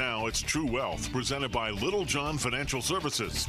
Now 0.00 0.28
it's 0.28 0.40
True 0.40 0.64
Wealth, 0.64 1.12
presented 1.12 1.52
by 1.52 1.68
Littlejohn 1.68 2.38
Financial 2.38 2.80
Services. 2.80 3.46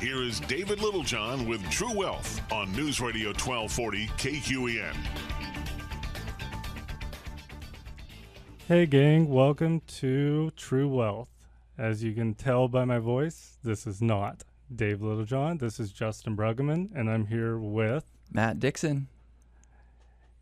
Here 0.00 0.22
is 0.22 0.40
David 0.40 0.80
Littlejohn 0.80 1.46
with 1.46 1.62
True 1.68 1.94
Wealth 1.94 2.40
on 2.50 2.72
News 2.72 2.98
Radio 2.98 3.28
1240 3.28 4.06
KQEN. 4.06 4.96
Hey, 8.66 8.86
gang, 8.86 9.28
welcome 9.28 9.82
to 9.98 10.50
True 10.56 10.88
Wealth. 10.88 11.28
As 11.76 12.02
you 12.02 12.14
can 12.14 12.32
tell 12.32 12.66
by 12.66 12.86
my 12.86 12.98
voice, 12.98 13.58
this 13.62 13.86
is 13.86 14.00
not 14.00 14.44
Dave 14.74 15.02
Littlejohn. 15.02 15.58
This 15.58 15.78
is 15.78 15.92
Justin 15.92 16.38
Bruggeman, 16.38 16.88
and 16.94 17.10
I'm 17.10 17.26
here 17.26 17.58
with 17.58 18.04
Matt 18.32 18.60
Dixon. 18.60 19.08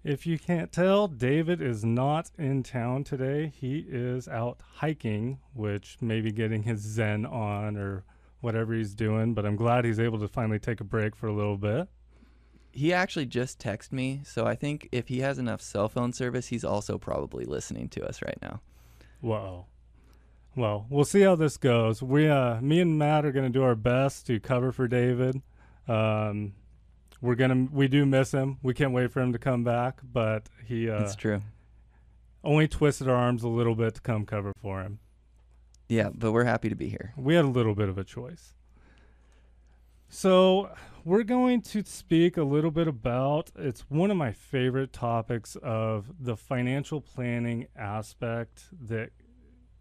If 0.08 0.26
you 0.26 0.38
can't 0.38 0.72
tell, 0.72 1.06
David 1.06 1.60
is 1.60 1.84
not 1.84 2.30
in 2.38 2.62
town 2.62 3.04
today. 3.04 3.52
He 3.54 3.84
is 3.86 4.26
out 4.26 4.58
hiking, 4.76 5.38
which 5.52 5.98
may 6.00 6.22
be 6.22 6.32
getting 6.32 6.62
his 6.62 6.80
Zen 6.80 7.26
on 7.26 7.76
or 7.76 8.04
whatever 8.40 8.72
he's 8.72 8.94
doing, 8.94 9.34
but 9.34 9.44
I'm 9.44 9.54
glad 9.54 9.84
he's 9.84 10.00
able 10.00 10.18
to 10.20 10.26
finally 10.26 10.58
take 10.58 10.80
a 10.80 10.84
break 10.84 11.14
for 11.14 11.26
a 11.26 11.34
little 11.34 11.58
bit. 11.58 11.88
He 12.72 12.90
actually 12.90 13.26
just 13.26 13.58
texted 13.58 13.92
me, 13.92 14.22
so 14.24 14.46
I 14.46 14.54
think 14.54 14.88
if 14.92 15.08
he 15.08 15.18
has 15.20 15.38
enough 15.38 15.60
cell 15.60 15.90
phone 15.90 16.14
service, 16.14 16.46
he's 16.46 16.64
also 16.64 16.96
probably 16.96 17.44
listening 17.44 17.90
to 17.90 18.06
us 18.06 18.22
right 18.22 18.38
now. 18.40 18.62
Whoa. 19.20 19.66
Well, 20.56 20.86
we'll 20.88 21.04
see 21.04 21.20
how 21.20 21.34
this 21.34 21.58
goes. 21.58 22.02
We, 22.02 22.28
uh, 22.28 22.62
me 22.62 22.80
and 22.80 22.98
Matt 22.98 23.26
are 23.26 23.32
going 23.32 23.44
to 23.44 23.52
do 23.52 23.62
our 23.62 23.74
best 23.74 24.26
to 24.28 24.40
cover 24.40 24.72
for 24.72 24.88
David. 24.88 25.42
Um, 25.86 26.54
we're 27.20 27.34
gonna, 27.34 27.68
we 27.72 27.88
do 27.88 28.06
miss 28.06 28.32
him. 28.32 28.58
We 28.62 28.74
can't 28.74 28.92
wait 28.92 29.10
for 29.12 29.20
him 29.20 29.32
to 29.32 29.38
come 29.38 29.64
back, 29.64 30.00
but 30.02 30.48
he, 30.64 30.88
uh, 30.90 31.02
It's 31.02 31.16
true. 31.16 31.42
only 32.44 32.68
twisted 32.68 33.08
our 33.08 33.16
arms 33.16 33.42
a 33.42 33.48
little 33.48 33.74
bit 33.74 33.94
to 33.96 34.00
come 34.00 34.24
cover 34.26 34.52
for 34.60 34.82
him. 34.82 34.98
Yeah, 35.88 36.10
but 36.14 36.32
we're 36.32 36.44
happy 36.44 36.68
to 36.68 36.74
be 36.76 36.88
here. 36.88 37.14
We 37.16 37.34
had 37.34 37.44
a 37.44 37.48
little 37.48 37.74
bit 37.74 37.88
of 37.88 37.96
a 37.98 38.04
choice. 38.04 38.54
So, 40.10 40.70
we're 41.04 41.22
going 41.22 41.60
to 41.62 41.82
speak 41.84 42.36
a 42.36 42.42
little 42.42 42.70
bit 42.70 42.88
about 42.88 43.50
it's 43.56 43.82
one 43.90 44.10
of 44.10 44.16
my 44.16 44.32
favorite 44.32 44.92
topics 44.92 45.56
of 45.62 46.10
the 46.20 46.36
financial 46.36 47.00
planning 47.00 47.66
aspect 47.76 48.64
that 48.86 49.10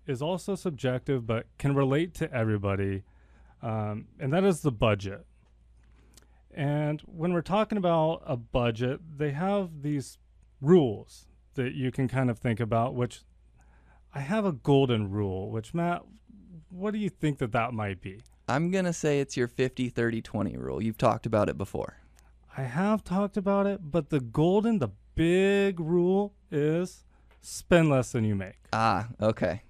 is 0.05 0.21
also 0.21 0.55
subjective 0.55 1.25
but 1.27 1.45
can 1.57 1.75
relate 1.75 2.13
to 2.15 2.33
everybody, 2.33 3.03
um, 3.61 4.05
and 4.19 4.31
that 4.33 4.43
is 4.45 4.61
the 4.61 4.71
budget. 4.71 5.25
And 6.57 7.01
when 7.01 7.33
we're 7.33 7.43
talking 7.43 7.77
about 7.77 8.23
a 8.25 8.35
budget, 8.35 8.99
they 9.19 9.29
have 9.29 9.83
these 9.83 10.17
rules 10.59 11.27
that 11.53 11.75
you 11.75 11.91
can 11.91 12.07
kind 12.07 12.31
of 12.31 12.39
think 12.39 12.59
about, 12.59 12.95
which 12.95 13.21
I 14.15 14.21
have 14.21 14.43
a 14.43 14.51
golden 14.51 15.11
rule, 15.11 15.51
which 15.51 15.75
Matt, 15.75 16.01
what 16.69 16.93
do 16.93 16.97
you 16.97 17.09
think 17.11 17.37
that 17.37 17.51
that 17.51 17.73
might 17.73 18.01
be? 18.01 18.21
I'm 18.47 18.71
going 18.71 18.85
to 18.85 18.93
say 18.93 19.19
it's 19.19 19.37
your 19.37 19.47
50 19.47 19.89
30 19.89 20.23
20 20.23 20.57
rule. 20.57 20.81
You've 20.81 20.97
talked 20.97 21.27
about 21.27 21.47
it 21.47 21.59
before. 21.59 21.99
I 22.57 22.63
have 22.63 23.03
talked 23.03 23.37
about 23.37 23.67
it, 23.67 23.91
but 23.91 24.09
the 24.09 24.19
golden, 24.19 24.79
the 24.79 24.89
big 25.13 25.79
rule 25.79 26.33
is 26.49 27.05
spend 27.39 27.91
less 27.91 28.13
than 28.13 28.23
you 28.23 28.33
make. 28.33 28.57
Ah, 28.73 29.09
okay. 29.21 29.61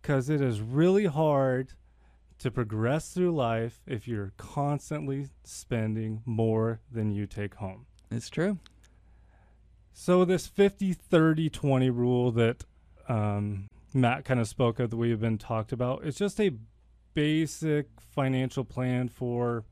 Because 0.00 0.30
it 0.30 0.40
is 0.40 0.62
really 0.62 1.04
hard 1.04 1.74
to 2.40 2.50
progress 2.50 3.12
through 3.12 3.30
life 3.32 3.80
if 3.86 4.08
you're 4.08 4.32
constantly 4.36 5.28
spending 5.44 6.22
more 6.24 6.80
than 6.90 7.10
you 7.10 7.26
take 7.26 7.54
home. 7.54 7.86
It's 8.10 8.28
true. 8.28 8.58
So, 9.92 10.24
this 10.24 10.46
50 10.46 10.94
30 10.94 11.50
20 11.50 11.90
rule 11.90 12.32
that 12.32 12.64
um, 13.08 13.68
Matt 13.92 14.24
kind 14.24 14.40
of 14.40 14.48
spoke 14.48 14.80
of 14.80 14.90
that 14.90 14.96
we've 14.96 15.20
been 15.20 15.38
talked 15.38 15.72
about, 15.72 16.04
it's 16.04 16.18
just 16.18 16.40
a 16.40 16.52
basic 17.12 17.86
financial 18.00 18.64
plan 18.64 19.08
for 19.08 19.64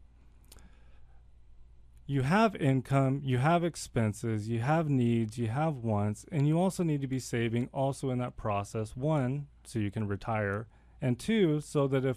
you 2.07 2.23
have 2.23 2.57
income, 2.57 3.21
you 3.23 3.39
have 3.39 3.63
expenses, 3.65 4.49
you 4.49 4.61
have 4.61 4.89
needs, 4.89 5.37
you 5.37 5.49
have 5.49 5.77
wants, 5.77 6.25
and 6.33 6.49
you 6.49 6.59
also 6.59 6.83
need 6.83 7.03
to 7.03 7.07
be 7.07 7.19
saving 7.19 7.69
also 7.73 8.11
in 8.11 8.19
that 8.19 8.37
process. 8.37 8.97
One, 8.97 9.47
so 9.65 9.79
you 9.79 9.91
can 9.91 10.09
retire, 10.09 10.67
and 11.03 11.19
two, 11.19 11.61
so 11.61 11.87
that 11.89 12.07
if 12.07 12.17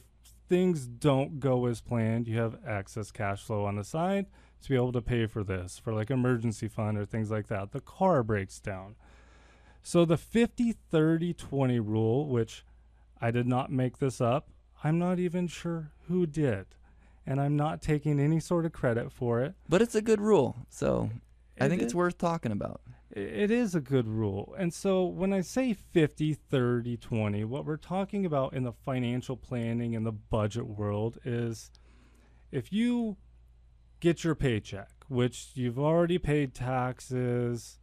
things 0.52 0.86
don't 0.86 1.40
go 1.40 1.66
as 1.66 1.80
planned, 1.80 2.28
you 2.28 2.38
have 2.38 2.58
excess 2.68 3.10
cash 3.10 3.42
flow 3.42 3.64
on 3.64 3.78
the 3.78 3.86
side 3.86 4.26
to 4.62 4.68
be 4.68 4.76
able 4.76 4.92
to 4.92 5.02
pay 5.02 5.26
for 5.26 5.46
this, 5.46 5.80
for 5.80 5.94
like 5.94 6.12
emergency 6.12 6.68
fund 6.68 6.98
or 6.98 7.06
things 7.06 7.32
like 7.32 7.48
that. 7.48 7.72
The 7.72 7.80
car 7.80 8.22
breaks 8.22 8.60
down. 8.60 8.96
So 9.82 10.04
the 10.04 10.18
50 10.18 10.74
30 10.74 11.34
20 11.34 11.80
rule, 11.80 12.28
which 12.28 12.66
I 13.22 13.32
did 13.32 13.48
not 13.48 13.72
make 13.72 14.00
this 14.00 14.20
up, 14.20 14.50
I'm 14.84 15.00
not 15.00 15.20
even 15.20 15.48
sure 15.48 15.92
who 16.10 16.26
did. 16.26 16.66
And 17.26 17.40
I'm 17.40 17.56
not 17.56 17.82
taking 17.82 18.20
any 18.20 18.42
sort 18.42 18.66
of 18.66 18.74
credit 18.74 19.10
for 19.10 19.42
it. 19.42 19.54
But 19.70 19.82
it's 19.82 19.96
a 19.96 20.02
good 20.02 20.20
rule. 20.20 20.58
So 20.70 21.12
I 21.62 21.70
think 21.70 21.80
is- 21.80 21.86
it's 21.86 21.96
worth 21.96 22.18
talking 22.18 22.52
about. 22.52 22.82
It 23.14 23.52
is 23.52 23.76
a 23.76 23.82
good 23.82 24.08
rule. 24.08 24.56
And 24.58 24.74
so 24.74 25.04
when 25.04 25.34
I 25.34 25.42
say 25.42 25.74
50, 25.74 26.34
30, 26.34 26.96
20, 26.96 27.44
what 27.44 27.66
we're 27.66 27.76
talking 27.76 28.26
about 28.26 28.54
in 28.54 28.64
the 28.64 28.72
financial 28.72 29.36
planning 29.36 29.96
and 29.96 30.06
the 30.06 30.14
budget 30.14 30.66
world 30.66 31.18
is 31.26 31.72
if 32.52 32.72
you 32.72 33.18
get 34.00 34.24
your 34.24 34.36
paycheck, 34.36 34.92
which 35.10 35.50
you've 35.56 35.80
already 35.80 36.20
paid 36.20 36.54
taxes, 36.54 37.80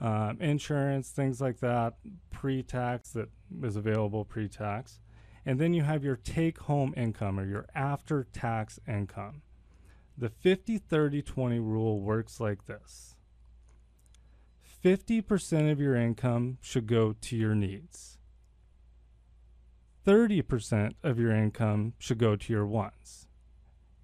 um, 0.00 0.38
insurance, 0.40 1.10
things 1.10 1.42
like 1.42 1.60
that, 1.60 1.96
pre 2.30 2.62
tax 2.62 3.10
that 3.10 3.28
is 3.62 3.76
available 3.76 4.24
pre 4.24 4.48
tax, 4.48 4.98
and 5.44 5.60
then 5.60 5.74
you 5.74 5.82
have 5.82 6.02
your 6.02 6.16
take 6.16 6.58
home 6.58 6.94
income 6.96 7.38
or 7.38 7.46
your 7.46 7.66
after 7.74 8.24
tax 8.32 8.80
income. 8.88 9.42
The 10.16 10.30
50, 10.30 10.78
30, 10.78 11.20
20 11.20 11.58
rule 11.58 12.00
works 12.00 12.40
like 12.40 12.64
this 12.64 13.14
50% 14.84 15.70
of 15.70 15.80
your 15.80 15.94
income 15.94 16.58
should 16.60 16.86
go 16.86 17.14
to 17.20 17.36
your 17.36 17.54
needs. 17.54 18.18
30% 20.06 20.94
of 21.02 21.18
your 21.18 21.32
income 21.32 21.92
should 21.98 22.18
go 22.18 22.34
to 22.36 22.52
your 22.52 22.66
wants. 22.66 23.26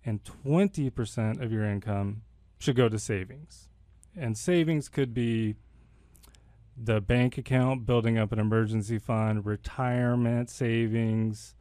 And 0.05 0.21
20% 0.45 1.43
of 1.43 1.51
your 1.51 1.65
income 1.65 2.23
should 2.59 2.77
go 2.77 2.89
to 2.89 2.99
savings. 2.99 3.69
And 4.15 4.37
savings 4.37 4.89
could 4.89 5.15
be 5.15 5.57
the 6.77 7.01
bank 7.01 7.39
account, 7.39 7.87
building 7.87 8.19
up 8.19 8.33
an 8.33 8.39
emergency 8.39 8.99
fund, 8.99 9.47
retirement 9.47 10.51
savings, 10.51 11.55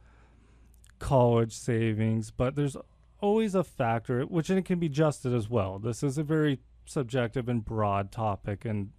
college 0.98 1.52
savings, 1.52 2.30
but 2.30 2.54
there's 2.54 2.76
always 3.20 3.54
a 3.54 3.64
factor, 3.64 4.22
which 4.22 4.50
it 4.50 4.64
can 4.64 4.78
be 4.78 4.86
adjusted 4.86 5.32
as 5.34 5.48
well. 5.48 5.78
This 5.78 6.02
is 6.02 6.18
a 6.18 6.22
very 6.22 6.60
subjective 6.86 7.48
and 7.48 7.64
broad 7.64 8.10
topic 8.10 8.64
and 8.64 8.90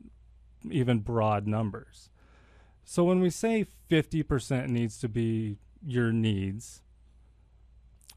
even 0.70 1.00
broad 1.00 1.48
numbers. 1.48 2.10
So 2.84 3.04
when 3.04 3.20
we 3.20 3.30
say 3.30 3.66
50% 3.90 4.70
needs 4.70 4.98
to 5.00 5.10
be 5.10 5.58
your 5.86 6.12
needs, 6.12 6.82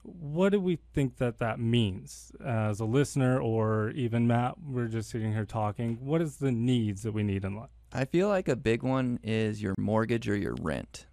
what 0.03 0.51
do 0.51 0.61
we 0.61 0.79
think 0.95 1.19
that 1.19 1.39
that 1.39 1.59
means 1.59 2.33
as 2.45 2.81
a 2.81 2.85
listener 2.85 3.41
or 3.41 3.91
even 3.91 4.27
Matt? 4.27 4.55
We're 4.65 4.89
just 4.89 5.11
sitting 5.11 5.33
here 5.33 5.45
talking. 5.45 5.99
What 6.01 6.23
is 6.23 6.37
the 6.37 6.53
needs 6.53 7.03
that 7.03 7.13
we 7.13 7.23
need 7.23 7.45
in 7.45 7.57
life? 7.57 7.71
I 7.93 8.05
feel 8.05 8.29
like 8.29 8.49
a 8.49 8.57
big 8.57 8.83
one 8.83 9.19
is 9.23 9.61
your 9.61 9.75
mortgage 9.77 10.29
or 10.29 10.37
your 10.37 10.55
rent. 10.61 11.07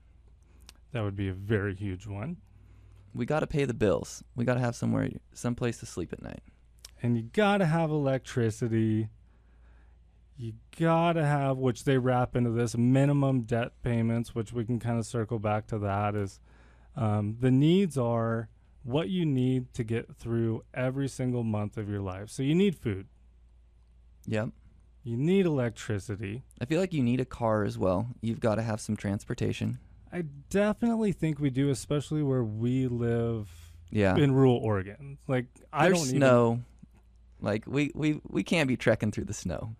That 0.91 1.03
would 1.03 1.16
be 1.16 1.28
a 1.28 1.34
very 1.34 1.75
huge 1.75 2.07
one. 2.07 2.38
We 3.13 3.25
got 3.25 3.40
to 3.40 3.47
pay 3.47 3.66
the 3.66 3.73
bills. 3.73 4.23
We 4.35 4.46
got 4.46 4.53
to 4.53 4.59
have 4.59 4.75
somewhere, 4.75 5.09
some 5.34 5.56
place 5.56 5.79
to 5.79 5.85
sleep 5.85 6.13
at 6.13 6.22
night. 6.22 6.44
And 7.02 7.16
you 7.18 7.24
gotta 7.34 7.66
have 7.66 7.90
electricity. 7.90 9.09
You 10.38 10.53
gotta 10.80 11.25
have, 11.25 11.58
which 11.58 11.84
they 11.84 11.97
wrap 11.97 12.35
into 12.35 12.52
this 12.52 12.78
minimum 12.78 13.41
debt 13.41 13.72
payments, 13.81 14.35
which 14.35 14.53
we 14.53 14.66
can 14.66 14.80
kind 14.80 15.00
of 15.00 15.06
circle 15.06 15.40
back 15.40 15.66
to 15.68 15.80
that. 15.80 16.16
Is 16.16 16.40
um, 16.96 17.38
the 17.40 17.52
needs 17.52 17.97
are 17.97 18.49
what 18.84 19.09
you 19.09 19.26
need 19.26 19.73
to 19.73 19.84
get 19.84 20.16
through 20.16 20.64
every 20.73 21.08
single 21.08 21.44
month 21.44 21.78
of 21.78 21.90
your 21.90 22.02
life. 22.02 22.29
So 22.29 22.44
you 22.44 22.55
need 22.55 22.76
food, 22.76 23.08
Yep. 24.28 24.49
you 25.03 25.17
need 25.17 25.46
electricity. 25.46 26.44
I 26.61 26.66
feel 26.66 26.79
like 26.79 26.94
you 26.94 27.03
need 27.03 27.20
a 27.20 27.26
car 27.26 27.64
as 27.64 27.78
well. 27.78 28.08
You've 28.22 28.40
got 28.40 28.55
to 28.55 28.61
have 28.61 28.79
some 28.79 28.96
transportation. 28.96 29.79
I 30.14 30.23
definitely 30.49 31.11
think 31.11 31.40
we 31.40 31.49
do, 31.49 31.70
especially 31.70 32.23
where 32.23 32.44
we 32.44 32.88
live 32.88 33.49
Yeah. 33.90 34.16
in 34.16 34.32
rural 34.34 34.55
Oregon. 34.58 35.17
Like 35.28 35.47
I 35.73 35.85
There's 35.90 35.97
don't 35.99 36.08
even 36.09 36.20
snow. 36.20 36.59
Like 37.41 37.66
we, 37.67 37.91
we 37.93 38.22
we 38.28 38.43
can't 38.43 38.67
be 38.67 38.78
trekking 38.78 39.11
through 39.11 39.25
the 39.25 39.34
snow. 39.34 39.75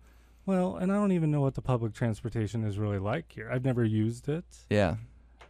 well, 0.46 0.76
and 0.76 0.92
I 0.92 0.94
don't 0.94 1.12
even 1.12 1.30
know 1.30 1.40
what 1.40 1.54
the 1.54 1.62
public 1.62 1.92
transportation 1.92 2.64
is 2.64 2.78
really 2.78 2.98
like 2.98 3.32
here. 3.32 3.50
I've 3.52 3.64
never 3.64 3.84
used 3.84 4.28
it. 4.28 4.44
Yeah. 4.70 4.96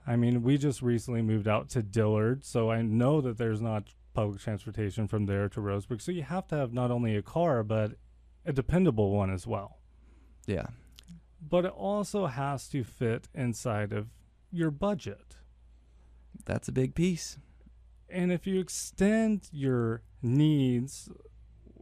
I 0.06 0.16
mean, 0.16 0.42
we 0.42 0.56
just 0.56 0.80
recently 0.80 1.20
moved 1.22 1.46
out 1.46 1.68
to 1.70 1.82
Dillard, 1.82 2.42
so 2.44 2.70
I 2.70 2.80
know 2.80 3.20
that 3.20 3.36
there's 3.36 3.60
not 3.60 3.92
public 4.14 4.40
transportation 4.40 5.06
from 5.06 5.26
there 5.26 5.48
to 5.50 5.60
Roseburg. 5.60 6.00
So 6.00 6.12
you 6.12 6.22
have 6.22 6.46
to 6.48 6.56
have 6.56 6.72
not 6.72 6.90
only 6.90 7.14
a 7.14 7.22
car, 7.22 7.62
but 7.62 7.92
a 8.46 8.52
dependable 8.52 9.10
one 9.10 9.30
as 9.30 9.46
well. 9.46 9.78
Yeah. 10.46 10.68
But 11.46 11.66
it 11.66 11.72
also 11.72 12.26
has 12.26 12.68
to 12.70 12.82
fit 12.84 13.28
inside 13.34 13.92
of 13.92 14.08
your 14.50 14.70
budget. 14.70 15.36
That's 16.46 16.68
a 16.68 16.72
big 16.72 16.94
piece. 16.94 17.36
And 18.08 18.32
if 18.32 18.46
you 18.46 18.58
extend 18.58 19.48
your 19.52 20.02
needs 20.22 21.10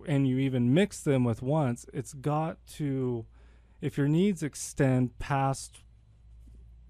and 0.07 0.27
you 0.27 0.39
even 0.39 0.73
mix 0.73 1.01
them 1.01 1.25
with 1.25 1.43
wants, 1.43 1.87
it's 1.93 2.15
got 2.15 2.59
to, 2.75 3.27
if 3.81 3.99
your 3.99 4.09
needs 4.09 4.43
extend 4.43 5.19
past 5.19 5.81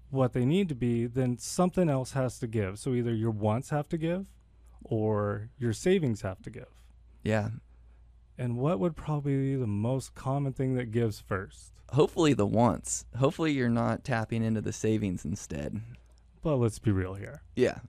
what 0.09 0.33
they 0.33 0.45
need 0.45 0.69
to 0.69 0.75
be, 0.75 1.05
then 1.05 1.37
something 1.37 1.89
else 1.89 2.13
has 2.13 2.39
to 2.39 2.47
give. 2.47 2.79
So 2.79 2.93
either 2.93 3.13
your 3.13 3.31
wants 3.31 3.71
have 3.71 3.89
to 3.89 3.97
give 3.97 4.27
or 4.83 5.49
your 5.57 5.73
savings 5.73 6.21
have 6.21 6.41
to 6.43 6.49
give. 6.49 6.69
Yeah. 7.23 7.49
And 8.37 8.57
what 8.57 8.79
would 8.79 8.95
probably 8.95 9.35
be 9.35 9.55
the 9.55 9.67
most 9.67 10.15
common 10.15 10.53
thing 10.53 10.75
that 10.75 10.91
gives 10.91 11.19
first? 11.19 11.73
Hopefully 11.89 12.33
the 12.33 12.45
wants. 12.45 13.05
Hopefully 13.17 13.51
you're 13.51 13.69
not 13.69 14.03
tapping 14.03 14.43
into 14.43 14.61
the 14.61 14.73
savings 14.73 15.25
instead. 15.25 15.81
But 16.43 16.57
let's 16.57 16.79
be 16.79 16.91
real 16.91 17.15
here. 17.15 17.41
Yeah. 17.55 17.79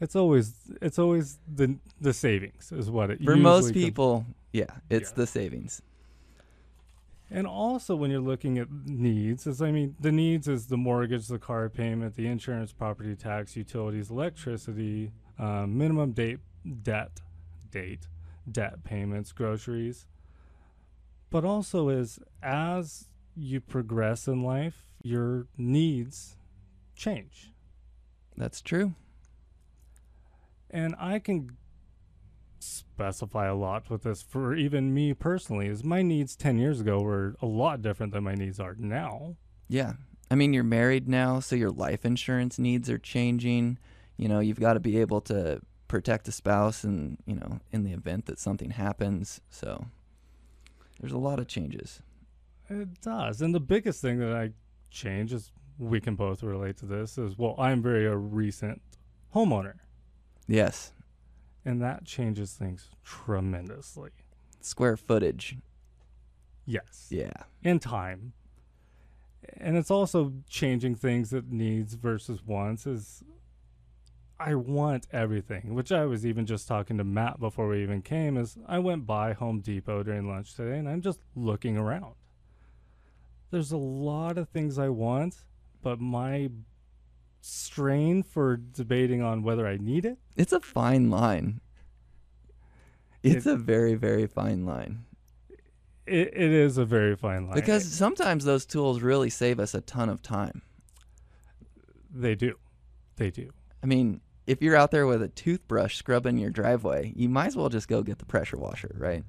It's 0.00 0.16
always 0.16 0.54
it's 0.80 0.98
always 0.98 1.38
the 1.46 1.76
the 2.00 2.12
savings 2.12 2.72
is 2.72 2.90
what 2.90 3.10
it 3.10 3.22
For 3.22 3.36
most 3.36 3.66
comes- 3.66 3.72
people, 3.72 4.26
yeah, 4.52 4.64
it's 4.88 5.10
Yeah. 5.10 5.16
the 5.16 5.26
savings. 5.26 5.82
And 7.32 7.46
also, 7.46 7.94
when 7.94 8.10
you're 8.10 8.18
looking 8.18 8.58
at 8.58 8.68
needs, 8.72 9.46
is 9.46 9.62
I 9.62 9.70
mean, 9.70 9.94
the 10.00 10.10
needs 10.10 10.48
is 10.48 10.66
the 10.66 10.76
mortgage, 10.76 11.28
the 11.28 11.38
car 11.38 11.68
payment, 11.68 12.16
the 12.16 12.26
insurance, 12.26 12.72
property 12.72 13.14
tax, 13.14 13.56
utilities, 13.56 14.10
electricity, 14.10 15.12
um, 15.38 15.78
minimum 15.78 16.10
date 16.12 16.40
debt, 16.82 17.20
date, 17.70 18.08
debt 18.50 18.82
payments, 18.84 19.30
groceries. 19.32 20.06
But 21.30 21.44
also 21.44 21.88
is 21.88 22.18
as 22.42 23.06
you 23.36 23.60
progress 23.60 24.26
in 24.26 24.42
life, 24.42 24.92
your 25.02 25.46
needs 25.56 26.36
change. 26.96 27.52
That's 28.36 28.60
true. 28.60 28.94
And 30.70 30.94
I 30.98 31.18
can 31.18 31.56
specify 32.60 33.46
a 33.46 33.54
lot 33.54 33.88
with 33.90 34.02
this 34.02 34.22
for 34.22 34.54
even 34.54 34.92
me 34.92 35.14
personally 35.14 35.66
is 35.66 35.82
my 35.82 36.02
needs 36.02 36.36
10 36.36 36.58
years 36.58 36.80
ago 36.80 37.00
were 37.00 37.34
a 37.40 37.46
lot 37.46 37.82
different 37.82 38.12
than 38.12 38.24
my 38.24 38.34
needs 38.34 38.60
are 38.60 38.74
now. 38.78 39.36
Yeah. 39.68 39.94
I 40.30 40.34
mean, 40.34 40.52
you're 40.52 40.62
married 40.62 41.08
now, 41.08 41.40
so 41.40 41.56
your 41.56 41.70
life 41.70 42.04
insurance 42.04 42.58
needs 42.58 42.88
are 42.88 42.98
changing. 42.98 43.78
You 44.16 44.28
know, 44.28 44.40
you've 44.40 44.60
got 44.60 44.74
to 44.74 44.80
be 44.80 45.00
able 45.00 45.20
to 45.22 45.60
protect 45.88 46.28
a 46.28 46.32
spouse 46.32 46.84
and, 46.84 47.18
you 47.26 47.34
know, 47.34 47.58
in 47.72 47.82
the 47.82 47.92
event 47.92 48.26
that 48.26 48.38
something 48.38 48.70
happens. 48.70 49.40
So 49.50 49.86
there's 51.00 51.12
a 51.12 51.18
lot 51.18 51.40
of 51.40 51.48
changes. 51.48 52.00
It 52.68 53.00
does. 53.00 53.42
And 53.42 53.54
the 53.54 53.60
biggest 53.60 54.00
thing 54.00 54.20
that 54.20 54.32
I 54.32 54.50
change 54.90 55.32
is 55.32 55.50
we 55.78 56.00
can 56.00 56.14
both 56.14 56.42
relate 56.42 56.76
to 56.76 56.86
this 56.86 57.18
is 57.18 57.38
well, 57.38 57.56
I'm 57.58 57.82
very 57.82 58.06
a 58.06 58.16
recent 58.16 58.82
homeowner 59.34 59.74
Yes. 60.50 60.92
and 61.64 61.80
that 61.82 62.04
changes 62.04 62.52
things 62.54 62.88
tremendously. 63.04 64.10
Square 64.60 64.96
footage. 64.98 65.56
Yes. 66.66 67.06
Yeah. 67.10 67.32
In 67.62 67.78
time. 67.78 68.32
And 69.56 69.76
it's 69.76 69.90
also 69.90 70.32
changing 70.48 70.94
things 70.96 71.30
that 71.30 71.50
needs 71.50 71.94
versus 71.94 72.42
wants 72.44 72.86
is 72.86 73.22
I 74.38 74.54
want 74.54 75.06
everything, 75.12 75.74
which 75.74 75.92
I 75.92 76.06
was 76.06 76.24
even 76.24 76.46
just 76.46 76.66
talking 76.66 76.96
to 76.98 77.04
Matt 77.04 77.38
before 77.40 77.68
we 77.68 77.82
even 77.82 78.00
came 78.02 78.36
is 78.36 78.56
I 78.66 78.78
went 78.78 79.06
by 79.06 79.34
Home 79.34 79.60
Depot 79.60 80.02
during 80.02 80.28
lunch 80.28 80.54
today 80.54 80.78
and 80.78 80.88
I'm 80.88 81.02
just 81.02 81.20
looking 81.34 81.76
around. 81.76 82.14
There's 83.50 83.72
a 83.72 83.76
lot 83.76 84.38
of 84.38 84.48
things 84.48 84.78
I 84.78 84.88
want, 84.88 85.36
but 85.82 86.00
my 86.00 86.50
strain 87.40 88.22
for 88.22 88.56
debating 88.56 89.22
on 89.22 89.42
whether 89.42 89.66
I 89.66 89.76
need 89.78 90.04
it 90.04 90.18
It's 90.36 90.52
a 90.52 90.60
fine 90.60 91.10
line. 91.10 91.60
It's 93.22 93.46
It- 93.46 93.52
a 93.52 93.56
very, 93.56 93.94
very 93.94 94.26
fine 94.26 94.64
line. 94.66 95.04
it, 96.06 96.28
it 96.34 96.50
is 96.52 96.76
a 96.78 96.84
very 96.84 97.14
fine 97.16 97.46
line. 97.46 97.54
Because 97.54 97.84
sometimes 97.90 98.44
those 98.44 98.66
tools 98.66 99.00
really 99.02 99.30
save 99.30 99.60
us 99.60 99.74
a 99.74 99.80
ton 99.80 100.08
of 100.08 100.22
time. 100.22 100.62
they 102.12 102.34
do. 102.34 102.56
They 103.16 103.30
do. 103.30 103.50
I 103.82 103.86
mean, 103.86 104.20
if 104.46 104.60
you're 104.62 104.74
out 104.76 104.90
there 104.90 105.06
with 105.06 105.22
a 105.22 105.28
toothbrush 105.28 105.96
scrubbing 105.96 106.38
your 106.38 106.50
driveway, 106.50 107.12
you 107.14 107.28
might 107.28 107.46
as 107.48 107.56
well 107.56 107.68
just 107.68 107.86
go 107.88 108.02
get 108.02 108.18
the 108.18 108.24
pressure 108.26 108.56
washer, 108.56 108.94
right? 108.98 109.24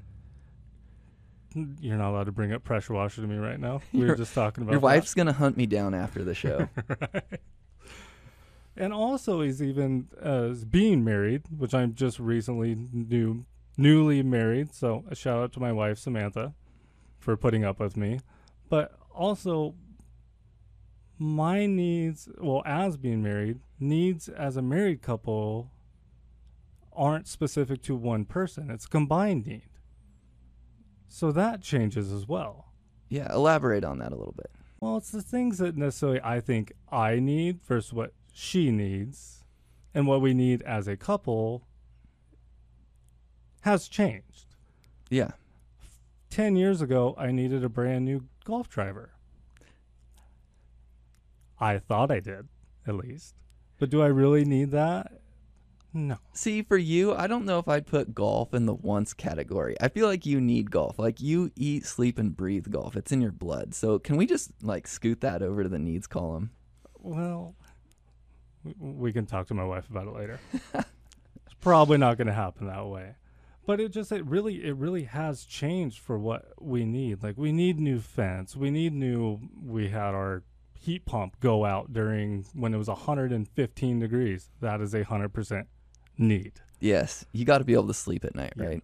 You're 1.53 1.97
not 1.97 2.11
allowed 2.11 2.23
to 2.25 2.31
bring 2.31 2.53
up 2.53 2.63
pressure 2.63 2.93
washer 2.93 3.21
to 3.21 3.27
me 3.27 3.35
right 3.35 3.59
now. 3.59 3.81
We 3.93 4.05
were 4.05 4.15
just 4.15 4.33
talking 4.33 4.63
about 4.63 4.71
Your 4.71 4.79
wife's 4.79 5.13
going 5.13 5.27
to 5.27 5.33
hunt 5.33 5.57
me 5.57 5.65
down 5.65 5.93
after 5.93 6.23
the 6.23 6.33
show. 6.33 6.67
and 8.75 8.93
also 8.93 9.41
he's 9.41 9.61
even 9.61 10.07
uh, 10.21 10.49
being 10.69 11.03
married, 11.03 11.43
which 11.55 11.73
I'm 11.73 11.93
just 11.93 12.19
recently 12.19 12.75
new, 12.91 13.45
newly 13.77 14.23
married. 14.23 14.73
So 14.73 15.03
a 15.09 15.15
shout 15.15 15.43
out 15.43 15.53
to 15.53 15.59
my 15.59 15.71
wife 15.71 15.97
Samantha 15.97 16.53
for 17.19 17.35
putting 17.37 17.63
up 17.63 17.79
with 17.79 17.97
me, 17.97 18.19
but 18.69 18.97
also 19.13 19.75
my 21.17 21.65
needs. 21.65 22.29
Well, 22.39 22.63
as 22.65 22.97
being 22.97 23.21
married, 23.21 23.59
needs 23.79 24.27
as 24.29 24.57
a 24.57 24.61
married 24.61 25.01
couple 25.01 25.71
aren't 26.93 27.27
specific 27.27 27.81
to 27.83 27.95
one 27.95 28.25
person. 28.25 28.69
It's 28.69 28.85
a 28.85 28.89
combined 28.89 29.45
need. 29.45 29.69
So 31.07 31.31
that 31.33 31.61
changes 31.61 32.11
as 32.11 32.27
well. 32.27 32.73
yeah, 33.09 33.31
elaborate 33.33 33.83
on 33.83 33.99
that 33.99 34.13
a 34.13 34.15
little 34.15 34.33
bit. 34.35 34.49
Well, 34.79 34.97
it's 34.97 35.11
the 35.11 35.21
things 35.21 35.57
that 35.59 35.75
necessarily 35.77 36.21
I 36.23 36.39
think 36.39 36.71
I 36.91 37.19
need 37.19 37.61
versus 37.63 37.93
what 37.93 38.13
she 38.31 38.71
needs, 38.71 39.43
and 39.93 40.07
what 40.07 40.21
we 40.21 40.33
need 40.33 40.61
as 40.63 40.87
a 40.87 40.97
couple 40.97 41.63
has 43.61 43.87
changed. 43.87 44.55
Yeah. 45.09 45.31
10 46.29 46.55
years 46.55 46.81
ago, 46.81 47.13
I 47.17 47.31
needed 47.31 47.63
a 47.63 47.69
brand 47.69 48.05
new 48.05 48.23
golf 48.45 48.69
driver. 48.69 49.11
I 51.59 51.77
thought 51.77 52.09
I 52.09 52.19
did, 52.19 52.47
at 52.87 52.95
least. 52.95 53.35
But 53.77 53.89
do 53.89 54.01
I 54.01 54.07
really 54.07 54.45
need 54.45 54.71
that? 54.71 55.11
No. 55.93 56.17
See, 56.33 56.61
for 56.61 56.77
you, 56.77 57.13
I 57.13 57.27
don't 57.27 57.45
know 57.45 57.59
if 57.59 57.67
I'd 57.67 57.85
put 57.85 58.15
golf 58.15 58.53
in 58.53 58.65
the 58.65 58.73
wants 58.73 59.13
category. 59.13 59.75
I 59.81 59.89
feel 59.89 60.07
like 60.07 60.25
you 60.25 60.39
need 60.39 60.71
golf. 60.71 60.97
Like 60.97 61.19
you 61.19 61.51
eat, 61.57 61.85
sleep, 61.85 62.17
and 62.17 62.35
breathe 62.35 62.71
golf. 62.71 62.95
It's 62.95 63.11
in 63.11 63.21
your 63.21 63.33
blood. 63.33 63.75
So 63.75 63.99
can 63.99 64.15
we 64.15 64.25
just 64.25 64.51
like 64.63 64.87
scoot 64.87 65.19
that 65.21 65.41
over 65.41 65.63
to 65.63 65.69
the 65.69 65.79
needs 65.79 66.07
column? 66.07 66.51
Well, 66.97 67.55
we 68.79 69.11
can 69.11 69.25
talk 69.25 69.47
to 69.47 69.53
my 69.53 69.63
wife 69.63 69.89
about 69.89 70.07
it 70.07 70.13
later. 70.13 70.39
it's 70.73 71.55
probably 71.61 71.97
not 71.97 72.17
going 72.17 72.27
to 72.27 72.33
happen 72.33 72.67
that 72.67 72.85
way. 72.85 73.15
But 73.65 73.79
it 73.79 73.89
just 73.89 74.11
it 74.11 74.25
really 74.25 74.65
it 74.65 74.75
really 74.75 75.03
has 75.03 75.45
changed 75.45 75.99
for 75.99 76.17
what 76.17 76.45
we 76.59 76.83
need. 76.83 77.21
Like 77.21 77.37
we 77.37 77.51
need 77.51 77.79
new 77.79 77.99
fence. 77.99 78.55
We 78.55 78.71
need 78.71 78.93
new 78.93 79.39
we 79.63 79.89
had 79.89 80.15
our 80.15 80.43
heat 80.73 81.05
pump 81.05 81.39
go 81.39 81.63
out 81.63 81.93
during 81.93 82.45
when 82.53 82.73
it 82.73 82.77
was 82.77 82.87
115 82.87 83.99
degrees. 83.99 84.49
That 84.61 84.81
is 84.81 84.93
a 84.95 85.05
100% 85.05 85.65
need. 86.17 86.53
Yes, 86.79 87.23
you 87.31 87.45
got 87.45 87.59
to 87.59 87.63
be 87.63 87.73
able 87.73 87.87
to 87.87 87.93
sleep 87.93 88.25
at 88.25 88.35
night, 88.35 88.53
right? 88.55 88.83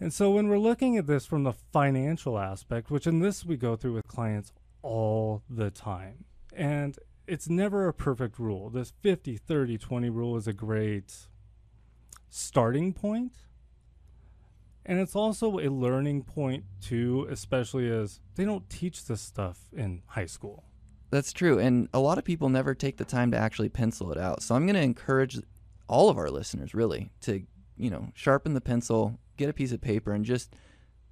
And 0.00 0.12
so 0.12 0.32
when 0.32 0.48
we're 0.48 0.58
looking 0.58 0.96
at 0.96 1.06
this 1.06 1.24
from 1.26 1.44
the 1.44 1.52
financial 1.52 2.38
aspect, 2.38 2.90
which 2.90 3.06
in 3.06 3.20
this 3.20 3.44
we 3.44 3.56
go 3.56 3.76
through 3.76 3.92
with 3.92 4.08
clients 4.08 4.52
all 4.82 5.42
the 5.48 5.70
time, 5.70 6.24
and 6.52 6.98
it's 7.30 7.48
never 7.48 7.86
a 7.86 7.94
perfect 7.94 8.40
rule. 8.40 8.70
This 8.70 8.92
50 9.02 9.36
30 9.36 9.78
20 9.78 10.10
rule 10.10 10.36
is 10.36 10.48
a 10.48 10.52
great 10.52 11.14
starting 12.28 12.92
point. 12.92 13.32
And 14.84 14.98
it's 14.98 15.14
also 15.14 15.60
a 15.60 15.68
learning 15.68 16.24
point 16.24 16.64
too, 16.80 17.28
especially 17.30 17.88
as 17.88 18.20
they 18.34 18.44
don't 18.44 18.68
teach 18.68 19.04
this 19.04 19.20
stuff 19.20 19.68
in 19.72 20.02
high 20.06 20.26
school. 20.26 20.64
That's 21.10 21.32
true. 21.32 21.58
And 21.58 21.88
a 21.94 22.00
lot 22.00 22.18
of 22.18 22.24
people 22.24 22.48
never 22.48 22.74
take 22.74 22.96
the 22.96 23.04
time 23.04 23.30
to 23.30 23.36
actually 23.36 23.68
pencil 23.68 24.10
it 24.10 24.18
out. 24.18 24.42
So 24.42 24.56
I'm 24.56 24.66
going 24.66 24.74
to 24.74 24.82
encourage 24.82 25.38
all 25.88 26.08
of 26.08 26.18
our 26.18 26.30
listeners 26.30 26.74
really 26.74 27.12
to, 27.22 27.44
you 27.76 27.90
know, 27.90 28.10
sharpen 28.14 28.54
the 28.54 28.60
pencil, 28.60 29.18
get 29.36 29.48
a 29.48 29.52
piece 29.52 29.72
of 29.72 29.80
paper, 29.80 30.12
and 30.12 30.24
just 30.24 30.54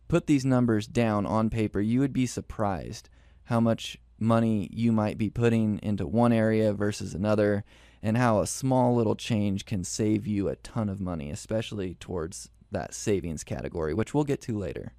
put 0.08 0.26
these 0.26 0.44
numbers 0.44 0.88
down 0.88 1.26
on 1.26 1.50
paper. 1.50 1.80
You 1.80 2.00
would 2.00 2.12
be 2.12 2.26
surprised 2.26 3.08
how 3.44 3.60
much 3.60 3.98
money 4.18 4.68
you 4.72 4.92
might 4.92 5.18
be 5.18 5.30
putting 5.30 5.78
into 5.82 6.06
one 6.06 6.32
area 6.32 6.72
versus 6.72 7.14
another, 7.14 7.64
and 8.02 8.16
how 8.16 8.40
a 8.40 8.46
small 8.46 8.94
little 8.94 9.16
change 9.16 9.64
can 9.64 9.84
save 9.84 10.26
you 10.26 10.48
a 10.48 10.56
ton 10.56 10.88
of 10.88 11.00
money, 11.00 11.30
especially 11.30 11.94
towards 11.94 12.50
that 12.70 12.94
savings 12.94 13.44
category, 13.44 13.94
which 13.94 14.14
we'll 14.14 14.24
get 14.24 14.40
to 14.42 14.56
later. 14.58 14.92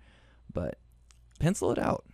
But 0.51 0.77
pencil 1.39 1.71
it 1.71 1.79
out. 1.79 2.05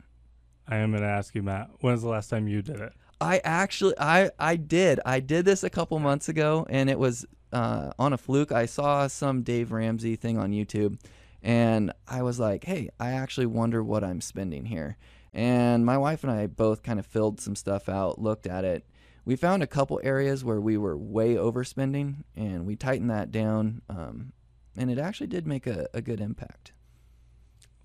I 0.68 0.78
am 0.78 0.92
going 0.92 1.04
to 1.04 1.10
ask 1.10 1.36
you, 1.36 1.44
Matt, 1.44 1.70
when's 1.80 2.02
the 2.02 2.10
last 2.10 2.30
time 2.30 2.48
you 2.48 2.62
did 2.62 2.80
it? 2.80 2.94
I 3.22 3.40
actually 3.44 3.96
I 3.98 4.32
I 4.38 4.56
did. 4.58 5.00
I 5.06 5.20
did 5.20 5.46
this 5.46 5.64
a 5.64 5.70
couple 5.70 5.98
months 6.00 6.28
ago 6.28 6.66
and 6.70 6.90
it 6.90 7.00
was 7.00 7.26
uh, 7.54 7.92
on 7.98 8.14
a 8.14 8.18
fluke. 8.18 8.52
I 8.52 8.66
saw 8.66 9.08
some 9.08 9.42
Dave 9.42 9.72
Ramsey 9.72 10.16
thing 10.16 10.38
on 10.38 10.52
YouTube 10.52 11.00
and 11.42 11.94
I 12.08 12.24
was 12.24 12.40
like, 12.40 12.66
"Hey, 12.66 12.90
I 13.00 13.12
actually 13.12 13.46
wonder 13.46 13.84
what 13.84 14.04
I'm 14.04 14.20
spending 14.20 14.66
here." 14.66 14.98
And 15.36 15.86
my 15.86 15.98
wife 15.98 16.24
and 16.24 16.32
I 16.32 16.48
both 16.48 16.82
kind 16.82 16.98
of 16.98 17.06
filled 17.06 17.42
some 17.42 17.56
stuff 17.58 17.90
out, 17.90 18.20
looked 18.20 18.48
at 18.48 18.64
it. 18.64 18.86
we 19.26 19.36
found 19.36 19.62
a 19.62 19.68
couple 19.68 20.00
areas 20.02 20.46
where 20.46 20.62
we 20.62 20.78
were 20.78 20.98
way 20.98 21.34
overspending, 21.36 22.24
and 22.38 22.66
we 22.66 22.76
tightened 22.78 23.10
that 23.10 23.32
down, 23.32 23.82
um, 23.90 24.32
and 24.78 24.90
it 24.90 24.98
actually 24.98 25.28
did 25.28 25.46
make 25.46 25.68
a, 25.68 25.88
a 25.94 26.02
good 26.02 26.22
impact. 26.22 26.72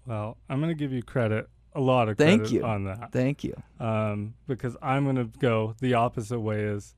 Well, 0.06 0.36
I'm 0.48 0.60
going 0.60 0.70
to 0.70 0.78
give 0.78 0.92
you 0.92 1.02
credit, 1.02 1.48
a 1.74 1.80
lot 1.80 2.08
of 2.08 2.16
Thank 2.18 2.42
credit 2.42 2.54
you. 2.54 2.64
on 2.64 2.84
that, 2.84 3.10
Thank 3.10 3.42
you. 3.42 3.60
um, 3.80 4.34
because 4.46 4.76
I'm 4.80 5.02
going 5.04 5.16
to 5.16 5.38
go 5.40 5.74
the 5.80 5.94
opposite 5.94 6.38
way. 6.40 6.60
Is 6.62 6.94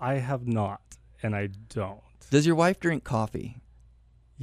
I 0.00 0.14
have 0.14 0.46
not, 0.46 0.80
and 1.22 1.34
I 1.36 1.48
don't. 1.68 2.00
Does 2.30 2.46
your 2.46 2.56
wife 2.56 2.80
drink 2.80 3.04
coffee? 3.04 3.58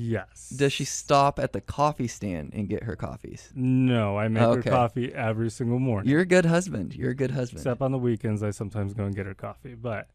Yes. 0.01 0.49
Does 0.49 0.71
she 0.71 0.85
stop 0.85 1.39
at 1.39 1.51
the 1.51 1.59
coffee 1.59 2.07
stand 2.07 2.53
and 2.53 2.69
get 2.69 2.83
her 2.83 2.95
coffees? 2.95 3.51
No, 3.53 4.17
I 4.17 4.29
make 4.29 4.43
Okay. 4.43 4.69
her 4.69 4.75
coffee 4.75 5.13
every 5.13 5.49
single 5.49 5.77
morning. 5.77 6.09
You're 6.09 6.21
a 6.21 6.25
good 6.25 6.45
husband. 6.45 6.95
You're 6.95 7.11
a 7.11 7.15
good 7.15 7.31
husband. 7.31 7.59
Except 7.59 7.81
on 7.81 7.91
the 7.91 7.97
weekends, 7.97 8.41
I 8.41 8.51
sometimes 8.51 8.93
go 8.93 9.03
and 9.03 9.13
get 9.13 9.25
her 9.25 9.33
coffee. 9.33 9.75
But 9.75 10.07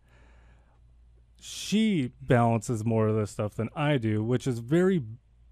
she 1.39 2.13
balances 2.23 2.85
more 2.85 3.09
of 3.09 3.17
this 3.17 3.31
stuff 3.31 3.55
than 3.57 3.69
I 3.77 3.99
do, 3.99 4.25
which 4.25 4.47
is 4.47 4.61
very 4.61 5.03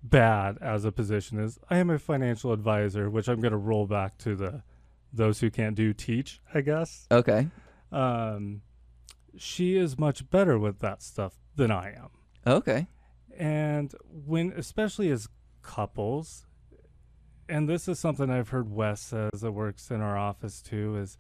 bad 0.03 0.57
as 0.63 0.85
a 0.87 0.93
position. 0.93 1.39
Is 1.39 1.59
I 1.69 1.77
am 1.77 1.91
a 1.91 1.99
financial 1.99 2.53
advisor, 2.53 3.11
which 3.11 3.29
I'm 3.29 3.41
going 3.41 3.53
to 3.53 3.59
roll 3.59 3.87
back 3.87 4.17
to 4.19 4.35
the 4.35 4.63
those 5.13 5.41
who 5.41 5.51
can't 5.51 5.77
do 5.77 5.93
teach, 5.93 6.41
I 6.55 6.63
guess. 6.63 7.07
Okay. 7.11 7.49
Um, 7.91 8.63
she 9.37 9.77
is 9.77 9.99
much 9.99 10.31
better 10.31 10.59
with 10.59 10.79
that 10.79 11.03
stuff 11.03 11.35
than 11.55 11.71
I 11.71 11.91
am. 11.91 12.09
Okay. 12.47 12.87
And 13.39 13.95
when, 14.27 14.53
especially 14.57 15.11
as 15.11 15.29
couples, 15.63 16.47
and 17.49 17.69
this 17.69 17.89
is 17.89 17.99
something 17.99 18.31
I've 18.31 18.51
heard 18.51 18.71
Wes 18.71 19.01
says 19.01 19.41
that 19.41 19.53
works 19.53 19.91
in 19.91 20.01
our 20.01 20.17
office 20.17 20.61
too, 20.63 20.97
is 20.97 21.17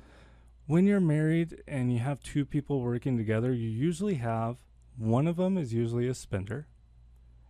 when 0.66 0.87
you're 0.87 1.00
married 1.00 1.62
and 1.66 1.92
you 1.92 1.99
have 1.99 2.23
two 2.23 2.45
people 2.45 2.81
working 2.81 3.16
together, 3.16 3.52
you 3.52 3.69
usually 3.69 4.14
have 4.14 4.57
one 4.97 5.26
of 5.26 5.37
them 5.37 5.57
is 5.57 5.73
usually 5.73 6.07
a 6.07 6.14
spender 6.14 6.66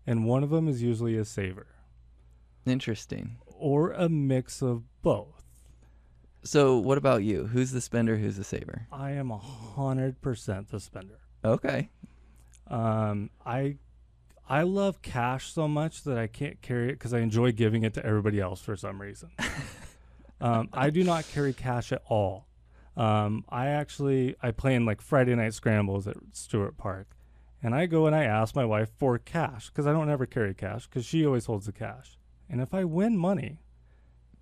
and 0.06 0.26
one 0.26 0.42
of 0.42 0.50
them 0.50 0.68
is 0.68 0.82
usually 0.82 1.16
a 1.16 1.24
saver 1.24 1.66
Interesting. 2.64 3.36
or 3.46 3.90
a 3.92 4.08
mix 4.08 4.62
of 4.62 4.84
both. 5.02 5.42
So, 6.44 6.78
what 6.78 6.98
about 6.98 7.22
you? 7.22 7.46
Who's 7.46 7.70
the 7.70 7.80
spender? 7.80 8.16
Who's 8.16 8.36
the 8.36 8.42
saver? 8.44 8.88
I 8.90 9.12
am 9.12 9.30
a 9.30 9.38
hundred 9.38 10.20
percent 10.20 10.70
the 10.70 10.80
spender. 10.80 11.20
Okay. 11.44 11.88
Um, 12.66 13.30
I 13.46 13.76
I 14.52 14.64
love 14.64 15.00
cash 15.00 15.50
so 15.50 15.66
much 15.66 16.04
that 16.04 16.18
I 16.18 16.26
can't 16.26 16.60
carry 16.60 16.90
it 16.90 16.98
because 16.98 17.14
I 17.14 17.20
enjoy 17.20 17.52
giving 17.52 17.84
it 17.84 17.94
to 17.94 18.04
everybody 18.04 18.38
else 18.38 18.60
for 18.60 18.76
some 18.76 19.00
reason. 19.00 19.30
um, 20.42 20.68
I 20.74 20.90
do 20.90 21.02
not 21.02 21.26
carry 21.26 21.54
cash 21.54 21.90
at 21.90 22.02
all. 22.06 22.48
Um, 22.94 23.46
I 23.48 23.68
actually 23.68 24.36
I 24.42 24.50
play 24.50 24.74
in 24.74 24.84
like 24.84 25.00
Friday 25.00 25.34
night 25.34 25.54
scrambles 25.54 26.06
at 26.06 26.18
Stewart 26.32 26.76
Park, 26.76 27.16
and 27.62 27.74
I 27.74 27.86
go 27.86 28.06
and 28.06 28.14
I 28.14 28.24
ask 28.24 28.54
my 28.54 28.66
wife 28.66 28.90
for 28.98 29.16
cash 29.16 29.70
because 29.70 29.86
I 29.86 29.92
don't 29.92 30.10
ever 30.10 30.26
carry 30.26 30.52
cash 30.52 30.86
because 30.86 31.06
she 31.06 31.24
always 31.24 31.46
holds 31.46 31.64
the 31.64 31.72
cash. 31.72 32.18
And 32.50 32.60
if 32.60 32.74
I 32.74 32.84
win 32.84 33.16
money, 33.16 33.58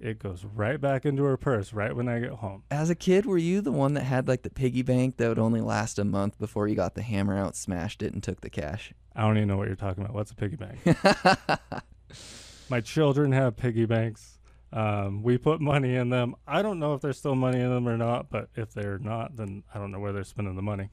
it 0.01 0.19
goes 0.19 0.45
right 0.45 0.81
back 0.81 1.05
into 1.05 1.25
her 1.25 1.37
purse 1.37 1.73
right 1.73 1.95
when 1.95 2.09
I 2.09 2.21
get 2.21 2.31
home. 2.31 2.63
As 2.71 2.91
a 2.91 2.95
kid, 2.95 3.27
were 3.27 3.39
you 3.39 3.61
the 3.61 3.73
one 3.73 3.95
that 3.95 4.05
had 4.05 4.29
like 4.29 4.43
the 4.43 4.51
piggy 4.51 4.83
bank 4.83 5.17
that 5.19 5.29
would 5.29 5.39
only 5.39 5.61
last 5.61 5.99
a 5.99 6.05
month 6.05 6.39
before 6.39 6.69
you 6.69 6.75
got 6.75 6.95
the 6.95 7.03
hammer 7.03 7.37
out, 7.37 7.57
smashed 7.57 8.03
it, 8.03 8.13
and 8.13 8.23
took 8.23 8.41
the 8.41 8.51
cash? 8.51 8.93
I 9.15 9.23
don't 9.23 9.37
even 9.37 9.49
know 9.49 9.57
what 9.57 9.67
you're 9.67 9.77
talking 9.77 10.03
about. 10.03 10.15
What's 10.15 10.31
a 10.31 10.35
piggy 10.35 10.57
bank? 10.57 10.79
My 12.71 12.81
children 12.81 13.33
have 13.33 13.57
piggy 13.57 13.85
banks. 13.85 14.39
Um, 14.73 15.23
we 15.23 15.37
put 15.37 15.61
money 15.61 15.97
in 15.97 16.11
them. 16.11 16.37
I 16.47 16.63
don't 16.63 16.79
know 16.79 16.95
if 16.95 17.01
there's 17.01 17.19
still 17.19 17.35
money 17.35 17.61
in 17.61 17.71
them 17.71 17.89
or 17.89 17.97
not, 17.97 18.31
but 18.31 18.49
if 18.55 18.73
they're 18.73 18.99
not, 18.99 19.37
then 19.37 19.65
I 19.75 19.79
don't 19.79 19.91
know 19.91 19.99
where 19.99 20.13
they're 20.13 20.25
spending 20.25 20.55
the 20.55 20.63
money. 20.63 20.91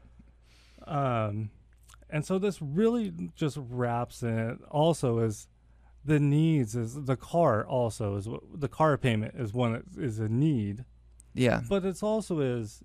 um, 0.86 1.50
and 2.08 2.24
so 2.24 2.38
this 2.38 2.62
really 2.62 3.12
just 3.34 3.58
wraps 3.60 4.22
in 4.22 4.38
it. 4.38 4.58
Also, 4.70 5.18
is 5.18 5.48
the 6.06 6.18
needs 6.20 6.74
is 6.76 7.04
the 7.04 7.16
car. 7.16 7.66
Also, 7.66 8.16
is 8.16 8.28
what 8.28 8.42
the 8.54 8.68
car 8.68 8.96
payment 8.96 9.34
is 9.36 9.52
one 9.52 9.72
that 9.72 9.84
is 10.02 10.18
a 10.18 10.28
need, 10.28 10.84
Yeah. 11.34 11.62
but 11.68 11.84
it's 11.84 12.02
also 12.02 12.40
is 12.40 12.82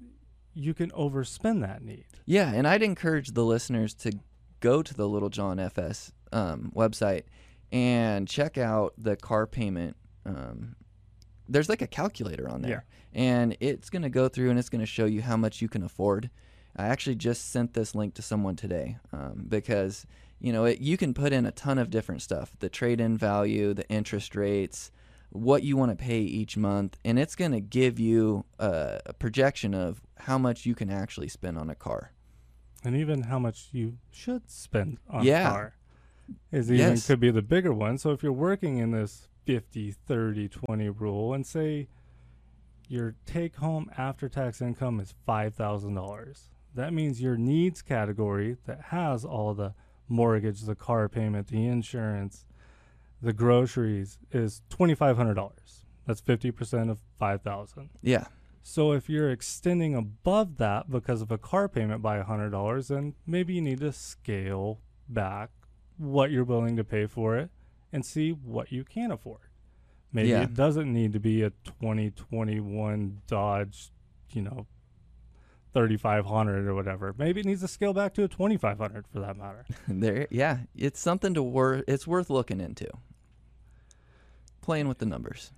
you 0.53 0.73
can 0.73 0.89
overspend 0.91 1.61
that 1.61 1.81
need. 1.83 2.05
Yeah, 2.25 2.51
and 2.53 2.67
I'd 2.67 2.83
encourage 2.83 3.29
the 3.31 3.45
listeners 3.45 3.93
to 3.95 4.11
go 4.59 4.81
to 4.83 4.93
the 4.93 5.07
Littlejohn 5.07 5.59
FS 5.59 6.11
um, 6.31 6.71
website 6.75 7.23
and 7.71 8.27
check 8.27 8.57
out 8.57 8.93
the 8.97 9.15
car 9.15 9.47
payment. 9.47 9.95
Um, 10.25 10.75
there's 11.47 11.69
like 11.69 11.81
a 11.81 11.87
calculator 11.87 12.49
on 12.49 12.61
there, 12.61 12.85
and 13.13 13.55
it's 13.59 13.89
going 13.89 14.01
to 14.03 14.09
go 14.09 14.27
through 14.29 14.49
and 14.49 14.59
it's 14.59 14.69
going 14.69 14.79
to 14.81 14.85
show 14.85 15.05
you 15.05 15.21
how 15.21 15.37
much 15.37 15.61
you 15.61 15.69
can 15.69 15.83
afford. 15.83 16.29
I 16.75 16.87
actually 16.87 17.15
just 17.15 17.49
sent 17.51 17.73
this 17.73 17.95
link 17.95 18.13
to 18.15 18.21
someone 18.21 18.55
today 18.55 18.97
um, 19.11 19.45
because 19.47 20.05
you 20.41 20.51
know 20.51 20.65
it, 20.65 20.79
you 20.79 20.97
can 20.97 21.13
put 21.13 21.31
in 21.31 21.45
a 21.45 21.51
ton 21.51 21.77
of 21.77 21.89
different 21.89 22.21
stuff: 22.21 22.51
the 22.59 22.69
trade-in 22.69 23.17
value, 23.17 23.73
the 23.73 23.87
interest 23.89 24.35
rates, 24.35 24.91
what 25.29 25.63
you 25.63 25.77
want 25.77 25.91
to 25.91 25.95
pay 25.95 26.19
each 26.21 26.57
month, 26.57 26.97
and 27.05 27.17
it's 27.19 27.35
going 27.35 27.51
to 27.53 27.61
give 27.61 27.99
you 27.99 28.43
a, 28.59 28.99
a 29.05 29.13
projection 29.13 29.73
of 29.73 30.01
how 30.17 30.37
much 30.37 30.65
you 30.65 30.75
can 30.75 30.89
actually 30.89 31.27
spend 31.29 31.57
on 31.57 31.69
a 31.69 31.75
car. 31.75 32.11
and 32.83 32.95
even 32.95 33.23
how 33.23 33.37
much 33.39 33.69
you 33.71 33.97
should 34.11 34.49
spend 34.49 34.97
on 35.09 35.23
Yeah. 35.25 35.47
a 35.47 35.51
car 35.51 35.75
is 36.51 36.71
even 36.71 36.87
Yes. 36.93 37.07
could 37.07 37.19
be 37.19 37.29
the 37.31 37.41
bigger 37.41 37.71
one. 37.73 37.97
So 37.97 38.11
if 38.11 38.23
you're 38.23 38.31
working 38.49 38.77
in 38.77 38.91
this 38.91 39.27
50 39.45 39.91
30 39.91 40.47
20 40.49 40.89
rule 40.89 41.33
and 41.33 41.45
say 41.45 41.87
your 42.87 43.15
take 43.25 43.55
home 43.57 43.89
after 43.97 44.27
tax 44.29 44.61
income 44.61 44.99
is 44.99 45.13
$5,000, 45.27 46.49
that 46.75 46.93
means 46.93 47.21
your 47.21 47.37
needs 47.37 47.81
category 47.81 48.57
that 48.65 48.81
has 48.89 49.23
all 49.25 49.53
the 49.53 49.73
mortgage, 50.11 50.61
the 50.61 50.75
car 50.75 51.09
payment, 51.09 51.47
the 51.47 51.65
insurance, 51.65 52.45
the 53.21 53.33
groceries 53.33 54.19
is 54.31 54.61
$2500. 54.69 55.51
That's 56.05 56.21
50% 56.21 56.89
of 56.91 56.99
5000. 57.19 57.89
Yeah. 58.01 58.25
So 58.63 58.91
if 58.91 59.09
you're 59.09 59.31
extending 59.31 59.95
above 59.95 60.57
that 60.57 60.89
because 60.91 61.21
of 61.21 61.31
a 61.31 61.37
car 61.37 61.67
payment 61.67 62.01
by 62.01 62.21
$100, 62.21 62.87
then 62.89 63.15
maybe 63.25 63.53
you 63.55 63.61
need 63.61 63.79
to 63.79 63.91
scale 63.91 64.79
back 65.09 65.49
what 65.97 66.31
you're 66.31 66.43
willing 66.43 66.75
to 66.77 66.83
pay 66.83 67.05
for 67.07 67.37
it 67.37 67.49
and 67.93 68.05
see 68.05 68.31
what 68.31 68.71
you 68.71 68.83
can 68.83 69.11
afford. 69.11 69.39
Maybe 70.13 70.29
Yeah. 70.29 70.43
it 70.43 70.53
doesn't 70.53 70.91
need 70.91 71.13
to 71.13 71.19
be 71.19 71.41
a 71.41 71.51
2021 71.63 73.21
Dodge, 73.27 73.91
you 74.31 74.41
know, 74.41 74.67
3500 75.73 76.67
or 76.67 76.75
whatever. 76.75 77.13
Maybe 77.17 77.39
it 77.41 77.45
needs 77.45 77.61
to 77.61 77.67
scale 77.67 77.93
back 77.93 78.13
to 78.15 78.23
a 78.23 78.27
2500 78.27 79.05
for 79.07 79.19
that 79.19 79.37
matter. 79.37 79.65
There 79.87 80.27
yeah, 80.29 80.59
it's 80.75 80.99
something 80.99 81.33
to 81.33 81.43
wor- 81.43 81.83
it's 81.87 82.05
worth 82.07 82.29
looking 82.29 82.59
into. 82.59 82.87
Playing 84.61 84.87
with 84.87 84.99
the 84.99 85.05
numbers. 85.05 85.51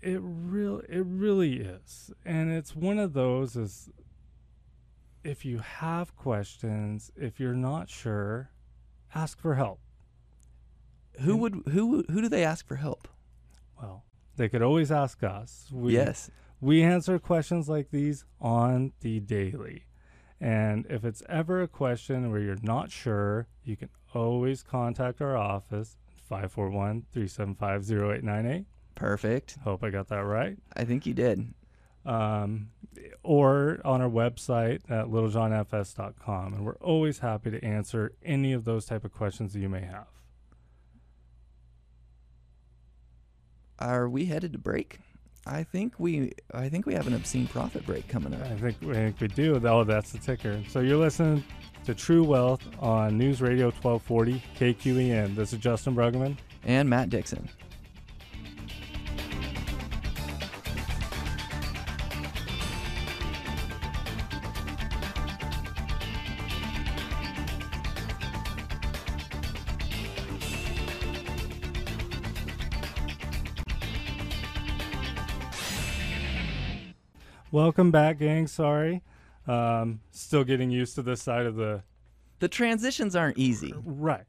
It 0.00 0.18
real 0.22 0.80
it 0.88 1.04
really 1.06 1.60
is. 1.60 2.10
And 2.24 2.52
it's 2.52 2.74
one 2.74 2.98
of 2.98 3.12
those 3.12 3.56
is 3.56 3.88
if 5.24 5.44
you 5.44 5.58
have 5.58 6.16
questions, 6.16 7.12
if 7.16 7.38
you're 7.38 7.54
not 7.54 7.88
sure, 7.88 8.50
ask 9.14 9.38
for 9.38 9.54
help. 9.54 9.78
Who 11.20 11.32
And- 11.32 11.40
would 11.40 11.62
who 11.72 12.04
who 12.10 12.20
do 12.20 12.28
they 12.28 12.44
ask 12.44 12.66
for 12.66 12.76
help? 12.76 13.06
Well, 13.80 14.04
they 14.36 14.48
could 14.48 14.62
always 14.62 14.90
ask 14.90 15.22
us. 15.22 15.68
We, 15.72 15.94
yes. 15.94 16.30
We 16.62 16.82
answer 16.82 17.18
questions 17.18 17.68
like 17.68 17.90
these 17.90 18.24
on 18.40 18.92
the 19.00 19.20
daily. 19.20 19.86
And 20.40 20.86
if 20.88 21.04
it's 21.04 21.22
ever 21.28 21.60
a 21.62 21.68
question 21.68 22.30
where 22.30 22.40
you're 22.40 22.56
not 22.62 22.90
sure, 22.90 23.48
you 23.64 23.76
can 23.76 23.90
always 24.14 24.62
contact 24.62 25.20
our 25.20 25.36
office 25.36 25.96
541 26.28 27.06
375 27.12 27.90
0898. 27.90 28.66
Perfect. 28.94 29.58
Hope 29.64 29.82
I 29.84 29.90
got 29.90 30.08
that 30.08 30.24
right. 30.24 30.56
I 30.76 30.84
think 30.84 31.04
you 31.04 31.14
did. 31.14 31.52
um, 32.06 32.70
or 33.24 33.80
on 33.84 34.00
our 34.00 34.08
website 34.10 34.80
at 34.90 35.06
littlejohnfs.com 35.06 36.54
and 36.54 36.64
we're 36.64 36.76
always 36.76 37.20
happy 37.20 37.50
to 37.50 37.64
answer 37.64 38.12
any 38.24 38.52
of 38.52 38.64
those 38.64 38.86
type 38.86 39.04
of 39.04 39.12
questions 39.12 39.52
that 39.52 39.60
you 39.60 39.68
may 39.68 39.82
have 39.82 40.06
Are 43.78 44.08
we 44.08 44.26
headed 44.26 44.52
to 44.52 44.58
break? 44.58 44.98
I 45.46 45.64
think 45.64 45.94
we 45.98 46.32
I 46.54 46.68
think 46.68 46.86
we 46.86 46.94
have 46.94 47.06
an 47.06 47.14
obscene 47.14 47.46
profit 47.48 47.84
break 47.84 48.06
coming 48.08 48.32
up. 48.34 48.42
i 48.42 48.56
think, 48.56 48.76
I 48.84 48.94
think 48.94 49.20
we 49.20 49.28
do 49.28 49.60
oh 49.64 49.84
that's 49.84 50.12
the 50.12 50.18
ticker 50.18 50.62
so 50.68 50.80
you're 50.80 50.96
listening 50.98 51.42
to 51.84 51.94
true 51.94 52.22
wealth 52.22 52.62
on 52.78 53.18
news 53.18 53.40
radio 53.42 53.66
1240 53.66 54.42
kqen 54.58 55.34
this 55.34 55.52
is 55.52 55.58
justin 55.58 55.94
bruggeman 55.96 56.36
And 56.64 56.88
Matt 56.88 57.10
Dixon. 57.10 57.48
Welcome 77.52 77.90
back 77.92 78.18
gang 78.18 78.46
sorry 78.48 79.02
Um, 79.46 80.00
still 80.10 80.42
getting 80.44 80.70
used 80.70 80.94
to 80.96 81.02
this 81.02 81.22
side 81.22 81.46
of 81.46 81.54
the 81.56 81.82
The 82.40 82.48
transitions 82.48 83.14
aren't 83.14 83.38
easy. 83.38 83.72
right. 83.84 84.24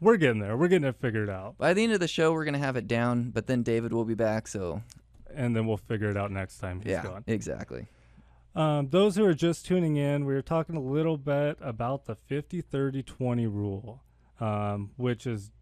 We're 0.00 0.16
getting 0.16 0.40
there. 0.40 0.56
We're 0.56 0.68
getting 0.68 0.88
it 0.88 0.96
figured 0.96 1.28
out, 1.28 1.58
By 1.58 1.74
the 1.74 1.84
end 1.84 1.92
of 1.92 2.00
the 2.00 2.08
show, 2.08 2.32
we're 2.32 2.44
gonna 2.46 2.58
have 2.58 2.74
it 2.76 2.88
down, 2.88 3.30
but 3.30 3.46
then 3.46 3.62
David 3.62 3.92
will 3.92 4.04
be 4.06 4.14
back. 4.14 4.48
So 4.48 4.82
and 5.32 5.54
then 5.54 5.66
we'll 5.66 5.76
figure 5.76 6.08
it 6.08 6.16
out 6.16 6.30
next 6.32 6.58
time 6.58 6.80
he's 6.80 6.90
yeah, 6.90 7.02
gone. 7.04 7.22
exactly. 7.26 7.86
Um, 8.56 8.88
those 8.88 9.14
who 9.14 9.24
are 9.24 9.34
just 9.34 9.64
tuning 9.66 9.94
in, 9.96 10.24
we 10.24 10.34
were 10.34 10.42
talking 10.42 10.74
a 10.74 10.80
little 10.80 11.16
bit 11.16 11.56
about 11.60 12.06
the 12.06 12.16
50 12.16 12.60
30 12.62 13.02
20 13.04 13.46
rule, 13.46 14.02
um, 14.40 14.90
which 14.96 15.26
is 15.26 15.52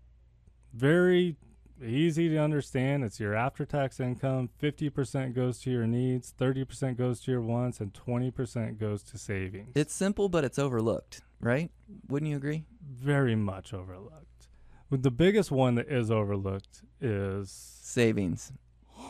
very 0.73 1.37
easy 1.83 2.29
to 2.31 2.37
understand. 2.39 3.05
It's 3.05 3.19
your 3.21 3.35
after 3.35 3.65
tax 3.65 4.01
income 4.01 4.51
50% 4.61 5.35
goes 5.35 5.61
to 5.61 5.71
your 5.71 5.87
needs, 5.87 6.35
30% 6.39 6.97
goes 6.97 7.21
to 7.21 7.31
your 7.31 7.41
wants, 7.41 7.81
and 7.81 7.93
20% 7.93 8.79
goes 8.79 9.03
to 9.05 9.19
savings. 9.19 9.73
It's 9.75 9.95
simple, 9.95 10.29
but 10.29 10.45
it's 10.45 10.59
overlooked, 10.59 11.23
right? 11.41 11.71
Wouldn't 12.09 12.31
you 12.31 12.37
agree? 12.37 12.65
very 12.91 13.37
much 13.37 13.73
overlooked. 13.75 14.49
But 14.91 15.03
the 15.03 15.11
biggest 15.11 15.51
one 15.51 15.75
that 15.77 15.89
is 15.89 16.11
overlooked 16.11 16.83
is 17.01 17.51
Savings. 17.51 18.51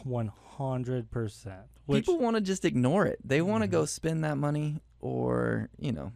100%. 0.04 1.62
Which, 1.86 2.04
People 2.06 2.18
want 2.18 2.36
to 2.36 2.40
just 2.42 2.64
ignore 2.64 3.06
it. 3.06 3.18
They 3.24 3.40
want 3.40 3.62
to 3.62 3.68
Mhm. 3.68 3.72
go 3.72 3.84
spend 3.86 4.24
that 4.24 4.36
money 4.36 4.82
or, 5.00 5.70
you 5.78 5.92
know, 5.92 6.12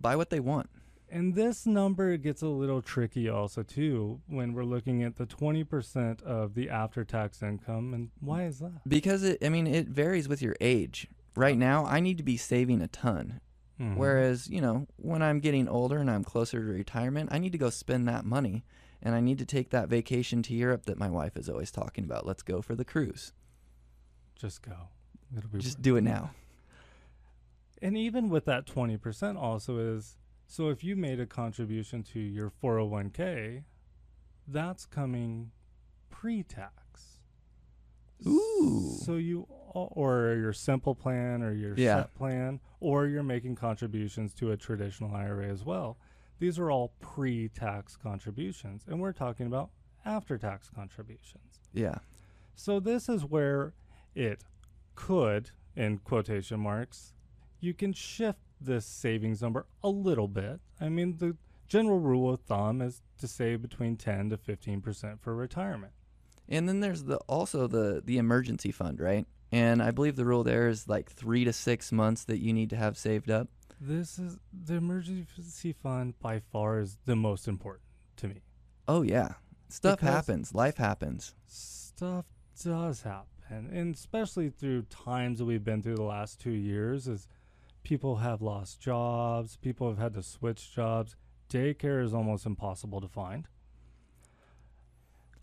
buy 0.00 0.16
what 0.16 0.30
they 0.30 0.40
want. 0.40 0.68
And 1.08 1.34
this 1.34 1.66
number 1.66 2.16
gets 2.16 2.42
a 2.42 2.48
little 2.48 2.82
tricky 2.82 3.28
also 3.28 3.62
too 3.62 4.20
when 4.26 4.52
we're 4.54 4.64
looking 4.64 5.02
at 5.04 5.16
the 5.16 5.26
20% 5.26 6.22
of 6.22 6.54
the 6.54 6.68
after 6.68 7.04
tax 7.04 7.42
income 7.42 7.94
and 7.94 8.10
why 8.20 8.44
is 8.44 8.58
that? 8.58 8.80
Because 8.88 9.22
it 9.22 9.38
I 9.44 9.48
mean, 9.48 9.66
it 9.66 9.86
varies 9.88 10.28
with 10.28 10.42
your 10.42 10.56
age. 10.60 11.06
Right 11.36 11.56
now, 11.56 11.84
I 11.84 12.00
need 12.00 12.16
to 12.18 12.24
be 12.24 12.36
saving 12.36 12.80
a 12.82 12.88
ton. 12.88 13.40
Mhm. 13.80 13.96
Whereas, 13.96 14.48
you 14.48 14.60
know, 14.60 14.86
when 14.96 15.22
I'm 15.22 15.38
getting 15.38 15.68
older 15.68 15.98
and 15.98 16.10
I'm 16.10 16.24
closer 16.24 16.58
to 16.60 16.72
retirement, 16.72 17.28
I 17.30 17.38
need 17.38 17.52
to 17.52 17.58
go 17.58 17.70
spend 17.70 18.08
that 18.08 18.24
money 18.24 18.64
and 19.02 19.14
I 19.14 19.20
need 19.20 19.38
to 19.38 19.44
take 19.44 19.70
that 19.70 19.88
vacation 19.88 20.42
to 20.44 20.54
Europe 20.54 20.86
that 20.86 20.98
my 20.98 21.10
wife 21.10 21.36
is 21.36 21.48
always 21.48 21.70
talking 21.70 22.02
about. 22.04 22.26
Let's 22.26 22.42
go 22.42 22.62
for 22.62 22.74
the 22.74 22.84
cruise. 22.84 23.32
just 24.34 24.60
go. 24.62 24.76
It'll 25.36 25.48
be 25.50 25.58
Just 25.60 25.78
worth 25.78 25.82
do 25.82 25.96
it 25.96 26.02
now. 26.02 26.30
And 27.82 27.96
even 27.96 28.28
with 28.28 28.44
that 28.46 28.66
20% 28.66 29.36
also 29.36 29.78
is 29.78 30.16
so 30.46 30.68
if 30.70 30.82
you 30.84 30.96
made 30.96 31.20
a 31.20 31.26
contribution 31.26 32.02
to 32.04 32.20
your 32.20 32.50
401k, 32.62 33.64
that's 34.48 34.86
coming 34.86 35.50
pre-tax. 36.10 37.20
Ooh. 38.26 38.96
So 39.02 39.14
you 39.14 39.46
or 39.74 40.36
your 40.40 40.52
simple 40.54 40.94
plan 40.94 41.42
or 41.42 41.52
your 41.52 41.74
Yeah. 41.76 42.02
SEP 42.02 42.14
plan 42.14 42.60
or 42.80 43.06
you're 43.06 43.22
making 43.22 43.56
contributions 43.56 44.32
to 44.34 44.50
a 44.50 44.56
traditional 44.56 45.14
IRA 45.14 45.48
as 45.48 45.64
well. 45.64 45.98
These 46.38 46.58
are 46.58 46.70
all 46.70 46.94
pre-tax 47.00 47.96
contributions 47.96 48.84
and 48.86 49.00
we're 49.00 49.12
talking 49.12 49.46
about 49.46 49.70
after-tax 50.04 50.70
contributions. 50.70 51.60
Yeah. 51.74 51.98
So 52.54 52.80
this 52.80 53.08
is 53.08 53.24
where 53.24 53.74
it 54.14 54.44
could, 54.94 55.50
in 55.74 55.98
quotation 55.98 56.60
marks, 56.60 57.12
you 57.60 57.74
can 57.74 57.92
shift 57.92 58.45
this 58.60 58.84
savings 58.86 59.42
number 59.42 59.66
a 59.82 59.88
little 59.88 60.28
bit. 60.28 60.60
I 60.80 60.88
mean, 60.88 61.16
the 61.18 61.36
general 61.68 61.98
rule 61.98 62.32
of 62.32 62.40
thumb 62.40 62.80
is 62.80 63.02
to 63.18 63.26
save 63.28 63.62
between 63.62 63.96
10 63.96 64.30
to 64.30 64.36
15% 64.36 65.20
for 65.20 65.34
retirement. 65.34 65.92
And 66.48 66.68
then 66.68 66.80
there's 66.80 67.04
the 67.04 67.16
also 67.28 67.66
the 67.66 68.02
the 68.04 68.18
emergency 68.18 68.70
fund, 68.70 69.00
right? 69.00 69.26
And 69.52 69.82
I 69.82 69.90
believe 69.90 70.16
the 70.16 70.24
rule 70.24 70.44
there 70.44 70.68
is 70.68 70.88
like 70.88 71.10
3 71.10 71.44
to 71.44 71.52
6 71.52 71.92
months 71.92 72.24
that 72.24 72.38
you 72.38 72.52
need 72.52 72.70
to 72.70 72.76
have 72.76 72.96
saved 72.96 73.30
up. 73.30 73.48
This 73.80 74.18
is 74.18 74.38
the 74.52 74.74
emergency 74.74 75.72
fund 75.72 76.14
by 76.20 76.38
far 76.38 76.78
is 76.78 76.98
the 77.04 77.16
most 77.16 77.46
important 77.48 77.84
to 78.18 78.28
me. 78.28 78.42
Oh 78.88 79.02
yeah. 79.02 79.34
Stuff 79.68 79.98
Because- 79.98 80.14
happens. 80.14 80.54
Life 80.54 80.76
happens. 80.76 81.34
Stuff 81.46 82.26
does 82.62 83.02
happen, 83.02 83.68
and 83.72 83.94
especially 83.94 84.48
through 84.50 84.82
times 84.82 85.38
that 85.40 85.44
we've 85.46 85.64
been 85.64 85.82
through 85.82 85.96
the 85.96 86.02
last 86.04 86.40
two 86.40 86.52
years, 86.52 87.08
is 87.08 87.26
people 87.86 88.16
have 88.16 88.42
lost 88.42 88.80
jobs, 88.80 89.56
people 89.58 89.88
have 89.88 89.98
had 89.98 90.12
to 90.14 90.22
switch 90.22 90.74
jobs. 90.74 91.14
Daycare 91.48 92.02
is 92.02 92.12
almost 92.12 92.44
impossible 92.44 93.00
to 93.00 93.06
find. 93.06 93.46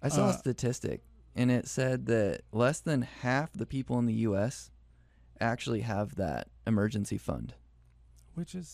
I 0.01 0.09
saw 0.09 0.25
Uh, 0.27 0.29
a 0.31 0.33
statistic 0.33 1.03
and 1.35 1.49
it 1.49 1.67
said 1.69 2.05
that 2.07 2.41
less 2.51 2.81
than 2.81 3.03
half 3.03 3.53
the 3.53 3.65
people 3.65 3.97
in 3.97 4.05
the 4.07 4.13
US 4.27 4.71
actually 5.39 5.81
have 5.81 6.15
that 6.15 6.49
emergency 6.67 7.17
fund. 7.17 7.55
which 8.35 8.55
is 8.55 8.67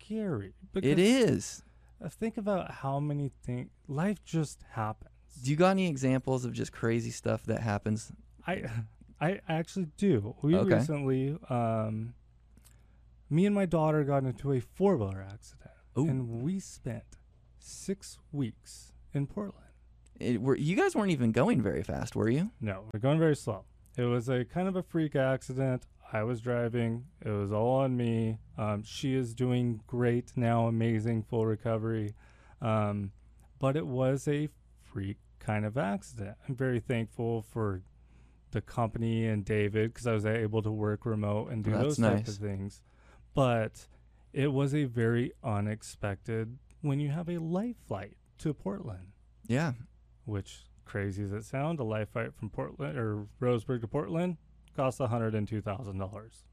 scary. 0.00 0.52
It 0.74 0.98
is. 0.98 1.62
uh, 2.04 2.08
Think 2.10 2.36
about 2.36 2.70
how 2.82 2.98
many 3.00 3.30
things 3.44 3.70
life 3.88 4.22
just 4.24 4.64
happens. 4.72 5.10
Do 5.42 5.50
you 5.50 5.56
got 5.56 5.70
any 5.70 5.88
examples 5.88 6.44
of 6.44 6.52
just 6.52 6.72
crazy 6.72 7.10
stuff 7.12 7.44
that 7.44 7.60
happens? 7.62 8.12
I 8.46 8.64
I 9.20 9.40
actually 9.48 9.86
do. 9.96 10.34
We 10.42 10.56
Okay. 10.56 10.74
recently, 10.74 11.38
um, 11.48 12.12
me 13.28 13.46
and 13.46 13.54
my 13.54 13.66
daughter 13.66 14.04
got 14.04 14.24
into 14.24 14.52
a 14.52 14.60
four 14.60 14.96
wheeler 14.96 15.24
accident, 15.28 15.70
Ooh. 15.98 16.08
and 16.08 16.42
we 16.42 16.60
spent 16.60 17.04
six 17.58 18.18
weeks 18.32 18.92
in 19.12 19.26
Portland. 19.26 19.66
It, 20.18 20.40
were, 20.40 20.56
you 20.56 20.76
guys 20.76 20.94
weren't 20.94 21.10
even 21.10 21.32
going 21.32 21.60
very 21.60 21.82
fast, 21.82 22.16
were 22.16 22.28
you? 22.28 22.50
No, 22.60 22.84
we're 22.92 23.00
going 23.00 23.18
very 23.18 23.36
slow. 23.36 23.64
It 23.96 24.04
was 24.04 24.28
a 24.28 24.44
kind 24.44 24.68
of 24.68 24.76
a 24.76 24.82
freak 24.82 25.16
accident. 25.16 25.84
I 26.12 26.22
was 26.22 26.40
driving. 26.40 27.04
It 27.24 27.30
was 27.30 27.52
all 27.52 27.80
on 27.80 27.96
me. 27.96 28.38
Um, 28.56 28.82
she 28.84 29.14
is 29.14 29.34
doing 29.34 29.80
great 29.86 30.32
now, 30.36 30.66
amazing, 30.68 31.24
full 31.24 31.46
recovery. 31.46 32.14
Um, 32.62 33.12
but 33.58 33.76
it 33.76 33.86
was 33.86 34.28
a 34.28 34.48
freak 34.84 35.16
kind 35.40 35.64
of 35.64 35.76
accident. 35.76 36.36
I'm 36.48 36.54
very 36.54 36.80
thankful 36.80 37.42
for 37.42 37.82
the 38.52 38.60
company 38.60 39.26
and 39.26 39.44
David 39.44 39.92
because 39.92 40.06
I 40.06 40.12
was 40.12 40.24
able 40.24 40.62
to 40.62 40.70
work 40.70 41.04
remote 41.04 41.50
and 41.50 41.64
do 41.64 41.72
those 41.72 41.98
type 41.98 42.26
of 42.26 42.34
things. 42.36 42.80
But 43.36 43.86
it 44.32 44.48
was 44.52 44.74
a 44.74 44.84
very 44.84 45.32
unexpected 45.44 46.58
when 46.80 46.98
you 47.00 47.10
have 47.10 47.28
a 47.28 47.38
life 47.38 47.76
flight 47.86 48.16
to 48.38 48.52
Portland 48.52 49.12
Yeah. 49.46 49.72
which 50.24 50.64
crazy 50.84 51.22
as 51.24 51.32
it 51.32 51.44
sounds, 51.44 51.78
a 51.80 51.84
life 51.84 52.10
flight 52.10 52.34
from 52.34 52.50
Portland 52.50 52.98
or 52.98 53.26
Roseburg 53.40 53.80
to 53.82 53.88
Portland 53.88 54.36
costs 54.74 55.00
hundred 55.00 55.34
and 55.34 55.46
two 55.46 55.60
thousand 55.60 55.98
dollars. 55.98 56.44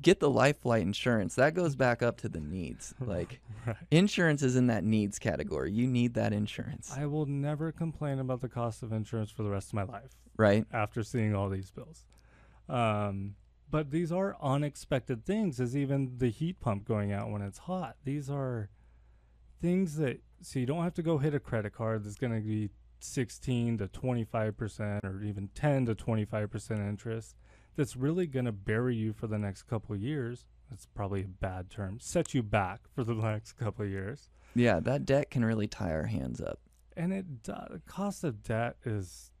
Get 0.00 0.20
the 0.20 0.30
life 0.30 0.58
flight 0.60 0.82
insurance. 0.82 1.34
That 1.34 1.54
goes 1.54 1.74
back 1.74 2.02
up 2.02 2.16
to 2.18 2.28
the 2.28 2.40
needs. 2.40 2.94
Like 3.00 3.40
Right. 3.66 3.76
insurance 3.90 4.42
is 4.42 4.54
in 4.56 4.68
that 4.68 4.84
needs 4.84 5.18
category. 5.18 5.72
You 5.72 5.86
need 5.86 6.14
that 6.14 6.32
insurance, 6.32 6.92
I 6.96 7.06
will 7.06 7.26
never 7.26 7.70
complain 7.72 8.18
about 8.18 8.40
the 8.40 8.48
cost 8.48 8.82
of 8.82 8.92
insurance 8.92 9.30
for 9.30 9.42
the 9.42 9.50
rest 9.50 9.68
of 9.68 9.74
my 9.74 9.82
life 9.84 10.10
right? 10.36 10.64
after 10.72 11.02
seeing 11.02 11.34
all 11.34 11.48
these 11.48 11.70
bills. 11.70 12.04
Um, 12.68 13.34
but 13.72 13.90
these 13.90 14.12
are 14.12 14.36
unexpected 14.40 15.24
things, 15.24 15.58
as 15.58 15.76
even 15.76 16.18
the 16.18 16.28
heat 16.30 16.60
pump 16.60 16.84
going 16.84 17.10
out 17.10 17.30
when 17.30 17.42
it's 17.42 17.58
hot. 17.58 17.96
These 18.04 18.30
are 18.30 18.68
things 19.60 19.96
that 19.96 20.20
so 20.42 20.58
you 20.58 20.66
don't 20.66 20.82
have 20.84 20.94
to 20.94 21.02
go 21.02 21.18
hit 21.18 21.34
a 21.34 21.40
credit 21.40 21.72
card 21.72 22.04
that's 22.04 22.16
going 22.16 22.34
to 22.34 22.40
be 22.40 22.70
16 23.00 23.78
to 23.78 23.88
25 23.88 24.56
percent 24.56 25.04
or 25.04 25.22
even 25.22 25.48
10 25.54 25.86
to 25.86 25.94
25 25.94 26.50
percent 26.50 26.80
interest. 26.80 27.34
That's 27.74 27.96
really 27.96 28.26
going 28.26 28.44
to 28.44 28.52
bury 28.52 28.94
you 28.94 29.12
for 29.12 29.26
the 29.26 29.38
next 29.38 29.62
couple 29.62 29.94
of 29.96 30.00
years. 30.02 30.44
That's 30.70 30.86
probably 30.86 31.22
a 31.22 31.26
bad 31.28 31.70
term. 31.70 31.98
Set 32.00 32.34
you 32.34 32.42
back 32.42 32.80
for 32.94 33.02
the 33.04 33.14
next 33.32 33.54
couple 33.54 33.84
of 33.86 33.90
years. 33.90 34.28
Yeah, 34.54 34.80
that 34.80 35.06
debt 35.06 35.30
can 35.30 35.44
really 35.44 35.66
tie 35.66 35.92
our 35.92 36.04
hands 36.06 36.40
up. 36.40 36.60
and 36.96 37.12
it 37.12 37.44
the 37.44 37.80
cost 37.86 38.22
of 38.22 38.42
debt 38.42 38.76
is 38.84 39.31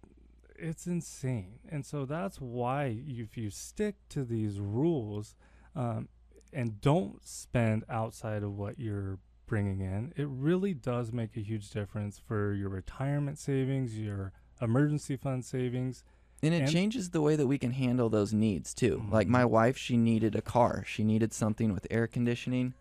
it's 0.62 0.86
insane 0.86 1.58
and 1.68 1.84
so 1.84 2.04
that's 2.04 2.40
why 2.40 2.86
you, 2.86 3.24
if 3.24 3.36
you 3.36 3.50
stick 3.50 3.96
to 4.08 4.24
these 4.24 4.58
rules 4.60 5.34
um, 5.74 6.08
and 6.52 6.80
don't 6.80 7.26
spend 7.26 7.84
outside 7.88 8.42
of 8.42 8.56
what 8.56 8.78
you're 8.78 9.18
bringing 9.46 9.80
in 9.80 10.12
it 10.16 10.26
really 10.28 10.72
does 10.72 11.12
make 11.12 11.36
a 11.36 11.40
huge 11.40 11.68
difference 11.70 12.20
for 12.26 12.52
your 12.54 12.68
retirement 12.68 13.38
savings 13.38 13.98
your 13.98 14.32
emergency 14.60 15.16
fund 15.16 15.44
savings 15.44 16.04
And 16.42 16.54
it 16.54 16.62
And- 16.62 16.70
changes 16.72 17.10
the 17.10 17.20
way 17.20 17.36
that 17.36 17.46
we 17.46 17.58
can 17.58 17.72
handle 17.72 18.08
those 18.08 18.32
needs 18.32 18.74
too. 18.74 19.04
Like 19.10 19.28
my 19.28 19.44
wife, 19.44 19.76
she 19.76 19.96
needed 19.96 20.34
a 20.34 20.42
car. 20.42 20.82
She 20.86 21.04
needed 21.04 21.32
something 21.32 21.72
with 21.72 21.86
air 21.90 22.06
conditioning. 22.08 22.74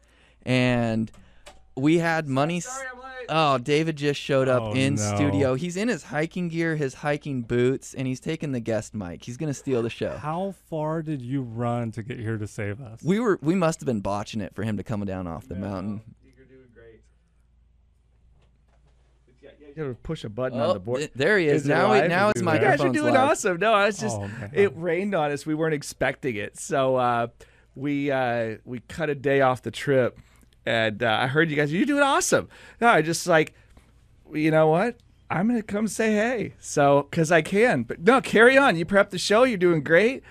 And 0.43 1.11
we 1.75 1.97
had 1.99 2.27
money. 2.27 2.57
s- 2.57 2.83
Oh, 3.29 3.57
David 3.59 3.95
just 3.95 4.19
showed 4.19 4.49
up 4.49 4.61
Oh, 4.61 4.73
in 4.73 4.95
no. 4.95 5.15
studio. 5.15 5.53
He's 5.55 5.77
in 5.77 5.87
his 5.87 6.03
hiking 6.03 6.49
gear, 6.49 6.75
his 6.75 6.95
hiking 6.95 7.43
boots, 7.43 7.93
and 7.93 8.05
he's 8.07 8.19
taking 8.19 8.51
the 8.51 8.59
guest 8.59 8.93
mic. 8.93 9.23
He's 9.23 9.37
going 9.37 9.47
to 9.47 9.53
steal 9.53 9.81
the 9.83 9.89
show. 9.89 10.17
how 10.17 10.53
far 10.69 11.01
did 11.01 11.21
you 11.21 11.41
run 11.41 11.91
to 11.93 12.03
get 12.03 12.19
here 12.19 12.37
to 12.37 12.47
save 12.47 12.81
us 12.81 13.01
We 13.03 13.19
were 13.19 13.39
we 13.41 13.55
must 13.55 13.79
have 13.79 13.85
been 13.85 14.01
botching 14.01 14.41
it 14.41 14.53
for 14.53 14.63
him 14.63 14.75
to 14.77 14.83
come 14.83 15.05
down 15.05 15.27
off 15.27 15.47
the 15.47 15.55
No, 15.55 15.67
mountain. 15.69 16.01
You're 16.35 16.45
doing 16.45 16.67
great. 16.73 17.01
Yeah, 19.41 19.49
yeah, 19.59 19.67
You 19.69 19.73
gotta 19.75 19.93
push 19.95 20.23
a 20.23 20.29
button 20.29 20.59
Oh, 20.59 20.69
on 20.69 20.73
the 20.73 20.79
board. 20.79 20.99
th- 20.99 21.11
there 21.15 21.37
he 21.39 21.45
is. 21.47 21.65
it 21.65 21.69
Now, 21.69 21.93
he, 21.93 22.07
now 22.07 22.27
Is 22.29 22.31
it's 22.35 22.41
it 22.41 22.53
you 22.53 22.59
guys 22.59 22.81
are 22.81 22.89
doing 22.89 23.13
live. 23.13 23.29
awesome. 23.31 23.57
No, 23.59 23.79
it's 23.85 23.99
just 23.99 24.17
Oh, 24.19 24.29
it 24.51 24.73
rained 24.75 25.15
on 25.15 25.31
us. 25.31 25.45
We 25.45 25.53
weren't 25.55 25.73
expecting 25.75 26.35
it, 26.35 26.57
so 26.59 26.95
uh, 26.97 27.27
we 27.75 28.11
uh, 28.11 28.57
we 28.65 28.81
cut 28.87 29.09
a 29.09 29.15
day 29.15 29.41
off 29.41 29.61
the 29.61 29.71
trip, 29.71 30.19
and 30.65 31.01
uh, 31.03 31.17
I 31.21 31.27
heard 31.27 31.49
you 31.49 31.55
guys. 31.55 31.71
You're 31.71 31.85
doing 31.85 32.03
awesome. 32.03 32.49
No, 32.79 32.87
I 32.87 33.01
just 33.01 33.27
like, 33.27 33.53
you 34.33 34.51
know 34.51 34.67
what? 34.67 34.97
I'm 35.29 35.47
gonna 35.47 35.61
come 35.61 35.87
say 35.87 36.13
hey. 36.13 36.53
So 36.59 37.07
because 37.09 37.31
I 37.31 37.41
can, 37.41 37.83
but 37.83 38.01
no, 38.01 38.21
carry 38.21 38.57
on. 38.57 38.75
You 38.75 38.85
prep 38.85 39.09
the 39.11 39.17
show. 39.17 39.43
You're 39.43 39.57
doing 39.57 39.81
great, 39.83 40.23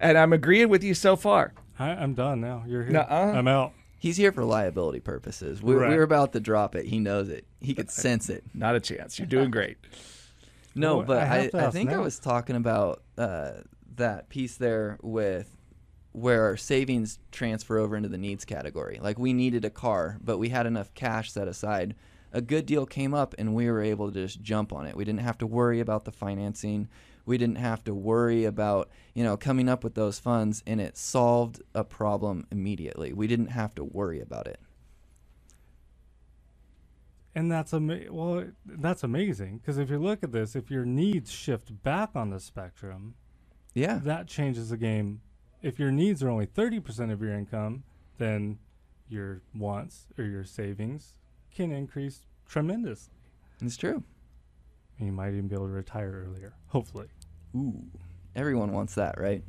and 0.00 0.18
I'm 0.18 0.32
agreeing 0.32 0.68
with 0.68 0.82
you 0.82 0.94
so 0.94 1.14
far. 1.16 1.52
I, 1.78 1.90
I'm 1.90 2.14
done 2.14 2.40
now. 2.40 2.64
You're 2.66 2.82
here. 2.82 2.92
Nuh-uh. 2.92 3.32
I'm 3.36 3.46
out. 3.46 3.72
He's 4.00 4.16
here 4.16 4.32
for 4.32 4.44
liability 4.44 5.00
purposes. 5.00 5.60
We're, 5.62 5.80
Right. 5.80 5.90
we're 5.90 6.02
about 6.02 6.32
to 6.32 6.40
drop 6.40 6.76
it. 6.76 6.86
He 6.86 6.98
knows 7.00 7.28
it. 7.28 7.46
He 7.60 7.74
could 7.74 7.90
sense 7.90 8.28
it. 8.28 8.44
Not 8.54 8.76
a 8.76 8.80
chance. 8.80 9.18
You're 9.18 9.26
doing 9.26 9.50
great. 9.50 9.76
No, 10.74 11.02
but 11.02 11.18
I 11.18 11.22
I, 11.22 11.50
I, 11.52 11.58
ask 11.64 11.72
think 11.72 11.90
I 11.90 11.98
was 11.98 12.18
talking 12.20 12.54
about 12.54 13.02
uh, 13.16 13.52
that 13.96 14.28
piece 14.28 14.56
there 14.56 14.98
with 15.02 15.50
where 16.12 16.44
our 16.44 16.56
savings 16.56 17.18
transfer 17.30 17.78
over 17.78 17.96
into 17.96 18.08
the 18.08 18.18
needs 18.18 18.44
category. 18.44 18.98
Like 19.00 19.18
we 19.18 19.32
needed 19.32 19.64
a 19.64 19.70
car, 19.70 20.18
but 20.22 20.38
we 20.38 20.48
had 20.48 20.66
enough 20.66 20.92
cash 20.94 21.30
set 21.32 21.48
aside. 21.48 21.94
A 22.32 22.40
good 22.40 22.66
deal 22.66 22.84
came 22.86 23.14
up, 23.14 23.34
and 23.38 23.54
we 23.54 23.70
were 23.70 23.82
able 23.82 24.12
to 24.12 24.22
just 24.22 24.42
jump 24.42 24.72
on 24.72 24.86
it. 24.86 24.96
We 24.96 25.04
didn't 25.04 25.20
have 25.20 25.38
to 25.38 25.46
worry 25.46 25.80
about 25.80 26.04
the 26.04 26.12
financing. 26.12 26.88
We 27.24 27.38
didn't 27.38 27.56
have 27.56 27.84
to 27.84 27.94
worry 27.94 28.44
about 28.44 28.88
you 29.14 29.24
know 29.24 29.36
coming 29.36 29.68
up 29.68 29.84
with 29.84 29.94
those 29.94 30.18
funds, 30.18 30.62
and 30.66 30.80
it 30.80 30.96
solved 30.96 31.62
a 31.74 31.84
problem 31.84 32.46
immediately. 32.50 33.12
We 33.12 33.26
didn't 33.26 33.48
have 33.48 33.74
to 33.76 33.84
worry 33.84 34.20
about 34.20 34.46
it. 34.46 34.60
And 37.34 37.52
that's 37.52 37.72
ama- 37.72 38.10
well, 38.10 38.46
that's 38.66 39.04
amazing 39.04 39.58
because 39.58 39.78
if 39.78 39.90
you 39.90 39.98
look 39.98 40.22
at 40.22 40.32
this, 40.32 40.56
if 40.56 40.70
your 40.70 40.84
needs 40.84 41.30
shift 41.30 41.82
back 41.82 42.10
on 42.14 42.30
the 42.30 42.40
spectrum, 42.40 43.14
Yeah, 43.74 44.00
that 44.04 44.26
changes 44.26 44.70
the 44.70 44.76
game. 44.76 45.20
If 45.62 45.78
your 45.78 45.90
needs 45.90 46.22
are 46.22 46.28
only 46.28 46.46
30% 46.46 47.12
of 47.12 47.20
your 47.20 47.32
income, 47.34 47.82
then 48.18 48.58
your 49.08 49.40
wants 49.54 50.06
or 50.16 50.24
your 50.24 50.44
savings 50.44 51.14
can 51.54 51.72
increase 51.72 52.22
tremendously. 52.48 53.12
it's 53.60 53.76
true. 53.76 54.02
And 54.98 55.06
you 55.06 55.12
might 55.12 55.28
even 55.28 55.48
be 55.48 55.54
able 55.54 55.66
to 55.66 55.72
retire 55.72 56.24
earlier, 56.28 56.54
hopefully. 56.68 57.06
Ooh, 57.56 57.82
everyone 58.36 58.72
wants 58.72 58.94
that, 58.96 59.18
right? 59.18 59.42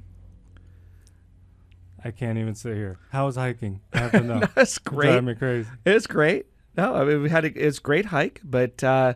I 2.04 2.12
can't 2.12 2.38
even 2.38 2.56
sit 2.56 2.76
here. 2.76 2.98
How 3.12 3.26
was 3.26 3.36
hiking? 3.36 3.82
I 3.94 3.98
have 4.00 4.12
to 4.12 4.22
know. 4.24 4.40
That's 4.56 4.78
It's 4.78 4.80
driving 4.80 5.26
great. 5.26 5.34
me 5.34 5.36
crazy. 5.36 5.70
It's 5.86 6.08
great. 6.08 6.46
No, 6.78 6.96
I 6.96 7.04
mean 7.04 7.22
we 7.22 7.30
had 7.30 7.44
a, 7.46 7.66
it's 7.66 7.80
great 7.80 8.06
hike, 8.06 8.40
but 8.44 8.82
uh, 8.84 9.16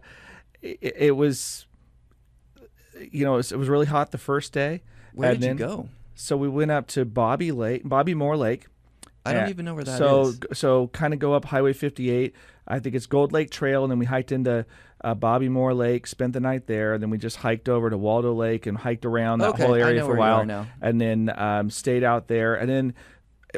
it, 0.62 0.80
it 0.82 1.16
was, 1.16 1.66
you 3.12 3.24
know, 3.24 3.36
it 3.36 3.38
was, 3.38 3.52
it 3.54 3.58
was 3.58 3.70
really 3.70 3.86
hot 3.86 4.12
the 4.12 4.18
first 4.18 4.52
day. 4.52 4.82
Where 5.14 5.32
and 5.32 5.40
did 5.40 5.50
then- 5.50 5.58
you 5.58 5.66
go? 5.66 5.90
So 6.16 6.38
we 6.38 6.48
went 6.48 6.72
up 6.72 6.88
to 6.90 7.06
Bobby 7.06 7.52
Lake, 7.52 7.82
Bobby 7.86 8.14
Moore 8.14 8.38
Lake. 8.38 8.68
I 9.26 9.34
don't 9.34 9.50
even 9.50 9.64
know 9.66 9.74
where 9.74 9.86
that 9.86 9.94
is. 9.94 9.98
so 9.98 10.34
so 10.54 10.88
kind 10.88 11.14
of 11.14 11.20
go 11.20 11.34
up 11.34 11.46
Highway 11.46 11.74
58. 11.74 12.34
I 12.68 12.80
think 12.80 12.94
it's 12.96 13.06
Gold 13.06 13.32
Lake 13.32 13.50
Trail, 13.52 13.84
and 13.84 13.92
then 13.92 14.00
we 14.00 14.06
hiked 14.06 14.32
into 14.32 14.66
uh, 15.02 15.16
Bobby 15.16 15.50
Moore 15.50 15.74
Lake, 15.74 16.08
spent 16.08 16.34
the 16.34 16.40
night 16.40 16.68
there, 16.68 16.94
and 16.94 17.02
then 17.02 17.10
we 17.10 17.18
just 17.18 17.38
hiked 17.38 17.68
over 17.70 17.90
to 17.90 17.98
Waldo 17.98 18.34
Lake 18.34 18.66
and 18.66 18.78
hiked 18.78 19.06
around 19.06 19.40
that 19.40 19.52
Okay, 19.52 19.64
whole 19.66 19.76
area 19.76 20.02
for 20.02 20.16
a 20.16 20.18
where 20.18 20.18
you 20.18 20.24
are 20.24 20.46
while, 20.46 20.68
and 20.82 21.00
then 21.00 21.32
um, 21.36 21.70
stayed 21.70 22.04
out 22.04 22.28
there, 22.28 22.56
and 22.56 22.70
then 22.70 22.94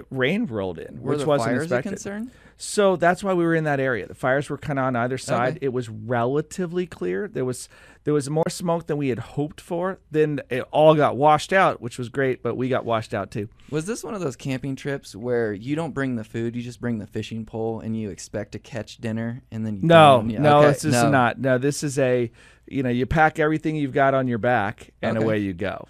rain 0.09 0.45
rolled 0.45 0.79
in, 0.79 1.01
Were 1.01 1.11
which 1.11 1.21
the 1.21 1.25
wasn't 1.27 1.49
fires 1.51 1.71
a 1.71 1.81
concern? 1.81 2.31
So 2.57 2.95
that's 2.95 3.21
why 3.23 3.33
we 3.33 3.43
were 3.43 3.53
in 3.55 3.65
that 3.65 3.79
area. 3.81 4.07
The 4.07 4.15
fires 4.15 4.49
were 4.49 4.57
kind 4.57 4.79
of 4.79 4.85
on 4.85 4.95
either 4.95 5.17
side. 5.17 5.57
Okay. 5.57 5.65
It 5.65 5.73
was 5.73 5.89
relatively 5.89 6.85
clear. 6.85 7.27
There 7.27 7.43
was 7.43 7.67
there 8.05 8.13
was 8.13 8.29
more 8.29 8.47
smoke 8.49 8.87
than 8.87 8.97
we 8.97 9.09
had 9.09 9.19
hoped 9.19 9.59
for. 9.59 9.99
Then 10.11 10.39
it 10.49 10.63
all 10.71 10.95
got 10.95 11.17
washed 11.17 11.51
out, 11.51 11.81
which 11.81 11.97
was 11.97 12.07
great, 12.07 12.41
but 12.43 12.55
we 12.55 12.69
got 12.69 12.85
washed 12.85 13.13
out 13.13 13.29
too. 13.31 13.49
Was 13.71 13.85
this 13.85 14.03
one 14.03 14.13
of 14.13 14.21
those 14.21 14.35
camping 14.35 14.75
trips 14.75 15.15
where 15.15 15.51
you 15.53 15.75
don't 15.75 15.93
bring 15.93 16.15
the 16.15 16.23
food, 16.23 16.55
you 16.55 16.61
just 16.61 16.79
bring 16.79 16.99
the 16.99 17.07
fishing 17.07 17.45
pole 17.45 17.79
and 17.81 17.97
you 17.99 18.09
expect 18.09 18.51
to 18.53 18.59
catch 18.59 18.97
dinner 18.97 19.41
and 19.51 19.65
then 19.65 19.75
you 19.77 19.81
No? 19.87 20.23
Yeah, 20.25 20.39
no, 20.39 20.59
okay, 20.59 20.67
this 20.69 20.85
is 20.85 20.93
no. 20.93 21.09
not. 21.09 21.39
No, 21.39 21.57
this 21.57 21.83
is 21.83 21.99
a 21.99 22.31
you 22.67 22.81
know, 22.83 22.89
you 22.89 23.05
pack 23.05 23.37
everything 23.37 23.75
you've 23.75 23.93
got 23.93 24.13
on 24.13 24.27
your 24.27 24.39
back 24.39 24.91
and 25.01 25.17
Okay. 25.17 25.25
away 25.25 25.37
you 25.39 25.53
go. 25.53 25.87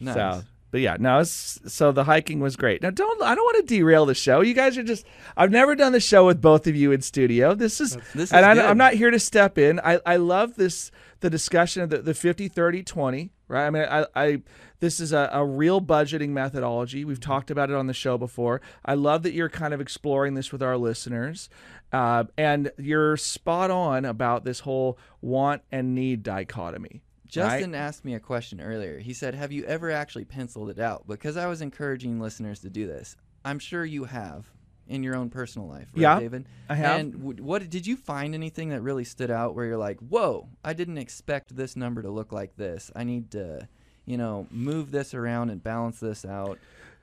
Nice. 0.00 0.14
So 0.14 0.42
but 0.72 0.80
yeah, 0.80 0.96
no, 0.98 1.22
so 1.22 1.92
the 1.92 2.04
hiking 2.04 2.40
was 2.40 2.56
great. 2.56 2.80
Now 2.80 2.88
don't 2.88 3.22
I 3.22 3.34
don't 3.34 3.44
want 3.44 3.68
to 3.68 3.74
derail 3.74 4.06
the 4.06 4.14
show. 4.14 4.40
You 4.40 4.54
guys 4.54 4.78
are 4.78 4.82
just 4.82 5.04
I've 5.36 5.50
never 5.50 5.76
done 5.76 5.92
the 5.92 6.00
show 6.00 6.24
with 6.24 6.40
both 6.40 6.66
of 6.66 6.74
you 6.74 6.92
in 6.92 7.02
studio. 7.02 7.54
This 7.54 7.78
is 7.78 7.98
This 8.14 8.32
and 8.32 8.50
is 8.50 8.64
I, 8.64 8.70
I'm 8.70 8.78
not 8.78 8.94
here 8.94 9.10
to 9.10 9.20
step 9.20 9.58
in. 9.58 9.78
I, 9.80 10.00
I 10.06 10.16
love 10.16 10.56
this 10.56 10.90
the 11.20 11.28
discussion 11.28 11.82
of 11.82 11.90
the, 11.90 11.98
the 11.98 12.14
50 12.14 12.48
30 12.48 12.82
20, 12.84 13.30
right? 13.48 13.66
I 13.66 13.70
mean 13.70 13.82
I, 13.84 14.06
I 14.16 14.42
this 14.80 14.98
is 14.98 15.12
a, 15.12 15.28
a 15.30 15.44
real 15.44 15.82
budgeting 15.82 16.30
methodology. 16.30 17.04
We've 17.04 17.20
talked 17.20 17.50
about 17.50 17.68
it 17.68 17.76
on 17.76 17.86
the 17.86 17.92
show 17.92 18.16
before. 18.16 18.62
I 18.82 18.94
love 18.94 19.24
that 19.24 19.34
you're 19.34 19.50
kind 19.50 19.74
of 19.74 19.80
exploring 19.80 20.34
this 20.34 20.52
with 20.52 20.62
our 20.62 20.78
listeners. 20.78 21.50
Uh, 21.92 22.24
and 22.38 22.72
you're 22.78 23.18
spot 23.18 23.70
on 23.70 24.06
about 24.06 24.44
this 24.44 24.60
whole 24.60 24.98
want 25.20 25.60
and 25.70 25.94
need 25.94 26.22
dichotomy. 26.22 27.02
Justin 27.32 27.74
asked 27.74 28.04
me 28.04 28.14
a 28.14 28.20
question 28.20 28.60
earlier. 28.60 28.98
He 28.98 29.14
said, 29.14 29.34
Have 29.34 29.52
you 29.52 29.64
ever 29.64 29.90
actually 29.90 30.24
penciled 30.24 30.70
it 30.70 30.78
out? 30.78 31.06
Because 31.06 31.36
I 31.36 31.46
was 31.46 31.62
encouraging 31.62 32.20
listeners 32.20 32.60
to 32.60 32.70
do 32.70 32.86
this. 32.86 33.16
I'm 33.44 33.58
sure 33.58 33.84
you 33.84 34.04
have 34.04 34.46
in 34.88 35.02
your 35.02 35.16
own 35.16 35.30
personal 35.30 35.68
life, 35.68 35.88
right, 35.94 36.00
Yeah, 36.02 36.20
David? 36.20 36.46
I 36.68 36.74
have. 36.74 37.00
And 37.00 37.12
w- 37.14 37.42
what 37.42 37.68
did 37.70 37.86
you 37.86 37.96
find 37.96 38.34
anything 38.34 38.68
that 38.70 38.82
really 38.82 39.04
stood 39.04 39.30
out 39.30 39.54
where 39.54 39.64
you're 39.64 39.76
like, 39.78 39.98
Whoa, 40.00 40.48
I 40.64 40.72
didn't 40.74 40.98
expect 40.98 41.56
this 41.56 41.74
number 41.76 42.02
to 42.02 42.10
look 42.10 42.32
like 42.32 42.56
this. 42.56 42.90
I 42.94 43.04
need 43.04 43.30
to, 43.32 43.66
you 44.04 44.16
know, 44.18 44.46
move 44.50 44.90
this 44.90 45.14
around 45.14 45.50
and 45.50 45.62
balance 45.62 46.00
this 46.00 46.24
out 46.24 46.58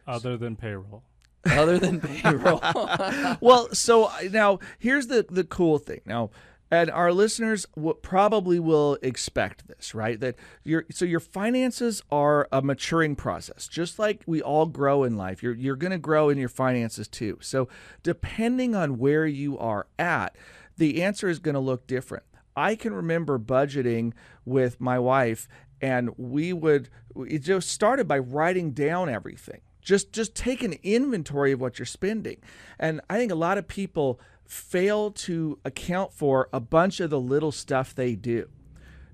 Other 0.05 0.37
than 0.37 0.55
payroll. 0.55 1.03
other 1.49 1.79
than 1.79 2.01
payroll. 2.01 2.59
well, 3.41 3.69
so 3.73 4.11
now 4.31 4.59
here's 4.77 5.07
the 5.07 5.25
the 5.29 5.43
cool 5.45 5.77
thing. 5.79 6.01
Now, 6.05 6.31
and 6.71 6.91
our 6.91 7.11
listeners 7.11 7.65
probably 8.01 8.59
will 8.59 8.97
expect 9.01 9.67
this, 9.67 9.95
right? 9.95 10.19
That 10.19 10.35
your 10.63 10.85
so 10.91 11.05
your 11.05 11.19
finances 11.19 12.03
are 12.11 12.47
a 12.51 12.61
maturing 12.61 13.15
process, 13.15 13.67
just 13.67 13.97
like 13.97 14.21
we 14.25 14.41
all 14.41 14.67
grow 14.67 15.03
in 15.03 15.17
life. 15.17 15.41
You're 15.41 15.55
you're 15.55 15.75
going 15.75 15.91
to 15.91 15.97
grow 15.97 16.29
in 16.29 16.37
your 16.37 16.49
finances 16.49 17.07
too. 17.07 17.39
So, 17.41 17.67
depending 18.03 18.75
on 18.75 18.99
where 18.99 19.25
you 19.25 19.57
are 19.57 19.87
at, 19.97 20.35
the 20.77 21.01
answer 21.01 21.27
is 21.27 21.39
going 21.39 21.55
to 21.55 21.59
look 21.59 21.87
different. 21.87 22.23
I 22.55 22.75
can 22.75 22.93
remember 22.93 23.39
budgeting 23.39 24.13
with 24.45 24.79
my 24.79 24.99
wife, 24.99 25.47
and 25.81 26.11
we 26.17 26.53
would 26.53 26.89
it 27.27 27.39
just 27.39 27.69
started 27.69 28.07
by 28.07 28.19
writing 28.19 28.71
down 28.71 29.09
everything 29.09 29.61
just 29.81 30.11
just 30.11 30.35
take 30.35 30.61
an 30.63 30.75
inventory 30.83 31.51
of 31.51 31.61
what 31.61 31.79
you're 31.79 31.85
spending 31.85 32.37
and 32.77 33.01
i 33.09 33.17
think 33.17 33.31
a 33.31 33.35
lot 33.35 33.57
of 33.57 33.67
people 33.67 34.19
fail 34.49 35.11
to 35.11 35.59
account 35.63 36.11
for 36.11 36.49
a 36.51 36.59
bunch 36.59 36.99
of 36.99 37.11
the 37.11 37.19
little 37.19 37.51
stuff 37.51 37.93
they 37.93 38.15
do. 38.15 38.49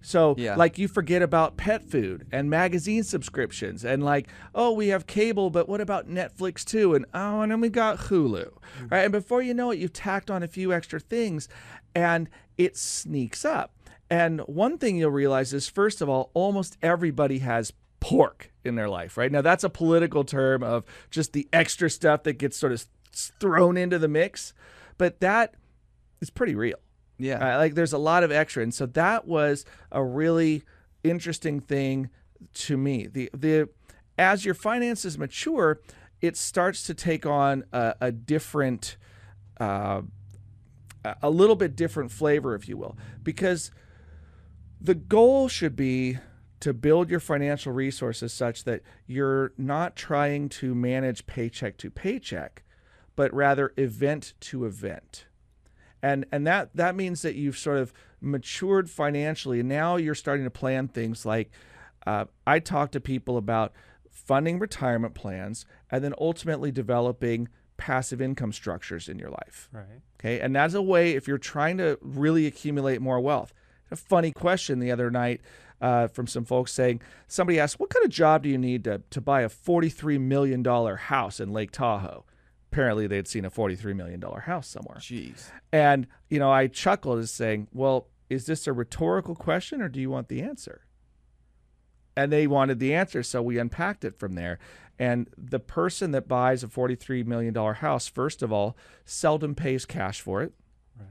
So 0.02 0.34
Yeah. 0.38 0.56
like 0.56 0.78
you 0.78 0.88
forget 0.88 1.22
about 1.22 1.58
pet 1.58 1.84
food 1.84 2.26
and 2.32 2.50
magazine 2.50 3.04
subscriptions 3.04 3.84
and 3.84 4.02
like 4.02 4.30
oh 4.54 4.72
we 4.72 4.88
have 4.90 5.08
cable 5.08 5.50
but 5.50 5.68
what 5.68 5.82
about 5.82 6.08
netflix 6.08 6.64
too? 6.64 6.96
And 6.96 7.06
oh 7.14 7.42
and 7.42 7.52
then 7.52 7.60
we 7.60 7.68
got 7.68 7.98
hulu 7.98 8.46
mm. 8.46 8.92
right? 8.92 9.04
And 9.04 9.12
before 9.12 9.42
you 9.42 9.54
know 9.54 9.72
it 9.72 9.80
you've 9.80 9.92
tacked 9.92 10.32
on 10.32 10.42
a 10.42 10.48
few 10.48 10.72
extra 10.72 11.02
things 11.02 11.50
and 11.94 12.30
it 12.58 12.78
sneaks 12.78 13.44
up. 13.44 13.74
And 14.10 14.40
one 14.42 14.78
thing 14.78 14.96
you'll 14.96 15.12
realize 15.12 15.52
is 15.54 15.68
first 15.68 16.02
of 16.02 16.08
all 16.08 16.32
almost 16.34 16.78
everybody 16.82 17.40
has 17.40 17.74
pork 18.00 18.54
in 18.64 18.76
their 18.76 18.88
life, 18.88 19.18
right? 19.18 19.32
Now 19.32 19.42
that's 19.42 19.66
a 19.66 19.70
political 19.70 20.24
term 20.24 20.64
of 20.64 20.86
just 21.12 21.34
the 21.34 21.50
extra 21.52 21.90
stuff 21.90 22.24
that 22.24 22.34
gets 22.34 22.56
sort 22.56 22.72
of 22.72 22.86
thrown 23.12 23.76
into 23.76 23.98
the 24.00 24.08
mix, 24.08 24.54
but 24.98 25.20
that 25.22 25.56
is 26.22 26.30
pretty 26.30 26.56
real. 26.56 26.78
yeah. 27.18 27.56
Uh, 27.56 27.58
like 27.58 27.76
there's 27.76 27.94
a 27.94 27.98
lot 27.98 28.24
of 28.24 28.32
extra, 28.32 28.64
and 28.64 28.74
so 28.74 28.86
that 28.88 29.28
was 29.28 29.66
a 29.92 30.04
really 30.04 30.64
interesting 31.04 31.60
thing 31.60 32.10
to 32.54 32.78
me. 32.78 33.08
The 33.08 33.30
the 33.34 33.70
as 34.18 34.46
your 34.46 34.54
finances 34.54 35.18
mature, 35.18 35.82
it 36.22 36.38
starts 36.38 36.84
to 36.84 36.94
take 36.94 37.26
on 37.26 37.64
a, 37.74 37.96
a 38.02 38.12
different, 38.12 38.96
uh, 39.60 40.02
a- 41.04 41.16
a 41.24 41.30
little 41.30 41.56
bit 41.58 41.76
different 41.76 42.12
flavor, 42.12 42.56
if 42.56 42.68
you 42.70 42.78
will, 42.78 42.98
because 43.24 43.72
the 44.80 44.96
goal 44.96 45.48
should 45.48 45.76
be 45.76 46.18
to 46.62 46.74
build 46.74 47.10
your 47.10 47.20
financial 47.20 47.72
resources 47.74 48.32
such 48.34 48.64
that 48.64 48.82
you're 49.06 49.52
not 49.58 49.96
trying 49.96 50.48
to 50.50 50.74
manage 50.74 51.26
paycheck 51.28 51.78
to 51.78 51.92
paycheck, 51.92 52.64
but 53.16 53.34
rather 53.34 53.74
event 53.78 54.34
to 54.40 54.66
event 54.66 55.26
and 56.02 56.26
and 56.32 56.46
that 56.46 56.70
that 56.76 56.96
means 56.96 57.22
that 57.22 57.36
you've 57.36 57.58
sort 57.58 57.78
of 57.78 57.94
matured 58.22 58.90
financially 58.90 59.60
and 59.60 59.70
now 59.70 59.96
you're 59.96 60.16
starting 60.16 60.44
to 60.44 60.50
plan 60.52 60.88
things 60.88 61.26
like 61.26 61.50
uh, 62.08 62.26
i 62.46 62.60
talk 62.60 62.92
to 62.92 63.00
people 63.00 63.38
about 63.38 63.74
funding 64.10 64.60
retirement 64.60 65.14
plans 65.14 65.66
and 65.92 66.04
then 66.04 66.14
ultimately 66.20 66.72
developing 66.72 67.48
passive 67.78 68.22
income 68.22 68.52
structures 68.54 69.10
in 69.10 69.20
your 69.20 69.30
life 69.30 69.70
Right. 69.72 70.02
okay 70.20 70.40
and 70.40 70.56
that's 70.56 70.74
a 70.74 70.82
way 70.82 71.12
if 71.14 71.28
you're 71.28 71.38
trying 71.38 71.78
to 71.78 71.98
really 72.02 72.46
accumulate 72.46 73.02
more 73.02 73.20
wealth 73.20 73.54
a 73.92 73.96
funny 73.96 74.32
question 74.32 74.80
the 74.80 74.92
other 74.92 75.12
night 75.12 75.42
uh, 75.82 76.08
from 76.08 76.26
some 76.26 76.46
folks 76.46 76.72
saying 76.72 77.02
somebody 77.28 77.60
asked, 77.60 77.80
"What 77.82 77.90
kind 77.90 78.04
of 78.06 78.10
job 78.10 78.44
do 78.44 78.50
you 78.50 78.58
need 78.58 78.86
to 78.86 79.02
to 79.10 79.20
buy 79.22 79.42
a 79.42 79.50
forty-three 79.50 80.18
million 80.18 80.64
dollar 80.64 80.96
house 80.96 81.40
in 81.42 81.52
Lake 81.52 81.70
Tahoe?" 81.70 82.26
Apparently, 82.76 83.08
they'd 83.08 83.26
seen 83.28 83.46
a 83.46 83.50
forty-three 83.50 83.94
million 83.94 84.20
dollar 84.20 84.42
house 84.42 84.68
somewhere. 84.68 84.98
Jeez. 84.98 85.50
And, 85.72 86.08
you 86.30 86.40
know, 86.40 86.52
I 86.52 86.68
chuckled 86.68 87.20
as 87.20 87.32
saying, 87.32 87.70
well, 87.72 88.10
is 88.30 88.48
this 88.48 88.68
a 88.68 88.74
rhetorical 88.74 89.34
question 89.34 89.82
or 89.82 89.88
do 89.88 90.02
you 90.02 90.10
want 90.10 90.28
the 90.28 90.42
answer? 90.42 90.82
And 92.18 92.34
they 92.34 92.48
wanted 92.48 92.80
the 92.80 92.94
answer, 92.94 93.24
so 93.24 93.42
we 93.42 93.58
unpacked 93.60 94.04
it 94.04 94.20
from 94.20 94.36
there. 94.36 94.60
And 95.00 95.30
the 95.38 95.60
person 95.60 96.12
that 96.12 96.28
buys 96.28 96.64
a 96.64 96.68
$43 96.68 97.26
million 97.26 97.54
house, 97.56 98.08
first 98.10 98.42
of 98.44 98.52
all, 98.52 98.76
seldom 99.06 99.56
pays 99.56 99.86
cash 99.86 100.20
for 100.20 100.42
it, 100.42 100.52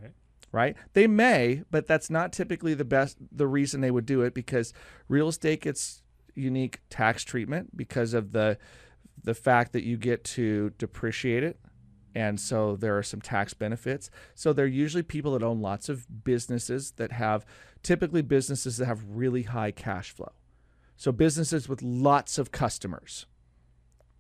Right. 0.03 0.13
right? 0.53 0.77
They 0.93 1.07
may, 1.07 1.63
but 1.71 1.87
that's 1.87 2.11
not 2.11 2.33
typically 2.33 2.75
the 2.75 2.85
best, 2.85 3.17
the 3.33 3.47
reason 3.47 3.81
they 3.81 3.91
would 3.91 4.07
do 4.07 4.21
it 4.21 4.35
because 4.35 4.75
real 5.09 5.29
estate 5.29 5.63
gets 5.63 6.03
unique 6.35 6.81
tax 6.91 7.23
treatment 7.25 7.75
because 7.77 8.13
of 8.15 8.33
the, 8.33 8.59
the 9.25 9.35
fact 9.35 9.73
that 9.73 9.83
you 9.85 9.97
get 9.97 10.23
to 10.25 10.71
depreciate 10.79 11.43
it 11.43 11.59
and 12.15 12.39
so 12.39 12.77
there 12.77 12.97
are 12.97 13.03
some 13.03 13.21
tax 13.21 13.55
benefits. 13.55 14.09
So 14.37 14.53
they're 14.53 14.67
usually 14.67 15.03
people 15.03 15.33
that 15.33 15.43
own 15.43 15.61
lots 15.61 15.89
of 15.89 16.07
businesses 16.23 16.93
that 16.93 17.11
have 17.11 17.45
typically 17.83 18.23
businesses 18.23 18.77
that 18.77 18.87
have 18.87 19.03
really 19.09 19.43
high 19.43 19.73
cash 19.73 20.13
flow. 20.13 20.31
So 20.97 21.11
businesses 21.11 21.69
with 21.69 21.83
lots 21.83 22.39
of 22.39 22.53
customers, 22.53 23.27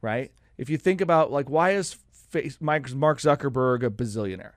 right? 0.02 0.32
If 0.58 0.68
you 0.68 0.76
think 0.76 1.00
about 1.00 1.30
like 1.30 1.48
why 1.48 1.70
is 1.70 1.96
face, 2.10 2.58
Mark 2.60 2.86
Zuckerberg 2.88 3.84
a 3.84 3.90
bazillionaire, 3.90 4.54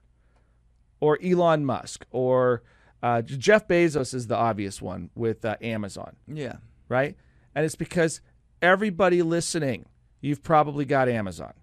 or 0.99 1.19
Elon 1.23 1.63
Musk, 1.63 2.07
or 2.09 2.63
uh, 3.03 3.21
Jeff 3.21 3.67
Bezos 3.67 4.15
is 4.15 4.25
the 4.25 4.35
obvious 4.35 4.81
one 4.81 5.11
with 5.13 5.45
uh, 5.45 5.57
Amazon 5.61 6.15
Yeah. 6.27 6.55
right? 6.89 7.15
And 7.53 7.65
it's 7.65 7.75
because 7.75 8.19
everybody 8.63 9.21
listening, 9.21 9.85
you've 10.21 10.43
probably 10.43 10.85
got 10.85 11.09
Amazon. 11.09 11.53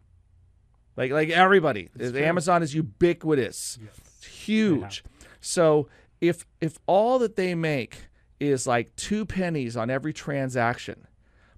Like 0.96 1.10
like 1.10 1.30
everybody, 1.30 1.90
Amazon 2.00 2.62
is 2.62 2.74
ubiquitous. 2.74 3.78
It's 4.18 4.26
huge. 4.26 5.04
So 5.40 5.88
if 6.20 6.46
if 6.60 6.78
all 6.86 7.18
that 7.18 7.36
they 7.36 7.54
make 7.54 8.08
is 8.38 8.66
like 8.66 8.94
two 8.96 9.24
pennies 9.26 9.76
on 9.76 9.90
every 9.90 10.12
transaction, 10.12 11.06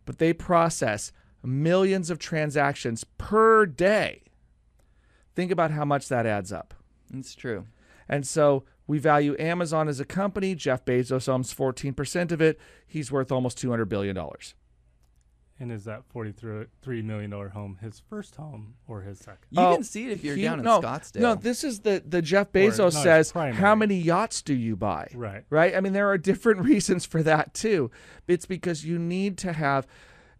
but 0.04 0.18
they 0.18 0.32
process 0.32 1.12
millions 1.42 2.10
of 2.10 2.18
transactions 2.18 3.04
per 3.18 3.66
day, 3.66 4.22
think 5.34 5.50
about 5.50 5.70
how 5.70 5.84
much 5.84 6.08
that 6.08 6.26
adds 6.26 6.52
up. 6.52 6.74
It's 7.12 7.34
true. 7.34 7.66
And 8.08 8.26
so 8.26 8.64
we 8.86 8.98
value 8.98 9.36
Amazon 9.38 9.88
as 9.88 10.00
a 10.00 10.04
company. 10.04 10.54
Jeff 10.54 10.84
Bezos 10.84 11.28
owns 11.28 11.52
14% 11.52 12.32
of 12.32 12.40
it. 12.40 12.58
He's 12.86 13.10
worth 13.10 13.32
almost 13.32 13.58
$200 13.58 13.88
billion. 13.88 14.16
And 15.58 15.72
is 15.72 15.84
that 15.84 16.02
$43 16.14 16.66
million 17.02 17.30
home 17.30 17.78
his 17.80 18.02
first 18.10 18.36
home 18.36 18.74
or 18.86 19.00
his 19.00 19.18
second? 19.18 19.38
You 19.50 19.62
Oh, 19.62 19.74
can 19.76 19.84
see 19.84 20.06
it 20.06 20.12
if 20.12 20.22
you're 20.24 20.36
he- 20.36 20.42
down 20.42 20.58
in 20.58 20.64
no, 20.66 20.82
Scottsdale. 20.82 21.20
No, 21.20 21.34
this 21.34 21.64
is 21.64 21.80
the, 21.80 22.02
the 22.06 22.20
Jeff 22.20 22.48
Or, 22.48 22.50
Bezos 22.60 22.78
no, 22.78 22.90
says, 22.90 23.30
how 23.30 23.74
many 23.74 23.96
yachts 23.96 24.42
do 24.42 24.52
you 24.52 24.76
buy? 24.76 25.08
Right. 25.14 25.44
Right? 25.48 25.74
I 25.74 25.80
mean, 25.80 25.94
there 25.94 26.10
are 26.10 26.18
different 26.18 26.60
reasons 26.64 27.06
for 27.06 27.22
that 27.22 27.54
too. 27.54 27.90
It's 28.28 28.44
because 28.44 28.84
you 28.84 28.98
need 28.98 29.38
to 29.38 29.54
have, 29.54 29.86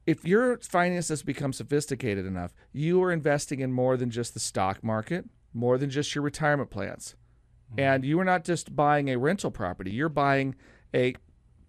if 0.06 0.26
your 0.26 0.58
finances 0.58 1.22
become 1.22 1.54
sophisticated 1.54 2.26
enough, 2.26 2.54
you 2.72 3.02
are 3.02 3.10
investing 3.10 3.60
in 3.60 3.72
more 3.72 3.96
than 3.96 4.10
just 4.10 4.34
the 4.34 4.40
stock 4.40 4.84
market, 4.84 5.24
more 5.54 5.78
than 5.78 5.88
just 5.88 6.14
your 6.14 6.22
retirement 6.22 6.68
plans. 6.68 7.14
Mm-hmm. 7.70 7.80
And 7.80 8.04
you 8.04 8.20
are 8.20 8.24
not 8.24 8.44
just 8.44 8.76
buying 8.76 9.08
a 9.08 9.16
rental 9.16 9.50
property, 9.50 9.92
you're 9.92 10.10
buying 10.10 10.56
a 10.94 11.14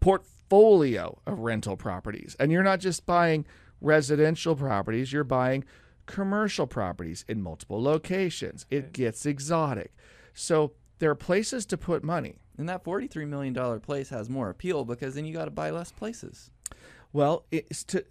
portfolio 0.02 0.34
of 0.50 1.40
rental 1.40 1.76
properties. 1.78 2.36
And 2.40 2.52
you're 2.52 2.64
not 2.64 2.80
just 2.80 3.06
buying 3.06 3.46
residential 3.82 4.56
properties, 4.56 5.12
you're 5.14 5.24
buying 5.24 5.64
commercial 6.06 6.68
properties 6.68 7.26
in 7.28 7.42
multiple 7.42 7.82
locations. 7.82 8.66
It 8.70 8.94
gets 8.94 9.26
exotic. 9.26 9.94
So 10.34 10.74
there 11.00 11.12
are 11.12 11.16
places 11.16 11.66
to 11.68 11.78
put 11.78 12.04
money. 12.04 12.40
and 12.58 12.68
that 12.70 12.84
$43 12.84 13.28
million 13.28 13.80
place 13.82 14.10
has 14.10 14.30
more 14.30 14.50
appeal 14.50 14.84
because 14.86 15.16
then 15.16 15.26
you 15.26 15.34
got 15.34 15.46
to 15.46 15.52
buy 15.52 15.70
less 15.70 15.92
places. 15.92 16.50
Well, 17.14 17.46
it's 17.52 17.84
to 17.86 18.04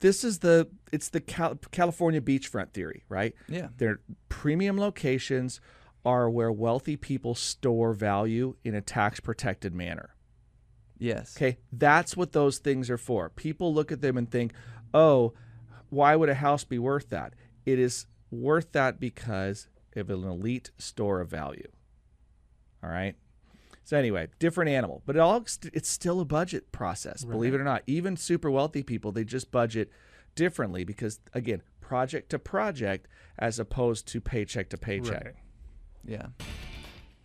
this 0.00 0.24
is 0.24 0.40
the 0.40 0.68
it's 0.92 1.10
the 1.10 1.20
Cal- 1.20 1.58
California 1.70 2.20
beachfront 2.20 2.72
theory, 2.72 3.04
right? 3.08 3.34
Yeah. 3.48 3.68
Their 3.76 4.00
premium 4.28 4.78
locations 4.78 5.60
are 6.04 6.28
where 6.28 6.50
wealthy 6.52 6.96
people 6.96 7.34
store 7.34 7.92
value 7.92 8.56
in 8.64 8.74
a 8.74 8.80
tax 8.80 9.20
protected 9.20 9.74
manner. 9.74 10.10
Yes. 10.98 11.36
Okay, 11.36 11.58
that's 11.72 12.16
what 12.16 12.32
those 12.32 12.58
things 12.58 12.90
are 12.90 12.98
for. 12.98 13.28
People 13.30 13.74
look 13.74 13.92
at 13.92 14.00
them 14.00 14.16
and 14.16 14.30
think, 14.30 14.52
"Oh, 14.94 15.34
why 15.90 16.16
would 16.16 16.28
a 16.28 16.34
house 16.34 16.64
be 16.64 16.78
worth 16.78 17.10
that?" 17.10 17.34
It 17.64 17.78
is 17.78 18.06
worth 18.30 18.72
that 18.72 19.00
because 19.00 19.68
of 19.94 20.10
an 20.10 20.24
elite 20.24 20.70
store 20.78 21.20
of 21.20 21.30
value. 21.30 21.68
All 22.82 22.90
right. 22.90 23.16
So 23.84 23.96
anyway, 23.96 24.28
different 24.40 24.70
animal, 24.70 25.02
but 25.06 25.16
it 25.16 25.20
all 25.20 25.44
it's 25.72 25.88
still 25.88 26.20
a 26.20 26.24
budget 26.24 26.72
process. 26.72 27.24
Believe 27.24 27.54
it 27.54 27.60
or 27.60 27.64
not, 27.64 27.82
even 27.86 28.16
super 28.16 28.50
wealthy 28.50 28.82
people 28.82 29.12
they 29.12 29.24
just 29.24 29.52
budget 29.52 29.90
differently 30.34 30.82
because 30.84 31.20
again, 31.34 31.62
project 31.80 32.30
to 32.30 32.38
project 32.38 33.06
as 33.38 33.58
opposed 33.60 34.08
to 34.08 34.20
paycheck 34.20 34.70
to 34.70 34.76
paycheck. 34.76 35.24
Right. 35.24 35.34
Yeah. 36.04 36.26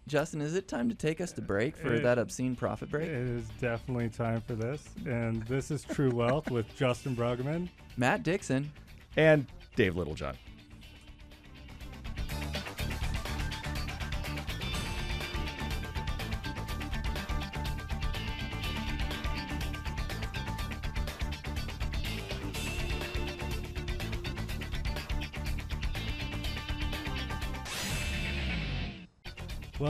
Justin, 0.07 0.41
is 0.41 0.55
it 0.55 0.67
time 0.67 0.89
to 0.89 0.95
take 0.95 1.21
us 1.21 1.31
to 1.33 1.41
break 1.41 1.75
for 1.77 1.93
It- 1.93 2.03
that 2.03 2.17
obscene 2.17 2.55
profit 2.55 2.89
break? 2.89 3.07
It 3.07 3.13
is 3.15 3.47
definitely 3.59 4.09
time 4.09 4.41
for 4.41 4.55
this. 4.55 4.83
And 5.05 5.43
this 5.43 5.71
is 5.71 5.83
True 5.83 6.11
Wealth 6.11 6.49
with 6.49 6.75
Justin 6.75 7.15
Bruggeman. 7.15 7.69
Matt 7.97 8.23
Dixon. 8.23 8.71
And 9.15 9.45
Dave 9.75 9.95
Littlejohn. 9.95 10.35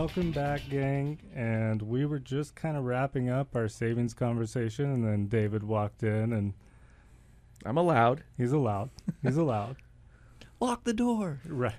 Welcome 0.01 0.31
back, 0.31 0.61
gang. 0.67 1.19
And 1.35 1.79
we 1.79 2.07
were 2.07 2.17
just 2.17 2.55
kind 2.55 2.75
of 2.75 2.85
wrapping 2.85 3.29
up 3.29 3.55
our 3.55 3.67
savings 3.67 4.15
conversation, 4.15 4.85
and 4.85 5.05
then 5.05 5.27
David 5.27 5.61
walked 5.61 6.01
in, 6.01 6.33
and 6.33 6.55
I'm 7.67 7.77
allowed. 7.77 8.23
he's 8.35 8.51
allowed. 8.51 8.89
He's 9.21 9.37
allowed. 9.37 9.75
Lock 10.59 10.85
the 10.85 10.93
door. 10.93 11.39
Right. 11.45 11.75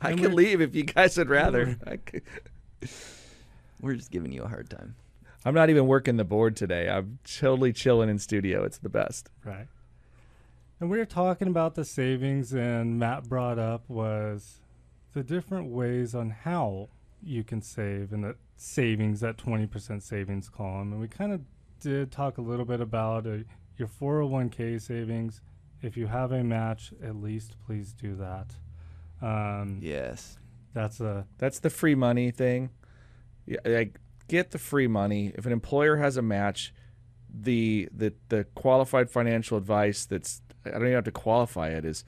I 0.00 0.10
And 0.10 0.20
can 0.20 0.26
we're- 0.34 0.36
leave 0.36 0.60
if 0.60 0.76
you 0.76 0.84
guys 0.84 1.18
would 1.18 1.28
rather. 1.28 1.76
I 1.86 1.96
could- 1.96 2.22
We're 3.80 3.96
just 3.96 4.12
giving 4.12 4.30
you 4.30 4.44
a 4.44 4.48
hard 4.48 4.70
time. 4.70 4.94
I'm 5.44 5.52
not 5.54 5.68
even 5.68 5.88
working 5.88 6.18
the 6.18 6.24
board 6.24 6.54
today. 6.54 6.88
I'm 6.88 7.18
totally 7.24 7.72
chilling 7.72 8.08
in 8.08 8.20
studio. 8.20 8.62
It's 8.62 8.78
the 8.78 8.88
best. 8.88 9.30
Right. 9.44 9.66
And 10.78 10.88
we 10.90 10.98
were 10.98 11.04
talking 11.04 11.48
about 11.48 11.74
the 11.74 11.84
savings, 11.84 12.54
and 12.54 13.00
Matt 13.00 13.28
brought 13.28 13.58
up 13.58 13.82
was 13.90 14.60
the 15.12 15.24
different 15.24 15.70
ways 15.72 16.14
on 16.14 16.30
how 16.30 16.88
you 17.26 17.44
can 17.44 17.60
save 17.60 18.12
in 18.12 18.22
the 18.22 18.36
savings, 18.56 19.20
that 19.20 19.36
20% 19.36 20.02
savings 20.02 20.48
column. 20.48 20.92
And 20.92 21.00
we 21.00 21.08
kind 21.08 21.32
of 21.32 21.40
did 21.80 22.10
talk 22.12 22.38
a 22.38 22.42
little 22.42 22.64
bit 22.64 22.80
about 22.80 23.26
uh, 23.26 23.38
your 23.76 23.88
401k 23.88 24.80
savings. 24.80 25.40
If 25.82 25.96
you 25.96 26.06
have 26.06 26.32
a 26.32 26.42
match, 26.42 26.92
at 27.02 27.16
least 27.16 27.56
please 27.66 27.92
do 27.92 28.16
that. 28.16 28.54
Um, 29.20 29.80
Yes. 29.82 30.38
That's 30.72 31.00
a 31.00 31.26
That's 31.38 31.58
the 31.58 31.70
free 31.70 31.94
money 31.94 32.30
thing. 32.30 32.70
Yeah, 33.46 33.60
like 33.64 33.98
get 34.28 34.50
the 34.50 34.58
free 34.58 34.86
money. 34.86 35.32
If 35.34 35.46
an 35.46 35.52
employer 35.52 35.96
has 35.96 36.18
a 36.18 36.22
match, 36.22 36.74
the 37.32 37.88
the 37.96 38.12
the 38.28 38.44
qualified 38.54 39.10
financial 39.10 39.56
advice 39.56 40.04
that's 40.04 40.42
I 40.66 40.70
don't 40.70 40.82
even 40.82 40.92
have 40.92 41.04
to 41.04 41.12
qualify 41.12 41.68
it 41.70 41.86
is 41.86 42.04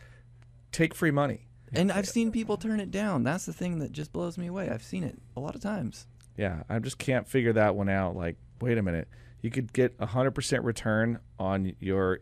take 0.70 0.94
free 0.94 1.10
money. 1.10 1.47
And 1.72 1.92
I've 1.92 2.08
seen 2.08 2.32
people 2.32 2.56
turn 2.56 2.80
it 2.80 2.90
down. 2.90 3.22
That's 3.24 3.46
the 3.46 3.52
thing 3.52 3.78
that 3.80 3.92
just 3.92 4.12
blows 4.12 4.38
me 4.38 4.46
away. 4.46 4.68
I've 4.68 4.82
seen 4.82 5.04
it 5.04 5.18
a 5.36 5.40
lot 5.40 5.54
of 5.54 5.60
times. 5.60 6.06
Yeah, 6.36 6.62
I 6.68 6.78
just 6.78 6.98
can't 6.98 7.26
figure 7.26 7.52
that 7.54 7.74
one 7.74 7.88
out. 7.88 8.16
Like, 8.16 8.36
wait 8.60 8.78
a 8.78 8.82
minute, 8.82 9.08
you 9.42 9.50
could 9.50 9.72
get 9.72 9.94
a 9.98 10.06
hundred 10.06 10.32
percent 10.32 10.64
return 10.64 11.18
on 11.38 11.74
your 11.80 12.20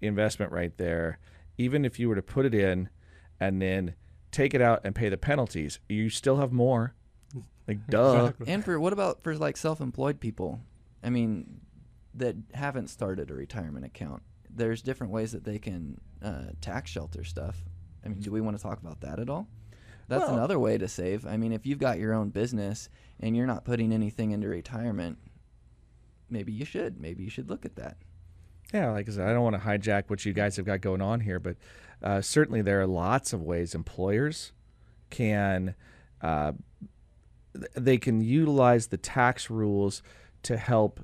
investment 0.00 0.52
right 0.52 0.76
there, 0.76 1.18
even 1.58 1.84
if 1.84 1.98
you 1.98 2.08
were 2.08 2.14
to 2.14 2.22
put 2.22 2.46
it 2.46 2.54
in 2.54 2.88
and 3.40 3.60
then 3.60 3.94
take 4.30 4.54
it 4.54 4.60
out 4.60 4.80
and 4.84 4.94
pay 4.94 5.08
the 5.08 5.16
penalties. 5.16 5.78
You 5.88 6.10
still 6.10 6.36
have 6.36 6.52
more. 6.52 6.94
Like, 7.66 7.86
duh. 7.86 8.26
Exactly. 8.26 8.52
And 8.52 8.62
for 8.62 8.78
what 8.78 8.92
about 8.92 9.22
for 9.22 9.34
like 9.38 9.56
self-employed 9.56 10.20
people? 10.20 10.60
I 11.02 11.08
mean, 11.08 11.62
that 12.12 12.36
haven't 12.52 12.88
started 12.88 13.30
a 13.30 13.34
retirement 13.34 13.86
account. 13.86 14.22
There's 14.50 14.82
different 14.82 15.14
ways 15.14 15.32
that 15.32 15.44
they 15.44 15.58
can 15.58 15.98
uh, 16.22 16.52
tax 16.60 16.90
shelter 16.90 17.24
stuff. 17.24 17.64
I 18.04 18.08
mean, 18.08 18.20
do 18.20 18.30
we 18.30 18.40
want 18.40 18.56
to 18.56 18.62
talk 18.62 18.80
about 18.80 19.00
that 19.00 19.18
at 19.18 19.30
all? 19.30 19.48
That's 20.08 20.26
Well- 20.26 20.34
another 20.36 20.58
way 20.58 20.76
to 20.78 20.86
save. 20.88 21.26
I 21.26 21.36
mean, 21.36 21.52
if 21.52 21.64
you've 21.64 21.78
got 21.78 21.98
your 21.98 22.12
own 22.12 22.30
business 22.30 22.88
and 23.20 23.36
you're 23.36 23.46
not 23.46 23.64
putting 23.64 23.92
anything 23.92 24.32
into 24.32 24.48
retirement, 24.48 25.18
maybe 26.28 26.52
you 26.52 26.64
should. 26.64 27.00
Maybe 27.00 27.22
you 27.24 27.30
should 27.30 27.48
look 27.48 27.64
at 27.64 27.76
that. 27.76 27.96
Yeah, 28.72 28.90
like 28.90 29.08
I 29.08 29.12
said, 29.12 29.28
I 29.28 29.32
don't 29.32 29.44
want 29.44 29.56
to 29.56 29.62
hijack 29.62 30.04
what 30.08 30.24
you 30.24 30.32
guys 30.32 30.56
have 30.56 30.66
got 30.66 30.80
going 30.80 31.00
on 31.00 31.20
here, 31.20 31.38
but 31.38 31.56
uh, 32.02 32.20
certainly 32.20 32.60
there 32.60 32.80
are 32.80 32.86
lots 32.86 33.32
of 33.32 33.40
ways 33.40 33.74
employers 33.74 34.52
can 35.10 35.74
uh, 36.20 36.52
they 37.74 37.98
can 37.98 38.20
utilize 38.20 38.88
the 38.88 38.96
tax 38.96 39.48
rules 39.48 40.02
to 40.42 40.56
help. 40.56 41.00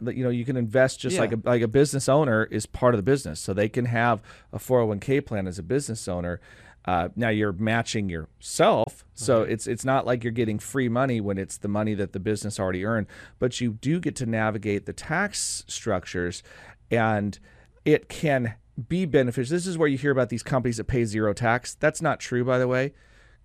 You 0.00 0.24
know, 0.24 0.30
you 0.30 0.44
can 0.44 0.56
invest 0.56 1.00
just 1.00 1.18
like 1.18 1.32
a 1.32 1.40
like 1.44 1.62
a 1.62 1.68
business 1.68 2.08
owner 2.08 2.44
is 2.44 2.66
part 2.66 2.94
of 2.94 2.98
the 2.98 3.02
business, 3.02 3.40
so 3.40 3.52
they 3.52 3.68
can 3.68 3.86
have 3.86 4.20
a 4.52 4.58
401k 4.58 5.24
plan 5.24 5.46
as 5.46 5.58
a 5.58 5.62
business 5.62 6.08
owner. 6.08 6.40
Uh, 6.84 7.08
now 7.16 7.28
you're 7.28 7.52
matching 7.52 8.08
yourself, 8.08 9.04
so 9.12 9.42
it's 9.42 9.66
it's 9.66 9.84
not 9.84 10.06
like 10.06 10.22
you're 10.22 10.32
getting 10.32 10.60
free 10.60 10.88
money 10.88 11.20
when 11.20 11.36
it's 11.36 11.56
the 11.58 11.66
money 11.68 11.94
that 11.94 12.12
the 12.12 12.20
business 12.20 12.60
already 12.60 12.84
earned, 12.84 13.08
but 13.40 13.60
you 13.60 13.72
do 13.72 13.98
get 13.98 14.14
to 14.16 14.26
navigate 14.26 14.86
the 14.86 14.92
tax 14.92 15.64
structures, 15.66 16.44
and 16.90 17.40
it 17.84 18.08
can 18.08 18.54
be 18.88 19.04
beneficial. 19.04 19.54
This 19.54 19.66
is 19.66 19.76
where 19.76 19.88
you 19.88 19.98
hear 19.98 20.12
about 20.12 20.28
these 20.28 20.42
companies 20.42 20.76
that 20.76 20.84
pay 20.84 21.04
zero 21.04 21.32
tax. 21.32 21.74
That's 21.74 22.00
not 22.00 22.20
true, 22.20 22.44
by 22.44 22.58
the 22.58 22.68
way. 22.68 22.92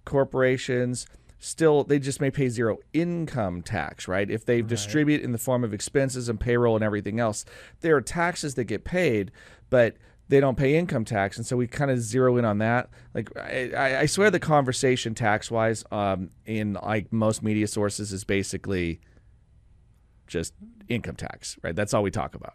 Corporations 0.06 1.08
still 1.44 1.84
they 1.84 1.98
just 2.00 2.22
may 2.22 2.30
pay 2.32 2.48
zero 2.48 2.78
income 2.94 3.62
tax, 3.64 4.08
right? 4.08 4.30
If 4.30 4.46
they 4.46 4.62
distribute 4.62 5.22
in 5.22 5.32
the 5.34 5.38
form 5.38 5.64
of 5.64 5.74
expenses 5.74 6.30
and 6.30 6.40
payroll 6.40 6.76
and 6.76 6.84
everything 6.84 7.20
else, 7.20 7.44
there 7.82 7.96
are 7.98 8.02
taxes 8.02 8.54
that 8.56 8.66
get 8.66 8.84
paid, 8.86 9.32
but 9.70 9.98
they 10.30 10.40
don't 10.40 10.56
pay 10.58 10.78
income 10.78 11.04
tax, 11.04 11.36
and 11.36 11.46
so 11.46 11.58
we 11.58 11.68
kind 11.68 11.92
of 11.92 12.00
zero 12.00 12.38
in 12.38 12.46
on 12.46 12.60
that. 12.60 12.90
Like 13.14 13.36
I, 13.38 13.98
I- 14.02 14.06
swear, 14.06 14.32
the 14.32 14.40
conversation 14.40 15.14
tax 15.14 15.52
wise, 15.52 15.84
um, 15.92 16.30
in 16.46 16.78
like 16.82 17.12
most 17.12 17.44
media 17.44 17.68
sources, 17.68 18.14
is 18.14 18.24
basically 18.24 19.02
just 20.28 20.54
income 20.88 21.16
tax, 21.16 21.58
right? 21.64 21.76
That's 21.76 21.94
all 21.94 22.04
we 22.04 22.12
talk 22.12 22.36
about. 22.36 22.54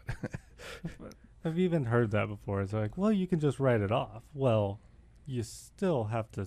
I've 1.45 1.59
even 1.59 1.85
heard 1.85 2.13
that 2.13 2.29
before. 2.29 2.63
It's 2.63 2.73
like, 2.73 2.97
well, 2.97 3.13
you 3.13 3.27
can 3.27 3.41
just 3.41 3.61
write 3.61 3.81
it 3.83 3.93
off. 3.93 4.23
Well, 4.33 4.81
you 5.27 5.43
still 5.43 6.05
have 6.05 6.31
to 6.33 6.47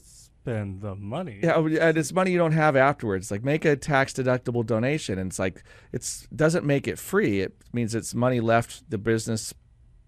spend 0.50 0.82
the 0.82 0.96
money. 0.96 1.40
Oh, 1.44 1.68
yeah, 1.68 1.90
and 1.90 1.98
it's 1.98 2.12
money 2.12 2.32
you 2.32 2.38
don't 2.38 2.52
have 2.54 2.76
afterwards. 2.76 3.32
Like 3.32 3.44
make 3.44 3.66
a 3.66 3.76
tax 3.76 4.14
deductible 4.14 4.66
donation, 4.66 5.20
and 5.20 5.32
it's 5.32 5.40
like 5.40 5.64
it's 5.92 6.28
doesn't 6.36 6.66
make 6.66 6.88
it 6.88 6.98
free. 7.00 7.42
It 7.42 7.56
means 7.74 7.96
it's 7.96 8.14
money 8.14 8.40
left 8.40 8.90
the 8.90 8.98
business 8.98 9.54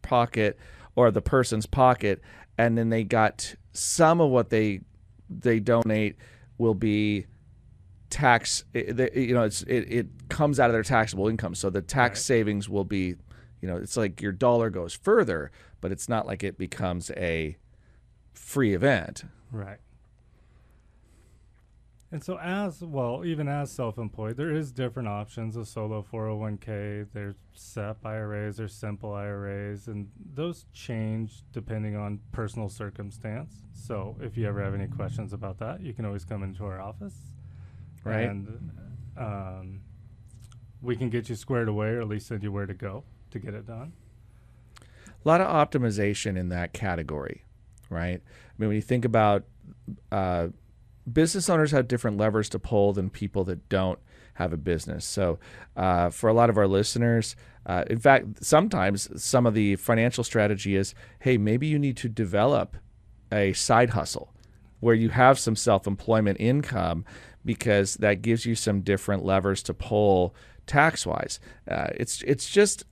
pocket 0.01 0.57
or 0.95 1.11
the 1.11 1.21
person's 1.21 1.65
pocket, 1.65 2.21
and 2.57 2.77
then 2.77 2.89
they 2.89 3.03
got 3.03 3.55
some 3.73 4.19
of 4.21 4.29
what 4.29 4.49
they 4.49 4.81
they 5.29 5.59
donate 5.59 6.17
will 6.57 6.75
be 6.75 7.25
tax. 8.09 8.63
You 8.73 9.33
know, 9.33 9.43
it's 9.43 9.61
it, 9.63 9.91
it 9.91 10.29
comes 10.29 10.59
out 10.59 10.69
of 10.69 10.73
their 10.73 10.83
taxable 10.83 11.27
income, 11.27 11.55
so 11.55 11.69
the 11.69 11.81
tax 11.81 12.19
Right. 12.19 12.25
savings 12.25 12.67
will 12.69 12.83
be, 12.85 13.15
you 13.61 13.67
know, 13.67 13.77
it's 13.77 13.97
like 13.97 14.21
your 14.21 14.31
dollar 14.33 14.69
goes 14.69 14.93
further, 14.93 15.51
but 15.79 15.91
it's 15.91 16.09
not 16.09 16.25
like 16.27 16.43
it 16.43 16.57
becomes 16.57 17.11
a 17.11 17.57
free 18.33 18.73
event. 18.73 19.23
Right. 19.51 19.77
And 22.13 22.21
so, 22.21 22.37
as 22.39 22.81
well, 22.83 23.23
even 23.23 23.47
as 23.47 23.71
self-employed, 23.71 24.35
there 24.35 24.53
is 24.53 24.73
different 24.73 25.07
options 25.07 25.55
of 25.55 25.65
solo 25.67 26.05
401k. 26.11 27.07
There's 27.13 27.35
SEP 27.53 28.05
IRAs, 28.05 28.57
there's 28.57 28.73
simple 28.73 29.13
IRAs, 29.13 29.87
and 29.87 30.09
those 30.33 30.65
change 30.73 31.43
depending 31.53 31.95
on 31.95 32.19
personal 32.33 32.67
circumstance. 32.67 33.63
So, 33.73 34.17
if 34.19 34.37
you 34.37 34.45
ever 34.45 34.61
have 34.61 34.73
any 34.73 34.87
questions 34.87 35.31
about 35.31 35.57
that, 35.59 35.79
you 35.81 35.93
can 35.93 36.03
always 36.05 36.25
come 36.25 36.43
into 36.43 36.65
our 36.65 36.81
office, 36.81 37.15
Right. 38.03 38.29
And 38.29 38.71
um, 39.17 39.81
we 40.81 40.95
can 40.95 41.09
get 41.09 41.29
you 41.29 41.35
squared 41.35 41.67
away, 41.67 41.89
or 41.89 42.01
at 42.01 42.07
least 42.07 42.27
send 42.27 42.43
you 42.43 42.51
where 42.51 42.65
to 42.65 42.73
go 42.73 43.03
to 43.31 43.39
get 43.39 43.53
it 43.53 43.67
done. 43.67 43.93
a 44.81 45.27
lot 45.27 45.39
of 45.39 45.47
optimization 45.47 46.37
in 46.37 46.49
that 46.49 46.73
category, 46.73 47.45
right? 47.89 48.21
I 48.21 48.53
mean, 48.57 48.69
when 48.69 48.75
you 48.75 48.81
think 48.81 49.05
about 49.05 49.43
uh, 50.11 50.47
business 51.11 51.49
owners 51.49 51.71
have 51.71 51.87
different 51.87 52.17
levers 52.17 52.49
to 52.49 52.59
pull 52.59 52.93
than 52.93 53.09
people 53.09 53.43
that 53.45 53.69
don't 53.69 53.99
have 54.35 54.53
a 54.53 54.57
business. 54.57 55.05
So, 55.05 55.39
uh, 55.75 56.09
for 56.09 56.29
a 56.29 56.33
lot 56.33 56.49
of 56.49 56.57
our 56.57 56.67
listeners, 56.67 57.35
uh, 57.65 57.83
in 57.89 57.99
fact, 57.99 58.43
sometimes 58.43 59.09
some 59.21 59.45
of 59.45 59.53
the 59.53 59.75
financial 59.75 60.23
strategy 60.23 60.75
is, 60.75 60.95
hey, 61.19 61.37
maybe 61.37 61.67
you 61.67 61.77
need 61.77 61.97
to 61.97 62.09
develop 62.09 62.77
a 63.31 63.53
side 63.53 63.91
hustle 63.91 64.33
where 64.79 64.95
you 64.95 65.09
have 65.09 65.37
some 65.37 65.55
self-employment 65.55 66.37
income 66.39 67.05
because 67.45 67.95
that 67.95 68.21
gives 68.21 68.45
you 68.45 68.55
some 68.55 68.81
different 68.81 69.23
levers 69.23 69.63
to 69.63 69.73
pull 69.73 70.35
tax-wise. 70.65 71.39
Uh, 71.69 71.87
it's 71.95 72.21
it's 72.23 72.49
just 72.49 72.85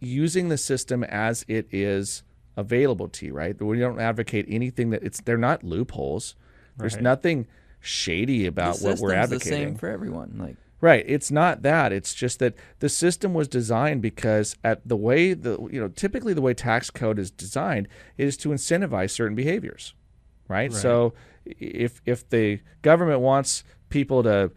using 0.00 0.48
the 0.48 0.58
system 0.58 1.04
as 1.04 1.44
it 1.48 1.66
is 1.72 2.22
available 2.56 3.08
to 3.08 3.26
you, 3.26 3.32
right? 3.32 3.60
We 3.60 3.78
don't 3.78 4.00
advocate 4.00 4.46
anything 4.48 4.90
that 4.90 5.02
it's 5.02 5.20
they're 5.20 5.36
not 5.36 5.64
loopholes. 5.64 6.36
There's 6.76 6.94
Right. 6.94 7.02
nothing 7.02 7.46
shady 7.80 8.46
about 8.46 8.76
the 8.78 8.86
what 8.86 8.98
we're 9.00 9.10
system's 9.10 9.10
the 9.10 9.16
advocating. 9.36 9.68
same 9.68 9.74
for 9.76 9.88
everyone. 9.88 10.36
Like 10.38 10.56
Right. 10.80 11.04
It's 11.08 11.30
not 11.30 11.62
that. 11.62 11.92
It's 11.92 12.12
just 12.14 12.40
that 12.40 12.54
the 12.80 12.90
system 12.90 13.32
was 13.32 13.48
designed 13.48 14.02
because 14.02 14.54
at 14.62 14.86
the 14.86 14.96
way 14.96 15.32
the 15.32 15.58
you 15.70 15.80
know 15.80 15.88
typically 15.88 16.34
the 16.34 16.42
way 16.42 16.52
tax 16.52 16.90
code 16.90 17.18
is 17.18 17.30
designed 17.30 17.88
is 18.18 18.36
to 18.38 18.50
incentivize 18.50 19.10
certain 19.10 19.34
behaviors. 19.34 19.94
Right? 20.46 20.70
Right. 20.70 20.72
So 20.72 21.14
if 21.46 22.02
if 22.04 22.28
the 22.28 22.60
government 22.82 23.20
wants 23.20 23.64
people 23.88 24.22
to 24.24 24.50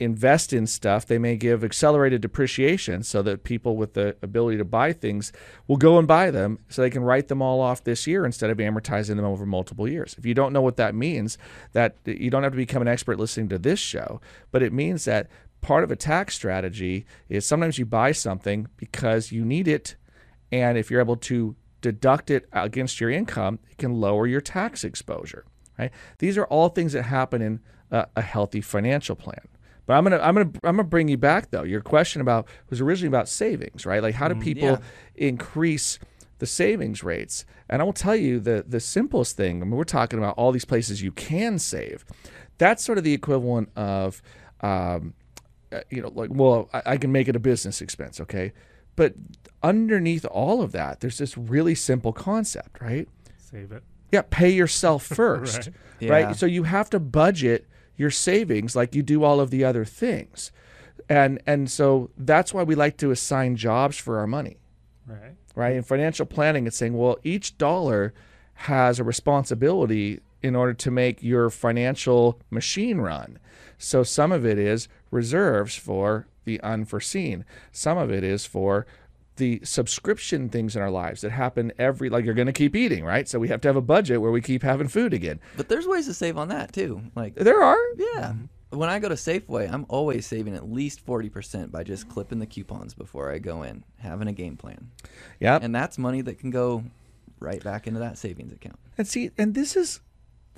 invest 0.00 0.52
in 0.52 0.66
stuff, 0.66 1.06
they 1.06 1.18
may 1.18 1.36
give 1.36 1.62
accelerated 1.62 2.20
depreciation 2.20 3.02
so 3.02 3.22
that 3.22 3.44
people 3.44 3.76
with 3.76 3.94
the 3.94 4.16
ability 4.22 4.58
to 4.58 4.64
buy 4.64 4.92
things 4.92 5.32
will 5.66 5.76
go 5.76 5.98
and 5.98 6.08
buy 6.08 6.30
them 6.30 6.58
so 6.68 6.82
they 6.82 6.90
can 6.90 7.02
write 7.02 7.28
them 7.28 7.40
all 7.40 7.60
off 7.60 7.84
this 7.84 8.06
year 8.06 8.24
instead 8.24 8.50
of 8.50 8.58
amortizing 8.58 9.16
them 9.16 9.24
over 9.24 9.46
multiple 9.46 9.88
years. 9.88 10.16
If 10.18 10.26
you 10.26 10.34
don't 10.34 10.52
know 10.52 10.62
what 10.62 10.76
that 10.76 10.94
means, 10.94 11.38
that 11.72 11.96
you 12.04 12.30
don't 12.30 12.42
have 12.42 12.52
to 12.52 12.56
become 12.56 12.82
an 12.82 12.88
expert 12.88 13.18
listening 13.18 13.48
to 13.50 13.58
this 13.58 13.78
show, 13.78 14.20
but 14.50 14.62
it 14.62 14.72
means 14.72 15.04
that 15.04 15.28
part 15.60 15.84
of 15.84 15.90
a 15.90 15.96
tax 15.96 16.34
strategy 16.34 17.06
is 17.28 17.46
sometimes 17.46 17.78
you 17.78 17.86
buy 17.86 18.12
something 18.12 18.68
because 18.76 19.32
you 19.32 19.44
need 19.44 19.68
it 19.68 19.96
and 20.50 20.78
if 20.78 20.90
you're 20.90 21.00
able 21.00 21.16
to 21.16 21.56
deduct 21.80 22.30
it 22.30 22.48
against 22.52 23.00
your 23.00 23.10
income, 23.10 23.58
it 23.70 23.78
can 23.78 24.00
lower 24.00 24.26
your 24.26 24.40
tax 24.40 24.82
exposure. 24.82 25.44
Right? 25.78 25.92
These 26.18 26.36
are 26.36 26.46
all 26.46 26.68
things 26.68 26.92
that 26.94 27.04
happen 27.04 27.42
in 27.42 27.60
a, 27.90 28.06
a 28.16 28.22
healthy 28.22 28.60
financial 28.60 29.14
plan. 29.14 29.46
But 29.88 29.94
I'm 29.94 30.04
gonna 30.04 30.18
I'm 30.18 30.34
gonna 30.34 30.50
I'm 30.64 30.76
gonna 30.76 30.84
bring 30.84 31.08
you 31.08 31.16
back 31.16 31.50
though. 31.50 31.62
Your 31.62 31.80
question 31.80 32.20
about 32.20 32.46
was 32.68 32.82
originally 32.82 33.08
about 33.08 33.26
savings, 33.26 33.86
right? 33.86 34.02
Like 34.02 34.14
how 34.14 34.28
do 34.28 34.34
people 34.34 34.68
yeah. 34.68 34.78
increase 35.16 35.98
the 36.40 36.46
savings 36.46 37.02
rates? 37.02 37.46
And 37.70 37.80
I 37.80 37.86
will 37.86 37.94
tell 37.94 38.14
you 38.14 38.38
the 38.38 38.62
the 38.68 38.80
simplest 38.80 39.38
thing. 39.38 39.62
I 39.62 39.64
mean, 39.64 39.70
we're 39.70 39.84
talking 39.84 40.18
about 40.18 40.36
all 40.36 40.52
these 40.52 40.66
places 40.66 41.00
you 41.00 41.10
can 41.10 41.58
save. 41.58 42.04
That's 42.58 42.84
sort 42.84 42.98
of 42.98 43.04
the 43.04 43.14
equivalent 43.14 43.70
of, 43.76 44.20
um, 44.60 45.14
uh, 45.72 45.80
you 45.88 46.02
know, 46.02 46.12
like 46.14 46.28
well, 46.34 46.68
I, 46.74 46.82
I 46.84 46.96
can 46.98 47.10
make 47.10 47.26
it 47.26 47.34
a 47.34 47.40
business 47.40 47.80
expense, 47.80 48.20
okay? 48.20 48.52
But 48.94 49.14
underneath 49.62 50.26
all 50.26 50.60
of 50.60 50.72
that, 50.72 51.00
there's 51.00 51.16
this 51.16 51.38
really 51.38 51.74
simple 51.74 52.12
concept, 52.12 52.82
right? 52.82 53.08
Save 53.38 53.72
it. 53.72 53.82
Yeah, 54.12 54.20
pay 54.28 54.50
yourself 54.50 55.02
first, 55.06 55.56
Right. 55.56 55.68
Yeah. 56.00 56.10
right? 56.10 56.36
So 56.36 56.44
you 56.44 56.64
have 56.64 56.90
to 56.90 57.00
budget 57.00 57.66
your 57.98 58.10
savings 58.10 58.74
like 58.74 58.94
you 58.94 59.02
do 59.02 59.22
all 59.22 59.40
of 59.40 59.50
the 59.50 59.62
other 59.64 59.84
things. 59.84 60.50
And 61.10 61.42
and 61.46 61.70
so 61.70 62.10
that's 62.16 62.54
why 62.54 62.62
we 62.62 62.74
like 62.74 62.96
to 62.98 63.10
assign 63.10 63.56
jobs 63.56 63.98
for 63.98 64.18
our 64.18 64.26
money, 64.26 64.56
Right. 65.06 65.34
right? 65.54 65.76
In 65.76 65.82
financial 65.82 66.24
planning 66.24 66.66
it's 66.66 66.76
saying, 66.78 66.96
well, 66.96 67.18
each 67.22 67.58
dollar 67.58 68.14
has 68.54 68.98
a 68.98 69.04
responsibility 69.04 70.20
in 70.42 70.54
order 70.56 70.72
to 70.74 70.90
make 70.90 71.22
your 71.22 71.50
financial 71.50 72.40
machine 72.50 72.98
run. 72.98 73.38
So 73.78 74.02
some 74.02 74.32
of 74.32 74.46
it 74.46 74.58
is 74.58 74.88
reserves 75.10 75.74
for 75.76 76.26
the 76.44 76.60
unforeseen. 76.62 77.44
Some 77.72 77.98
of 77.98 78.10
it 78.10 78.24
is 78.24 78.46
for 78.46 78.86
the 79.38 79.60
subscription 79.64 80.48
things 80.48 80.76
in 80.76 80.82
our 80.82 80.90
lives 80.90 81.22
that 81.22 81.30
happen 81.30 81.72
every 81.78 82.10
like 82.10 82.24
you're 82.24 82.34
going 82.34 82.46
to 82.46 82.52
keep 82.52 82.76
eating, 82.76 83.04
right? 83.04 83.28
So 83.28 83.38
we 83.38 83.48
have 83.48 83.60
to 83.62 83.68
have 83.68 83.76
a 83.76 83.80
budget 83.80 84.20
where 84.20 84.30
we 84.30 84.40
keep 84.40 84.62
having 84.62 84.88
food 84.88 85.14
again. 85.14 85.40
But 85.56 85.68
there's 85.68 85.86
ways 85.86 86.06
to 86.06 86.14
save 86.14 86.36
on 86.36 86.48
that 86.48 86.72
too. 86.72 87.02
Like 87.14 87.34
There 87.34 87.62
are 87.62 87.78
yeah. 87.96 88.34
When 88.70 88.90
I 88.90 88.98
go 88.98 89.08
to 89.08 89.14
Safeway, 89.14 89.72
I'm 89.72 89.86
always 89.88 90.26
saving 90.26 90.54
at 90.54 90.70
least 90.70 91.06
40% 91.06 91.70
by 91.70 91.84
just 91.84 92.06
clipping 92.10 92.38
the 92.38 92.46
coupons 92.46 92.92
before 92.92 93.32
I 93.32 93.38
go 93.38 93.62
in, 93.62 93.82
having 93.98 94.28
a 94.28 94.32
game 94.32 94.58
plan. 94.58 94.90
yeah. 95.40 95.58
And 95.60 95.74
that's 95.74 95.96
money 95.96 96.20
that 96.20 96.38
can 96.38 96.50
go 96.50 96.84
right 97.40 97.64
back 97.64 97.86
into 97.86 98.00
that 98.00 98.18
savings 98.18 98.52
account. 98.52 98.78
And 98.98 99.08
see, 99.08 99.30
and 99.38 99.54
this 99.54 99.74
is 99.76 100.00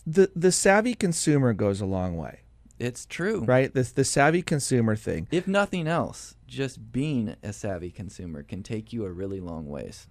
the 0.06 0.30
the 0.34 0.50
savvy 0.50 0.94
consumer 0.94 1.52
goes 1.52 1.80
a 1.80 1.86
long 1.86 2.16
way, 2.16 2.40
It's 2.80 3.06
true. 3.06 3.44
right? 3.44 3.72
This 3.72 3.92
the 3.92 4.04
savvy 4.04 4.42
consumer 4.42 4.96
thing. 4.96 5.28
If 5.30 5.46
nothing 5.46 5.86
else, 5.86 6.34
just 6.46 6.90
being 6.92 7.36
a 7.42 7.52
savvy 7.52 7.90
consumer 7.90 8.42
can 8.42 8.62
take 8.62 8.92
you 8.92 9.04
a 9.04 9.10
really 9.12 9.38
long 9.40 9.66
ways. 9.66 10.08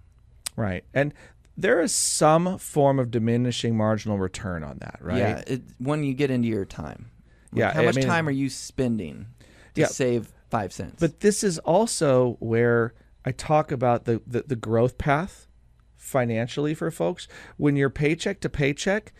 Right. 0.56 0.84
And 0.94 1.12
there 1.56 1.80
is 1.80 1.92
some 1.92 2.58
form 2.58 2.98
of 2.98 3.10
diminishing 3.10 3.76
marginal 3.76 4.18
return 4.18 4.62
on 4.64 4.78
that, 4.78 4.98
right? 5.02 5.18
Yeah, 5.18 5.42
it, 5.46 5.62
when 5.78 6.04
you 6.04 6.14
get 6.14 6.30
into 6.30 6.48
your 6.48 6.64
time. 6.64 7.10
Like, 7.52 7.58
Yeah, 7.58 7.72
how 7.74 7.82
I 7.82 7.84
much 7.86 7.96
mean- 7.96 8.06
time 8.06 8.28
are 8.28 8.32
you 8.32 8.48
spending 8.48 9.26
to 9.74 9.80
Yeah. 9.82 9.86
save 9.88 10.32
five 10.48 10.72
cents? 10.72 10.96
But 11.00 11.20
this 11.20 11.42
is 11.44 11.58
also 11.58 12.36
where 12.40 12.94
I 13.24 13.32
talk 13.32 13.72
about 13.72 14.04
the, 14.04 14.22
the, 14.26 14.42
the 14.46 14.56
growth 14.56 14.96
path 14.96 15.48
financially 15.96 16.72
for 16.74 16.90
folks. 16.90 17.28
When 17.56 17.76
you're 17.76 17.90
paycheck 17.90 18.40
to 18.40 18.48
paycheck, 18.48 19.12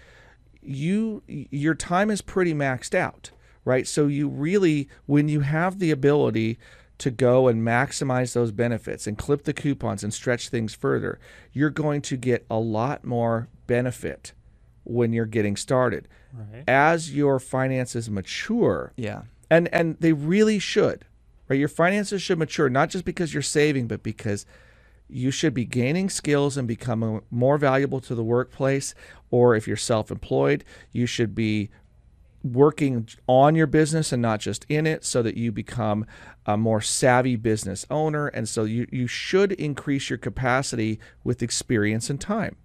you 0.63 1.23
your 1.27 1.75
time 1.75 2.11
is 2.11 2.21
pretty 2.23 2.53
maxed 2.55 2.95
out, 2.95 3.31
right? 3.65 3.87
So 3.87 4.07
you 4.07 4.29
really 4.29 4.89
when 5.07 5.29
you 5.29 5.41
have 5.41 5.79
the 5.79 5.91
ability 5.91 6.59
to 6.99 7.11
go 7.11 7.49
and 7.49 7.63
maximize 7.63 8.35
those 8.35 8.53
benefits 8.53 9.07
and 9.07 9.17
clip 9.17 9.45
the 9.45 9.55
coupons 9.55 10.05
and 10.05 10.13
stretch 10.13 10.49
things 10.51 10.75
further, 10.75 11.19
you're 11.53 11.71
going 11.71 12.03
to 12.03 12.17
get 12.17 12.45
a 12.51 12.59
lot 12.59 13.05
more 13.05 13.49
benefit 13.67 14.35
when 14.85 15.13
you're 15.13 15.25
getting 15.25 15.57
started. 15.57 16.09
Right. 16.33 16.65
As 16.69 17.15
your 17.15 17.41
finances 17.41 18.11
mature, 18.11 18.93
yeah. 18.97 19.23
and 19.51 19.69
and 19.69 19.97
they 20.01 20.13
really 20.13 20.59
should 20.59 21.05
right 21.51 21.59
your 21.59 21.69
finances 21.69 22.23
should 22.23 22.39
mature 22.39 22.71
not 22.71 22.89
just 22.89 23.05
because 23.05 23.35
you're 23.35 23.43
saving 23.43 23.87
but 23.87 24.03
because 24.03 24.47
you 25.09 25.31
should 25.31 25.53
be 25.53 25.65
gaining 25.65 26.09
skills 26.09 26.57
and 26.57 26.67
becoming 26.69 27.21
more 27.31 27.59
valuable 27.59 28.01
to 28.01 28.15
the 28.15 28.23
workplace 28.23 28.95
or 29.31 29.55
if 29.55 29.67
you're 29.67 29.77
self-employed 29.77 30.65
you 30.93 31.05
should 31.05 31.35
be 31.35 31.69
working 32.43 33.07
on 33.27 33.55
your 33.55 33.67
business 33.67 34.13
and 34.13 34.23
not 34.23 34.41
just 34.41 34.65
in 34.69 34.87
it 34.87 35.05
so 35.05 35.23
that 35.23 35.37
you 35.37 35.53
become 35.53 36.07
a 36.47 36.57
more 36.57 36.81
savvy 36.81 37.37
business 37.37 37.85
owner 37.91 38.29
and 38.29 38.49
so 38.49 38.65
you, 38.65 38.87
you 38.91 39.07
should 39.07 39.53
increase 39.53 40.09
your 40.09 40.19
capacity 40.19 40.99
with 41.23 41.43
experience 41.43 42.09
and 42.09 42.21
time 42.21 42.57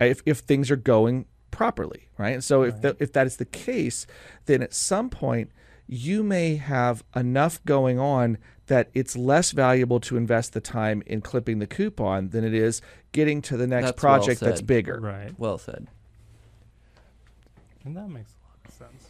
if, 0.00 0.22
if 0.26 0.40
things 0.40 0.70
are 0.70 0.76
going 0.76 1.24
properly, 1.50 2.08
right? 2.18 2.34
And 2.34 2.44
so 2.44 2.62
if 2.62 2.82
the, 2.82 2.96
if 3.00 3.12
that 3.14 3.26
is 3.26 3.38
the 3.38 3.46
case, 3.46 4.06
then 4.44 4.62
at 4.62 4.74
some 4.74 5.08
point 5.08 5.50
you 5.86 6.22
may 6.22 6.56
have 6.56 7.02
enough 7.14 7.64
going 7.64 7.98
on 7.98 8.38
that 8.66 8.90
it's 8.94 9.16
less 9.16 9.52
valuable 9.52 10.00
to 10.00 10.16
invest 10.16 10.52
the 10.52 10.60
time 10.60 11.02
in 11.06 11.20
clipping 11.20 11.58
the 11.58 11.66
coupon 11.66 12.30
than 12.30 12.44
it 12.44 12.52
is 12.52 12.82
getting 13.12 13.40
to 13.40 13.56
the 13.56 13.66
next 13.66 13.86
That's 13.86 14.02
well 14.02 14.18
project 14.18 14.40
that's 14.40 14.60
bigger. 14.60 15.00
Right. 15.00 15.32
Well 15.38 15.58
said. 15.58 15.86
And 17.84 17.96
that 17.96 18.08
makes 18.08 18.32
a 18.32 18.42
lot 18.48 18.58
of 18.64 18.74
sense. 18.74 19.05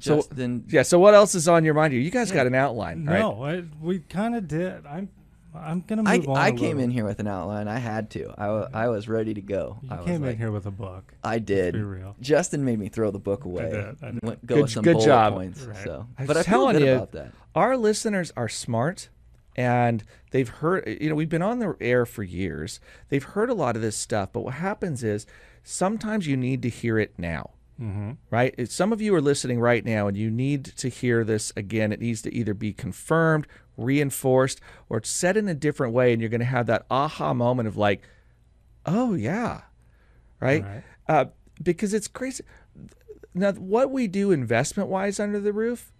So- 0.00 0.16
Justin, 0.16 0.64
Yeah. 0.68 0.82
So 0.82 0.98
what 0.98 1.14
else 1.14 1.34
is 1.34 1.48
on 1.48 1.64
your 1.64 1.74
mind 1.74 1.92
here? 1.92 2.02
You 2.02 2.10
guys 2.10 2.30
got 2.32 2.46
an 2.46 2.54
outline, 2.54 3.04
right? 3.06 3.18
No, 3.20 3.42
I, 3.44 3.64
we 3.80 3.98
kind 4.00 4.34
of 4.36 4.46
did. 4.48 4.86
I'm 4.86 5.08
I'm 5.54 5.80
gonna 5.80 6.02
I, 6.06 6.18
on. 6.18 6.36
I 6.36 6.48
a 6.48 6.50
came 6.52 6.60
little. 6.76 6.80
in 6.82 6.90
here 6.90 7.04
with 7.04 7.18
an 7.20 7.26
outline. 7.26 7.66
I 7.68 7.78
had 7.78 8.10
to. 8.10 8.32
I, 8.38 8.84
I 8.84 8.88
was 8.88 9.08
ready 9.08 9.34
to 9.34 9.40
go. 9.40 9.78
You 9.82 9.88
I 9.90 9.96
was 9.96 10.04
came 10.06 10.22
like- 10.22 10.32
in 10.32 10.38
here 10.38 10.52
with 10.52 10.66
a 10.66 10.70
book. 10.70 11.14
I 11.24 11.38
did. 11.40 11.72
be 11.74 11.80
real. 11.80 12.14
Justin 12.20 12.64
made 12.64 12.78
me 12.78 12.88
throw 12.88 13.10
the 13.10 13.18
book 13.18 13.44
away. 13.44 13.70
did, 13.70 13.96
I 14.02 14.10
did. 14.12 14.22
Went- 14.22 14.46
go 14.46 14.54
Good- 14.56 14.62
with 14.62 14.70
some 14.72 14.84
good 14.84 14.92
bullet 14.94 15.06
job. 15.06 15.32
points. 15.34 15.62
Right. 15.62 15.76
So, 15.84 16.06
I 16.18 16.26
but 16.26 16.36
I 16.36 16.42
feel 16.42 16.50
telling 16.60 16.78
good 16.78 16.86
you, 16.86 16.92
about 16.94 17.12
that. 17.12 17.32
Our 17.56 17.76
listeners 17.76 18.30
are 18.36 18.48
smart 18.48 19.08
and 19.56 20.04
they've 20.30 20.48
heard, 20.48 20.86
you 21.00 21.08
know, 21.08 21.16
we've 21.16 21.28
been 21.30 21.42
on 21.42 21.58
the 21.58 21.74
air 21.80 22.06
for 22.06 22.22
years. 22.22 22.78
They've 23.08 23.24
heard 23.24 23.50
a 23.50 23.54
lot 23.54 23.74
of 23.74 23.82
this 23.82 23.96
stuff, 23.96 24.28
but 24.32 24.42
what 24.42 24.54
happens 24.54 25.02
is 25.02 25.26
sometimes 25.64 26.26
you 26.28 26.36
need 26.36 26.62
to 26.62 26.68
hear 26.68 26.98
it 26.98 27.14
now. 27.18 27.50
Mm-hmm. 27.80 28.12
right? 28.30 28.54
If 28.58 28.72
Some 28.72 28.92
of 28.92 29.00
you 29.00 29.14
are 29.14 29.20
listening 29.20 29.60
right 29.60 29.84
now 29.84 30.08
and 30.08 30.16
you 30.16 30.30
need 30.30 30.64
to 30.64 30.88
hear 30.88 31.22
this 31.22 31.52
again. 31.56 31.92
It 31.92 32.00
needs 32.00 32.22
to 32.22 32.34
either 32.34 32.52
be 32.52 32.72
confirmed, 32.72 33.46
reinforced, 33.76 34.60
or 34.88 34.98
it's 34.98 35.08
said 35.08 35.36
in 35.36 35.48
a 35.48 35.54
different 35.54 35.92
way. 35.92 36.12
And 36.12 36.20
you're 36.20 36.30
going 36.30 36.40
to 36.40 36.46
have 36.46 36.66
that 36.66 36.86
aha 36.90 37.34
moment 37.34 37.68
of 37.68 37.76
like, 37.76 38.02
oh, 38.84 39.14
yeah, 39.14 39.62
right? 40.40 40.64
Right. 40.64 40.82
Uh, 41.08 41.24
because 41.62 41.94
it's 41.94 42.08
crazy. 42.08 42.44
Now, 43.34 43.52
what 43.52 43.90
we 43.90 44.08
do 44.08 44.32
investment 44.32 44.88
wise 44.88 45.20
under 45.20 45.38
the 45.38 45.52
roof, 45.52 45.92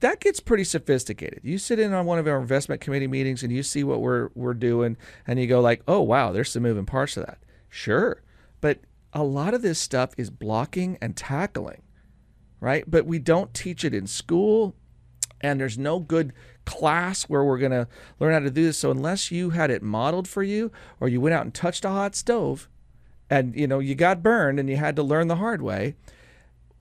that 0.00 0.20
gets 0.20 0.40
pretty 0.40 0.64
sophisticated. 0.64 1.40
You 1.42 1.58
sit 1.58 1.78
in 1.78 1.92
on 1.92 2.06
one 2.06 2.18
of 2.18 2.26
our 2.26 2.38
investment 2.38 2.80
committee 2.80 3.06
meetings 3.06 3.42
and 3.42 3.52
you 3.52 3.62
see 3.62 3.84
what 3.84 4.00
we're 4.00 4.30
we're 4.34 4.52
doing, 4.52 4.96
and 5.26 5.38
you 5.38 5.46
go 5.46 5.60
like, 5.60 5.82
"Oh 5.86 6.00
wow, 6.00 6.32
there's 6.32 6.50
some 6.50 6.64
moving 6.64 6.86
parts 6.86 7.14
to 7.14 7.20
that." 7.20 7.38
Sure, 7.68 8.20
but 8.60 8.80
a 9.12 9.22
lot 9.22 9.54
of 9.54 9.62
this 9.62 9.78
stuff 9.78 10.10
is 10.16 10.30
blocking 10.30 10.98
and 11.00 11.16
tackling, 11.16 11.82
right? 12.60 12.84
But 12.90 13.06
we 13.06 13.18
don't 13.18 13.52
teach 13.54 13.84
it 13.84 13.92
in 13.94 14.06
school, 14.06 14.74
and 15.40 15.60
there's 15.60 15.78
no 15.78 15.98
good 16.00 16.32
class 16.64 17.24
where 17.24 17.44
we're 17.44 17.58
gonna 17.58 17.88
learn 18.20 18.32
how 18.32 18.38
to 18.38 18.50
do 18.50 18.64
this. 18.64 18.78
So 18.78 18.90
unless 18.90 19.30
you 19.30 19.50
had 19.50 19.70
it 19.70 19.82
modeled 19.82 20.28
for 20.28 20.42
you, 20.42 20.70
or 21.00 21.08
you 21.08 21.20
went 21.20 21.34
out 21.34 21.44
and 21.44 21.52
touched 21.52 21.84
a 21.84 21.90
hot 21.90 22.14
stove, 22.14 22.68
and 23.28 23.54
you 23.56 23.66
know 23.66 23.78
you 23.78 23.94
got 23.94 24.22
burned 24.22 24.58
and 24.60 24.68
you 24.68 24.76
had 24.76 24.96
to 24.96 25.02
learn 25.02 25.28
the 25.28 25.36
hard 25.36 25.60
way, 25.62 25.94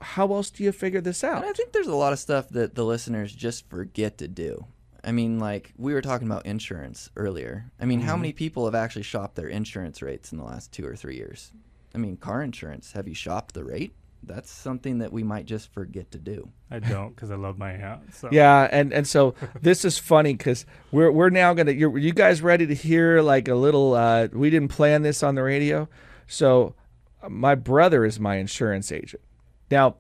how 0.02 0.32
else 0.34 0.50
do 0.50 0.64
you 0.64 0.72
figure 0.72 1.02
this 1.02 1.24
out? 1.24 1.38
And 1.42 1.46
I 1.50 1.54
think 1.54 1.72
there's 1.72 1.88
a 1.88 1.96
lot 1.96 2.14
of 2.14 2.20
stuff 2.20 2.50
that 2.50 2.76
the 2.76 2.84
listeners 2.86 3.34
just 3.34 3.70
forget 3.70 4.18
to 4.20 4.28
do. 4.28 4.66
I 5.04 5.12
mean, 5.12 5.40
like 5.40 5.74
we 5.78 5.94
were 5.94 6.02
talking 6.02 6.28
about 6.28 6.46
insurance 6.46 7.10
earlier. 7.16 7.72
I 7.80 7.86
mean, 7.86 8.00
Mm-hmm. 8.00 8.08
how 8.08 8.18
many 8.18 8.34
people 8.34 8.66
have 8.66 8.76
actually 8.76 9.02
shopped 9.04 9.36
their 9.36 9.48
insurance 9.48 10.02
rates 10.04 10.32
in 10.32 10.38
the 10.38 10.44
last 10.44 10.72
two 10.72 10.86
or 10.86 10.96
three 10.96 11.16
years? 11.16 11.52
I 11.94 11.98
mean, 11.98 12.18
car 12.18 12.42
insurance. 12.42 12.94
Have 12.94 13.08
you 13.08 13.14
shopped 13.14 13.54
the 13.54 13.64
rate? 13.64 13.94
That's 14.24 14.52
something 14.52 15.00
that 15.00 15.12
we 15.12 15.24
might 15.24 15.46
just 15.46 15.74
forget 15.74 16.12
to 16.12 16.20
do. 16.20 16.50
I 16.70 16.80
don't 16.80 17.16
because 17.16 17.32
I 17.32 17.36
love 17.36 17.58
my 17.58 17.72
aunt. 17.72 18.14
So 18.14 18.30
Yeah, 18.32 18.68
and 18.72 18.94
and 18.94 19.08
so 19.08 19.34
this 19.62 19.84
is 19.84 19.98
funny 19.98 20.34
because 20.34 20.66
we're 20.92 21.12
we're 21.12 21.32
now 21.32 21.54
gonna. 21.54 21.72
You're, 21.72 21.98
you 21.98 22.14
guys 22.14 22.42
ready 22.42 22.68
to 22.68 22.76
hear 22.76 23.22
like 23.22 23.48
a 23.48 23.56
little? 23.56 23.96
Uh, 23.96 24.28
we 24.32 24.50
didn't 24.52 24.70
plan 24.70 25.02
this 25.02 25.24
on 25.24 25.36
the 25.36 25.42
radio, 25.42 25.90
so 26.28 26.76
my 27.28 27.56
brother 27.56 28.06
is 28.06 28.20
my 28.20 28.36
insurance 28.36 28.92
agent. 28.92 29.24
Now, 29.72 29.96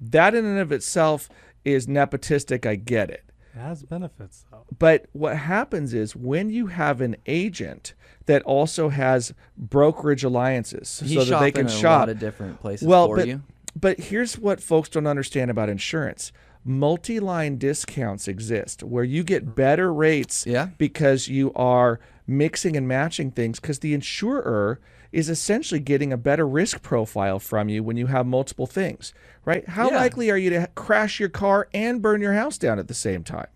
that 0.00 0.34
in 0.34 0.46
and 0.46 0.58
of 0.58 0.72
itself 0.72 1.28
is 1.64 1.86
nepotistic. 1.86 2.64
I 2.64 2.76
get 2.76 3.10
it. 3.10 3.25
It 3.56 3.60
has 3.60 3.82
benefits 3.82 4.44
though. 4.50 4.64
But 4.78 5.06
what 5.12 5.36
happens 5.36 5.94
is 5.94 6.14
when 6.14 6.50
you 6.50 6.66
have 6.66 7.00
an 7.00 7.16
agent 7.26 7.94
that 8.26 8.42
also 8.42 8.88
has 8.90 9.32
brokerage 9.56 10.24
alliances, 10.24 11.00
He's 11.04 11.14
so 11.14 11.20
that 11.20 11.24
they 11.24 11.30
shopping 11.30 11.52
can 11.52 11.60
in 11.62 11.66
a 11.66 11.70
shop 11.70 12.00
lot 12.00 12.08
of 12.10 12.18
different 12.18 12.60
places 12.60 12.86
well, 12.86 13.08
for 13.08 13.16
but, 13.16 13.28
you. 13.28 13.42
but 13.74 13.98
here's 13.98 14.38
what 14.38 14.60
folks 14.60 14.88
don't 14.88 15.06
understand 15.06 15.50
about 15.50 15.68
insurance. 15.68 16.32
Multi-line 16.64 17.58
discounts 17.58 18.26
exist 18.26 18.82
where 18.82 19.04
you 19.04 19.22
get 19.22 19.54
better 19.54 19.92
rates 19.92 20.44
Yeah. 20.46 20.70
because 20.78 21.28
you 21.28 21.52
are 21.54 22.00
mixing 22.26 22.76
and 22.76 22.88
matching 22.88 23.30
things 23.30 23.60
because 23.60 23.78
the 23.78 23.94
insurer 23.94 24.80
is 25.16 25.30
essentially 25.30 25.80
getting 25.80 26.12
a 26.12 26.16
better 26.18 26.46
risk 26.46 26.82
profile 26.82 27.38
from 27.38 27.70
you 27.70 27.82
when 27.82 27.96
you 27.96 28.06
have 28.06 28.26
multiple 28.26 28.66
things, 28.66 29.14
right? 29.46 29.66
How 29.66 29.88
Yeah. 29.90 29.96
likely 29.96 30.30
are 30.30 30.36
you 30.36 30.50
to 30.50 30.68
crash 30.74 31.18
your 31.18 31.30
car 31.30 31.68
and 31.72 32.02
burn 32.02 32.20
your 32.20 32.34
house 32.34 32.58
down 32.58 32.78
at 32.78 32.86
the 32.86 32.92
same 32.92 33.24
time? 33.24 33.46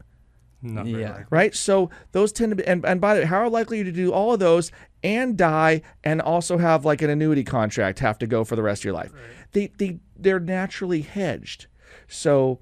Not 0.62 0.86
very 0.86 1.02
Yeah. 1.02 1.10
likely. 1.10 1.24
right? 1.28 1.54
So 1.54 1.90
those 2.12 2.32
tend 2.32 2.52
to 2.52 2.56
be, 2.56 2.66
and, 2.66 2.82
and 2.86 2.98
by 2.98 3.14
the 3.14 3.20
way, 3.20 3.26
how 3.26 3.46
likely 3.50 3.76
are 3.76 3.84
you 3.84 3.90
to 3.90 3.92
do 3.92 4.10
all 4.10 4.32
of 4.32 4.40
those 4.40 4.72
and 5.04 5.36
die 5.36 5.82
and 6.02 6.22
also 6.22 6.56
have 6.56 6.86
like 6.86 7.02
an 7.02 7.10
annuity 7.10 7.44
contract 7.44 7.98
have 7.98 8.18
to 8.20 8.26
go 8.26 8.42
for 8.42 8.56
the 8.56 8.62
rest 8.62 8.80
of 8.80 8.84
your 8.86 8.94
life? 8.94 9.12
They, 9.52 9.70
they, 9.76 9.98
they're 10.16 10.40
naturally 10.40 11.02
hedged. 11.02 11.66
So 12.08 12.60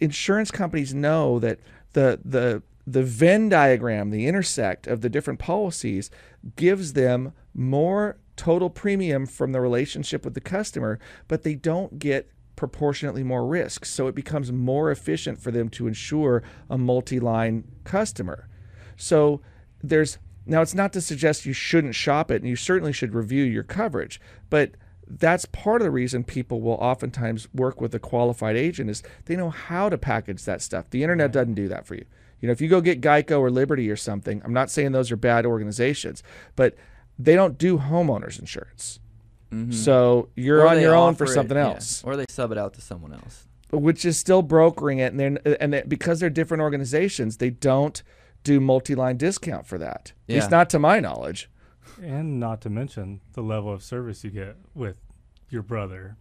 insurance 0.00 0.50
companies 0.50 0.92
know 0.92 1.38
that 1.38 1.60
the, 1.92 2.18
the, 2.24 2.64
the 2.84 3.04
Venn 3.04 3.48
diagram, 3.48 4.10
the 4.10 4.26
intersect 4.26 4.88
of 4.88 5.02
the 5.02 5.08
different 5.08 5.38
policies 5.38 6.10
gives 6.56 6.94
them 6.94 7.32
more 7.54 8.16
total 8.36 8.70
premium 8.70 9.26
from 9.26 9.52
the 9.52 9.60
relationship 9.60 10.24
with 10.24 10.34
the 10.34 10.40
customer, 10.40 10.98
but 11.28 11.42
they 11.42 11.54
don't 11.54 11.98
get 11.98 12.30
proportionately 12.56 13.22
more 13.22 13.46
risk. 13.46 13.84
So 13.84 14.06
it 14.06 14.14
becomes 14.14 14.52
more 14.52 14.90
efficient 14.90 15.40
for 15.40 15.50
them 15.50 15.68
to 15.70 15.86
insure 15.86 16.42
a 16.70 16.78
multi 16.78 17.20
line 17.20 17.64
customer. 17.84 18.48
So 18.96 19.40
there's 19.82 20.18
now 20.46 20.62
it's 20.62 20.74
not 20.74 20.92
to 20.92 21.00
suggest 21.00 21.46
you 21.46 21.52
shouldn't 21.52 21.94
shop 21.94 22.30
it 22.30 22.42
and 22.42 22.48
you 22.48 22.56
certainly 22.56 22.92
should 22.92 23.14
review 23.14 23.44
your 23.44 23.62
coverage, 23.62 24.20
but 24.50 24.72
that's 25.06 25.44
part 25.46 25.80
of 25.80 25.84
the 25.84 25.90
reason 25.90 26.24
people 26.24 26.60
will 26.60 26.74
oftentimes 26.74 27.48
work 27.52 27.80
with 27.80 27.94
a 27.94 27.98
qualified 27.98 28.56
agent 28.56 28.88
is 28.88 29.02
they 29.26 29.36
know 29.36 29.50
how 29.50 29.88
to 29.88 29.98
package 29.98 30.44
that 30.44 30.62
stuff. 30.62 30.88
The 30.90 31.02
internet 31.02 31.32
doesn't 31.32 31.54
do 31.54 31.68
that 31.68 31.86
for 31.86 31.94
you. 31.94 32.04
You 32.40 32.48
know, 32.48 32.52
if 32.52 32.60
you 32.60 32.68
go 32.68 32.80
get 32.80 33.00
Geico 33.00 33.40
or 33.40 33.50
Liberty 33.50 33.90
or 33.90 33.96
something, 33.96 34.42
I'm 34.44 34.52
not 34.52 34.70
saying 34.70 34.92
those 34.92 35.12
are 35.12 35.16
bad 35.16 35.46
organizations, 35.46 36.22
but 36.56 36.74
they 37.18 37.34
don't 37.34 37.56
do 37.58 37.78
homeowners 37.78 38.38
insurance. 38.38 39.00
So 39.70 40.30
you're 40.34 40.62
Or 40.62 40.68
on 40.68 40.80
your 40.80 40.96
own 40.96 41.14
for 41.14 41.24
offer 41.24 41.32
it- 41.32 41.34
something 41.34 41.56
yeah, 41.56 41.68
else 41.74 42.02
or 42.02 42.16
they 42.16 42.24
sub 42.28 42.50
it 42.50 42.58
out 42.58 42.74
to 42.74 42.80
someone 42.80 43.12
else. 43.12 43.46
which 43.70 44.04
is 44.04 44.18
still 44.18 44.42
brokering 44.42 44.98
it, 44.98 45.12
and 45.12 45.20
then 45.20 45.38
and 45.60 45.72
they, 45.74 45.82
because 45.86 46.18
they're 46.18 46.28
different 46.28 46.60
organizations, 46.60 47.36
they 47.36 47.50
don't 47.50 48.02
do 48.42 48.58
multi-line 48.60 49.16
discount 49.16 49.64
for 49.64 49.78
that. 49.78 50.12
At 50.28 50.34
least 50.34 50.50
not 50.50 50.68
to 50.70 50.80
my 50.80 50.98
knowledge. 50.98 51.48
And 52.02 52.40
not 52.40 52.60
to 52.62 52.70
mention 52.70 53.20
the 53.34 53.42
level 53.42 53.72
of 53.72 53.84
service 53.84 54.24
you 54.24 54.30
get 54.30 54.56
with 54.74 54.98
your 55.50 55.62
brother. 55.62 56.16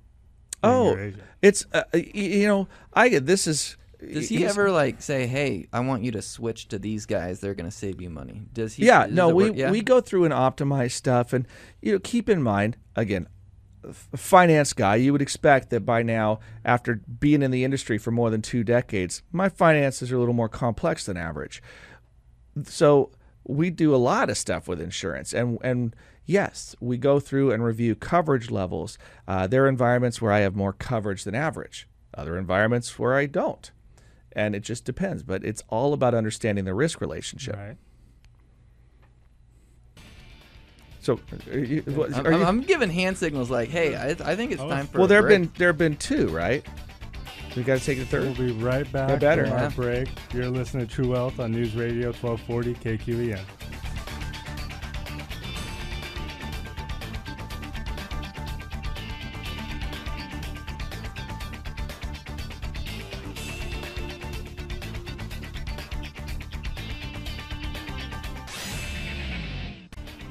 Oh, 0.62 0.92
your 0.92 1.00
agent. 1.00 1.24
it's 1.42 1.66
uh, 1.74 1.84
you 1.94 2.48
know 2.48 2.68
I 2.94 3.10
get 3.10 3.26
this 3.26 3.48
is 3.48 3.78
Does 4.12 4.30
he 4.30 4.46
ever 4.46 4.72
like 4.72 5.02
say, 5.02 5.28
"Hey, 5.28 5.68
I 5.72 5.80
want 5.82 6.04
you 6.04 6.12
to 6.12 6.22
switch 6.22 6.68
to 6.70 6.80
these 6.80 7.06
guys. 7.06 7.40
They're 7.40 7.54
going 7.54 7.70
to 7.70 7.76
save 7.76 8.02
you 8.02 8.10
money"? 8.10 8.42
Does 8.54 8.74
he? 8.76 8.86
yeah 8.86 9.06
does 9.06 9.16
no 9.16 9.30
we 9.30 9.52
yeah? 9.54 9.72
we 9.72 9.82
go 9.82 10.02
through 10.02 10.26
and 10.26 10.34
optimize 10.34 10.92
stuff 10.92 11.34
and 11.34 11.48
you 11.82 11.92
know 11.94 12.00
keep 12.00 12.30
in 12.30 12.42
mind 12.42 12.78
again 12.96 13.28
finance 14.16 14.74
guy 14.74 14.96
you 14.96 15.12
would 15.12 15.22
expect 15.22 15.70
that 15.70 15.82
by 15.82 16.02
now 16.02 16.40
after 16.64 17.02
being 17.20 17.42
in 17.42 17.52
the 17.52 17.64
industry 17.64 17.98
for 17.98 18.12
more 18.12 18.30
than 18.30 18.42
two 18.42 18.64
decades 18.64 19.22
my 19.32 19.50
finances 19.50 20.12
are 20.12 20.16
a 20.16 20.20
little 20.20 20.34
more 20.34 20.50
complex 20.50 21.06
than 21.06 21.18
average 21.18 21.62
so 22.66 23.12
we 23.46 23.70
do 23.70 23.94
a 23.94 23.98
lot 23.98 24.30
of 24.30 24.38
stuff 24.38 24.68
with 24.68 24.80
insurance 24.80 25.34
and 25.34 25.58
and 25.64 25.96
yes 26.26 26.76
we 26.80 26.98
go 26.98 27.20
through 27.20 27.52
and 27.52 27.64
review 27.64 27.94
coverage 27.94 28.50
levels 28.50 28.98
uh, 29.28 29.48
there 29.48 29.66
are 29.66 29.70
environments 29.70 30.22
where 30.22 30.32
i 30.32 30.40
have 30.40 30.56
more 30.56 30.74
coverage 30.74 31.24
than 31.26 31.36
average 31.36 31.88
other 32.14 32.38
environments 32.38 32.98
where 32.98 33.16
i 33.16 33.26
don't 33.26 33.72
and 34.36 34.56
it 34.56 34.62
just 34.62 34.86
depends 34.86 35.24
but 35.24 35.44
it's 35.46 35.64
all 35.70 35.94
about 35.94 36.14
understanding 36.14 36.66
the 36.66 36.74
risk 36.74 37.00
relationship 37.02 37.56
Right. 37.56 37.78
so 41.02 41.20
are 41.52 41.60
you, 41.60 41.82
what- 41.82 42.14
I'm, 42.16 42.26
are 42.26 42.32
I'm- 42.32 42.40
you- 42.42 42.46
I'm 42.48 42.62
giving 42.62 42.90
hand 42.90 43.18
signals 43.18 43.50
like, 43.50 43.70
"Hey, 43.70 43.96
I, 43.96 44.10
I 44.10 44.36
think 44.36 44.52
it's 44.52 44.62
Oh. 44.62 44.70
time 44.70 44.88
for." 44.88 45.00
well 45.00 45.08
there 45.08 45.20
have 45.22 45.30
been 45.30 45.52
there 45.58 45.68
have 45.70 45.78
been 45.78 45.98
two 45.98 46.30
right 46.30 46.66
we 47.56 47.62
got 47.62 47.78
to 47.78 47.86
take 47.86 48.10
the 48.10 48.18
We'll 48.20 48.34
be 48.34 48.52
right 48.52 48.92
back 48.92 49.20
better. 49.20 49.44
from 49.46 49.54
our 49.54 49.60
Yeah. 49.66 49.70
break. 49.76 50.10
You're 50.34 50.50
listening 50.50 50.88
to 50.88 50.92
True 50.92 51.10
Wealth 51.10 51.40
on 51.40 51.52
News 51.52 51.76
Radio 51.76 52.12
1240 52.12 52.74
KQEN. 52.74 53.40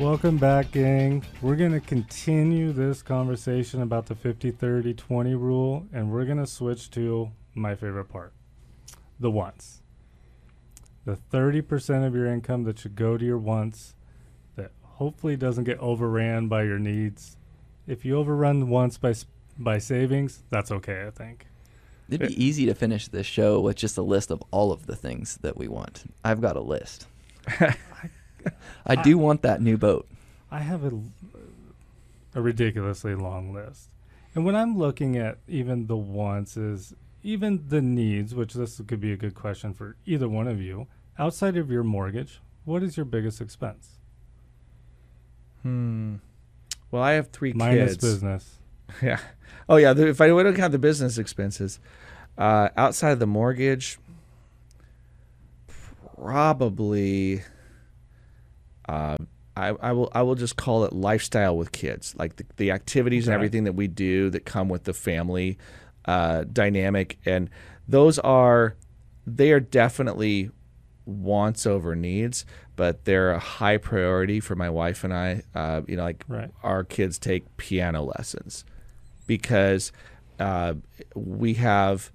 Welcome 0.02 0.36
back, 0.36 0.72
gang. 0.72 1.24
We're 1.40 1.54
going 1.54 1.70
to 1.70 1.80
continue 1.80 2.72
this 2.72 3.02
conversation 3.02 3.82
about 3.82 4.06
the 4.06 4.16
50 4.16 4.50
30 4.50 4.94
20 4.94 5.34
rule, 5.36 5.86
and 5.92 6.10
we're 6.10 6.24
going 6.24 6.38
to 6.38 6.46
switch 6.46 6.90
to 6.90 7.30
my 7.54 7.76
favorite 7.76 8.06
part 8.06 8.32
the 9.20 9.30
wants. 9.30 9.80
The 11.04 11.16
30% 11.32 12.04
of 12.04 12.16
your 12.16 12.26
income 12.26 12.64
that 12.64 12.80
should 12.80 12.96
go 12.96 13.16
to 13.16 13.24
your 13.24 13.38
wants 13.38 13.94
that 14.56 14.72
hopefully 14.82 15.36
doesn't 15.36 15.64
get 15.64 15.78
overran 15.78 16.48
by 16.48 16.64
your 16.64 16.80
needs. 16.80 17.36
If 17.86 18.04
you 18.04 18.16
overrun 18.16 18.58
the 18.58 18.66
wants 18.66 18.98
by, 18.98 19.14
by 19.56 19.78
savings, 19.78 20.42
that's 20.50 20.72
okay, 20.72 21.06
I 21.06 21.10
think. 21.10 21.46
It'd 22.08 22.26
be 22.26 22.44
easy 22.44 22.66
to 22.66 22.74
finish 22.74 23.06
this 23.06 23.26
show 23.26 23.60
with 23.60 23.76
just 23.76 23.96
a 23.96 24.02
list 24.02 24.32
of 24.32 24.42
all 24.50 24.72
of 24.72 24.86
the 24.86 24.96
things 24.96 25.38
that 25.42 25.56
we 25.56 25.68
want. 25.68 26.12
I've 26.24 26.40
got 26.40 26.56
a 26.56 26.60
list. 26.60 27.06
I 28.86 28.96
do 28.96 29.18
want 29.18 29.42
that 29.42 29.60
new 29.60 29.76
boat. 29.76 30.08
I 30.50 30.60
have 30.60 30.84
a 30.84 32.40
ridiculously 32.40 33.14
long 33.14 33.52
list. 33.52 33.88
And 34.34 34.44
when 34.44 34.56
I'm 34.56 34.78
looking 34.78 35.16
at 35.16 35.38
even 35.46 35.86
the 35.86 35.96
wants 35.96 36.56
is 36.56 36.94
even 37.22 37.64
the 37.68 37.82
needs, 37.82 38.34
which 38.34 38.54
this 38.54 38.80
could 38.86 39.00
be 39.00 39.12
a 39.12 39.16
good 39.16 39.34
question 39.34 39.74
for 39.74 39.96
either 40.06 40.28
one 40.28 40.48
of 40.48 40.60
you, 40.60 40.86
outside 41.18 41.56
of 41.56 41.70
your 41.70 41.84
mortgage, 41.84 42.40
what 42.64 42.82
is 42.82 42.96
your 42.96 43.06
biggest 43.06 43.40
expense? 43.40 43.98
hmm 45.62 46.16
well 46.90 47.04
i 47.04 47.12
have 47.12 47.28
three 47.28 47.52
Minus 47.52 47.92
kids 47.92 47.96
business. 47.98 48.58
Yeah. 49.02 49.20
Oh 49.68 49.76
yeah. 49.76 49.92
The, 49.92 50.08
if 50.08 50.20
I 50.20 50.26
don't 50.26 50.54
count 50.54 50.72
the 50.72 50.78
business 50.78 51.16
expenses, 51.16 51.78
uh, 52.36 52.68
outside 52.76 53.12
of 53.12 53.20
the 53.20 53.26
mortgage, 53.26 53.98
probably. 56.14 57.42
Uh, 58.92 59.16
I, 59.56 59.68
I 59.68 59.92
will 59.92 60.10
I 60.14 60.22
will 60.22 60.34
just 60.34 60.56
call 60.56 60.84
it 60.84 60.92
lifestyle 60.92 61.56
with 61.56 61.72
kids, 61.72 62.14
like 62.18 62.36
the, 62.36 62.44
the 62.56 62.70
activities 62.70 63.26
and 63.26 63.34
everything 63.34 63.64
that 63.64 63.74
we 63.74 63.86
do 63.88 64.30
that 64.30 64.44
come 64.44 64.68
with 64.68 64.84
the 64.84 64.94
family 64.94 65.58
uh, 66.06 66.44
dynamic, 66.52 67.18
and 67.26 67.50
those 67.88 68.18
are 68.18 68.76
they 69.26 69.52
are 69.52 69.60
definitely 69.60 70.50
wants 71.04 71.66
over 71.66 71.94
needs, 71.96 72.44
but 72.76 73.04
they're 73.04 73.32
a 73.32 73.38
high 73.38 73.76
priority 73.76 74.40
for 74.40 74.54
my 74.56 74.70
wife 74.70 75.04
and 75.04 75.12
I. 75.12 75.42
Uh, 75.54 75.82
you 75.86 75.96
know, 75.96 76.04
like 76.04 76.24
Right. 76.28 76.50
our 76.62 76.84
kids 76.84 77.18
take 77.18 77.44
piano 77.56 78.02
lessons 78.16 78.64
because 79.26 79.92
uh, 80.40 80.74
we 81.14 81.54
have 81.54 82.10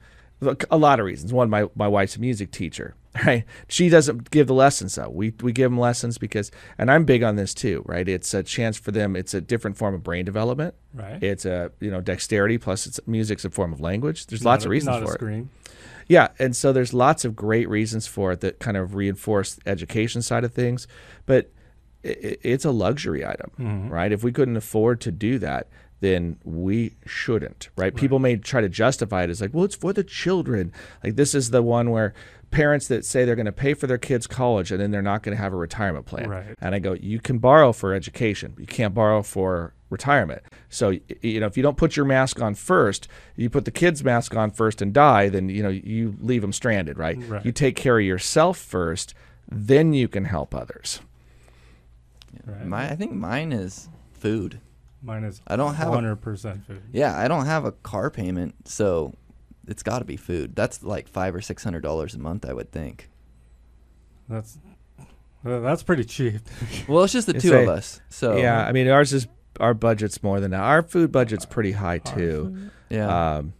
a 0.72 0.78
lot 0.78 1.00
of 1.00 1.06
reasons. 1.06 1.34
One, 1.34 1.50
my, 1.50 1.68
my 1.76 1.88
wife's 1.88 2.16
a 2.16 2.22
music 2.22 2.52
teacher, 2.52 2.96
right? 3.26 3.44
She 3.68 3.90
doesn't 3.90 4.32
give 4.32 4.48
the 4.48 4.54
lessons 4.54 4.96
though. 4.96 5.10
We 5.10 5.34
we 5.42 5.52
give 5.52 5.70
them 5.72 5.80
lessons 5.80 6.18
because, 6.18 6.52
and 6.78 6.92
I'm 6.92 7.06
big 7.06 7.24
on 7.24 7.36
this 7.36 7.54
too, 7.54 7.84
right? 7.86 8.08
It's 8.08 8.34
a 8.34 8.44
chance 8.44 8.78
for 8.78 8.92
them. 8.92 9.16
It's 9.16 9.34
a 9.34 9.42
different 9.42 9.78
form 9.78 9.96
of 9.96 10.04
brain 10.04 10.26
development. 10.26 10.76
Right. 10.94 11.22
It's 11.24 11.46
a 11.46 11.72
you 11.80 11.90
know 11.92 12.02
dexterity 12.02 12.58
plus 12.58 12.88
it's 12.88 13.00
music's 13.08 13.46
a 13.46 13.50
form 13.50 13.72
of 13.74 13.80
language. 13.82 14.28
There's 14.28 14.44
Not 14.44 14.52
lots 14.52 14.66
a- 14.66 14.68
of 14.68 14.72
reasons 14.72 15.00
not 15.00 15.04
for 15.04 15.12
a 15.12 15.16
it. 15.16 15.20
screen. 15.20 15.50
Yeah, 16.10 16.30
and 16.40 16.56
so 16.56 16.72
there's 16.72 16.94
lots 16.94 17.26
of 17.26 17.36
great 17.36 17.68
reasons 17.68 18.08
for 18.08 18.32
it 18.32 18.40
that 18.42 18.60
kind 18.60 18.78
of 18.78 18.96
reinforce 18.96 19.56
the 19.56 19.70
education 19.70 20.22
side 20.22 20.46
of 20.46 20.54
things, 20.54 20.88
but 21.26 21.52
i 22.06 22.10
i- 22.10 22.38
it's 22.44 22.64
a 22.64 22.72
luxury 22.72 23.26
item, 23.26 23.52
Mhm. 23.60 23.90
right? 23.90 24.12
If 24.14 24.24
we 24.24 24.32
couldn't 24.32 24.56
afford 24.56 25.02
to 25.02 25.12
do 25.12 25.38
that, 25.40 25.68
then 26.00 26.38
we 26.46 26.94
shouldn't, 27.06 27.68
right? 27.76 27.94
People 27.94 28.20
may 28.20 28.38
try 28.38 28.62
to 28.62 28.70
justify 28.70 29.24
it 29.24 29.30
as 29.32 29.42
like, 29.42 29.52
well, 29.54 29.66
it's 29.66 29.76
for 29.76 29.92
the 29.92 30.04
children. 30.04 30.72
Like 31.04 31.16
this 31.18 31.34
is 31.36 31.50
the 31.50 31.62
one 31.64 31.90
where 31.90 32.14
parents 32.52 32.88
that 32.88 33.06
say 33.06 33.26
they're 33.26 33.36
going 33.36 33.46
to 33.46 33.52
pay 33.52 33.74
for 33.74 33.88
their 33.88 33.98
kids' 33.98 34.28
college 34.28 34.72
and 34.72 34.80
then 34.80 34.92
they're 34.92 35.02
not 35.02 35.24
going 35.24 35.36
to 35.36 35.42
have 35.42 35.54
a 35.54 35.58
retirement 35.58 36.06
plan. 36.06 36.30
Right. 36.30 36.56
And 36.60 36.74
I 36.74 36.80
go, 36.80 36.94
you 36.94 37.20
can 37.20 37.40
borrow 37.40 37.74
for 37.74 37.94
education, 37.94 38.56
you 38.58 38.66
can't 38.66 38.94
borrow 38.94 39.22
for 39.22 39.74
retirement. 39.90 40.42
So 40.70 40.98
you 41.22 41.40
know, 41.40 41.48
if 41.48 41.58
you 41.58 41.64
don't 41.64 41.78
put 41.78 41.96
your 41.96 42.06
mask 42.06 42.42
on 42.42 42.56
first, 42.56 43.08
you 43.36 43.50
put 43.50 43.66
the 43.66 43.72
kids' 43.72 44.04
mask 44.04 44.36
on 44.36 44.52
first 44.52 44.82
and 44.82 44.94
die, 44.94 45.30
then 45.30 45.50
you 45.50 45.64
know 45.64 45.70
you 45.70 46.16
leave 46.20 46.42
them 46.42 46.54
stranded, 46.54 46.98
right? 46.98 47.18
Right. 47.28 47.46
You 47.46 47.52
take 47.52 47.76
care 47.76 48.00
of 48.00 48.06
yourself 48.06 48.58
first, 48.58 49.14
then 49.50 49.94
you 49.94 50.08
can 50.08 50.26
help 50.26 50.54
others. 50.54 51.02
Right. 52.46 52.66
My, 52.66 52.90
I 52.92 52.96
think 52.96 53.14
mine 53.14 53.52
is 53.52 53.90
food. 54.14 54.60
Mine 55.02 55.24
is 55.24 55.42
I 55.48 55.56
don't 55.56 55.76
have 55.76 55.90
100% 55.90 56.66
food. 56.66 56.82
Yeah, 56.92 57.18
I 57.18 57.28
don't 57.28 57.46
have 57.46 57.66
a 57.66 57.72
car 57.72 58.10
payment, 58.10 58.56
so 58.68 59.14
it's 59.68 59.84
got 59.84 60.00
to 60.00 60.06
be 60.06 60.18
food. 60.18 60.56
That's 60.56 60.84
like 60.84 61.08
five 61.08 61.36
or 61.36 61.42
six 61.42 61.64
hundred 61.64 61.82
dollars 61.82 62.16
a 62.16 62.20
month, 62.20 62.46
I 62.46 62.54
would 62.54 62.72
think. 62.72 63.10
That's 64.30 64.58
uh, 65.46 65.60
that's 65.60 65.84
pretty 65.84 66.04
cheap. 66.04 66.42
Well, 66.88 67.04
it's 67.04 67.14
just 67.14 67.28
the 67.28 67.36
It's 67.36 67.44
two 67.44 67.54
of 67.54 67.68
us. 67.68 68.02
So 68.10 68.38
yeah, 68.38 68.66
I 68.66 68.72
mean 68.72 68.88
ours 68.88 69.14
is 69.14 69.28
our 69.60 69.74
budget's 69.74 70.24
more 70.24 70.40
than 70.40 70.52
that. 70.52 70.62
Our 70.62 70.82
food 70.82 71.12
budget's 71.12 71.46
pretty 71.46 71.74
high 71.74 72.00
too. 72.00 72.70
yeah. 72.90 73.36
Um, 73.38 73.54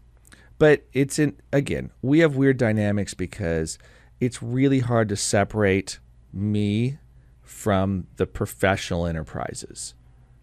but 0.60 0.86
it's 0.94 1.20
in 1.20 1.38
again, 1.52 1.92
we 2.02 2.20
have 2.20 2.36
weird 2.36 2.58
dynamics 2.58 3.14
because 3.14 3.78
it's 4.20 4.42
really 4.42 4.80
hard 4.80 5.10
to 5.10 5.16
separate 5.16 6.00
me 6.34 6.98
from 7.42 8.08
the 8.16 8.26
professional 8.26 9.06
enterprises. 9.06 9.94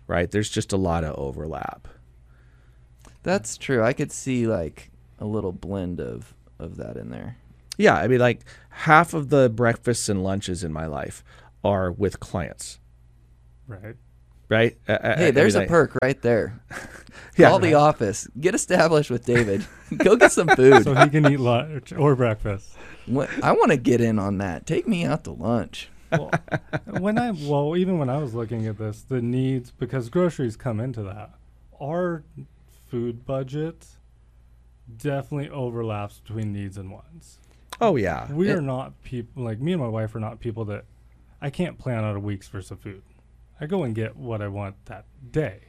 Right? 0.07 0.31
There's 0.31 0.51
just 0.51 0.73
a 0.73 0.77
lot 0.77 1.05
of 1.05 1.15
overlap. 1.19 1.89
That's 3.23 3.57
true. 3.57 3.83
I 3.83 3.95
could 3.95 4.13
see 4.13 4.47
like 4.47 4.91
a 5.19 5.25
little 5.27 5.53
blend 5.53 6.01
of 6.01 6.35
of 6.59 6.77
that 6.77 6.97
in 6.97 7.11
there. 7.11 7.37
Yeah, 7.77 7.95
I 7.97 8.07
mean 8.09 8.21
like 8.21 8.41
half 8.71 9.15
of 9.15 9.29
the 9.31 9.49
breakfasts 9.49 10.09
and 10.09 10.23
lunches 10.23 10.63
in 10.65 10.73
my 10.73 10.87
life 10.87 11.25
are 11.65 11.91
with 11.91 12.21
clients, 12.21 12.79
Right. 13.67 13.97
right? 14.49 14.77
I- 14.87 14.93
I- 14.93 15.13
I 15.13 15.17
Hey, 15.17 15.31
there's 15.33 15.55
mean, 15.55 15.63
a 15.63 15.65
I- 15.65 15.69
perk 15.69 15.99
right 16.03 16.21
there. 16.23 16.61
Yeah, 17.37 17.49
Call 17.51 17.59
the 17.61 17.75
office. 17.75 18.29
Get 18.41 18.55
established 18.57 19.11
with 19.11 19.25
David. 19.25 19.65
Go 19.99 20.15
get 20.17 20.31
some 20.33 20.49
food. 20.49 20.83
So 20.85 20.95
he 20.95 21.09
can 21.11 21.27
eat 21.31 21.39
lunch 21.41 21.93
or 21.93 22.15
breakfast. 22.17 22.77
What- 23.07 23.29
I 23.43 23.53
want 23.53 23.71
to 23.73 23.77
get 23.77 24.01
in 24.01 24.19
on 24.21 24.39
that. 24.39 24.67
Take 24.67 24.87
me 24.89 25.05
out 25.05 25.25
to 25.25 25.31
lunch. 25.33 25.89
Well, 26.13 26.31
when 27.01 27.19
I 27.19 27.31
well, 27.33 27.77
even 27.77 27.99
when 27.99 28.09
I 28.09 28.19
was 28.19 28.35
looking 28.35 28.67
at 28.67 28.79
this, 28.79 29.03
the 29.03 29.21
needs 29.23 29.71
because 29.73 30.09
groceries 30.11 30.57
come 30.57 30.79
into 30.81 31.03
that. 31.03 31.31
Our 31.81 32.23
food 32.89 33.25
budget 33.25 33.87
definitely 34.99 35.51
overlaps 35.51 36.21
between 36.21 36.53
needs 36.53 36.77
and 36.77 36.91
wants. 36.91 37.39
Oh 37.81 37.97
yeah. 37.97 38.33
We 38.33 38.51
It- 38.51 38.57
are 38.57 38.61
not 38.63 39.03
people 39.03 39.43
like 39.43 39.61
me 39.61 39.73
and 39.73 39.83
my 39.83 39.89
wife 39.89 40.15
are 40.15 40.21
not 40.21 40.41
people 40.41 40.65
that 40.67 40.85
I 41.41 41.51
can't 41.51 41.79
plan 41.79 42.05
out 42.05 42.17
a 42.17 42.21
week's 42.21 42.53
worth 42.53 42.71
of 42.71 42.81
food. 42.81 43.03
I 43.61 43.67
go 43.67 43.83
and 43.83 43.95
get 43.95 44.17
what 44.17 44.41
I 44.43 44.49
want 44.49 44.77
that 44.87 45.05
day, 45.31 45.61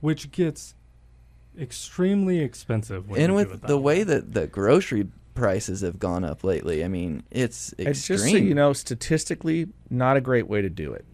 which 0.00 0.30
gets 0.30 0.74
extremely 1.58 2.40
expensive. 2.40 3.08
When 3.08 3.20
and 3.20 3.34
with 3.34 3.52
it 3.52 3.60
that 3.62 3.66
the 3.66 3.78
way 3.78 4.02
that 4.02 4.32
the 4.32 4.46
grocery 4.46 5.08
prices 5.34 5.80
have 5.82 5.98
gone 5.98 6.24
up 6.24 6.44
lately, 6.44 6.84
I 6.84 6.88
mean, 6.88 7.22
it's 7.30 7.72
extreme. 7.72 7.88
It's 7.90 8.06
just 8.06 8.24
so 8.24 8.36
you 8.36 8.54
know, 8.54 8.72
statistically, 8.72 9.68
not 9.90 10.16
a 10.16 10.20
great 10.20 10.48
way 10.48 10.62
to 10.62 10.70
do 10.70 10.92
it. 10.92 11.04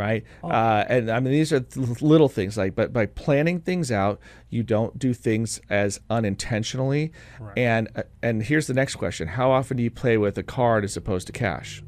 Right? 0.00 0.24
Uh, 0.42 0.84
and 0.88 1.10
I 1.10 1.20
mean, 1.20 1.32
these 1.32 1.52
are 1.52 1.60
th- 1.60 2.00
little 2.00 2.28
things 2.28 2.56
like, 2.56 2.74
but 2.74 2.92
by 2.92 3.06
planning 3.06 3.60
things 3.60 3.92
out, 3.92 4.18
you 4.48 4.62
don't 4.62 4.98
do 4.98 5.12
things 5.12 5.60
as 5.68 6.00
unintentionally. 6.08 7.12
Right. 7.38 7.58
And 7.58 7.88
uh, 7.94 8.02
and 8.22 8.42
here's 8.42 8.66
the 8.66 8.74
next 8.74 8.96
question: 8.96 9.28
How 9.28 9.50
often 9.50 9.76
do 9.76 9.82
you 9.82 9.90
play 9.90 10.16
with 10.16 10.38
a 10.38 10.42
card 10.42 10.84
as 10.84 10.96
opposed 10.96 11.26
to 11.26 11.32
cash? 11.32 11.82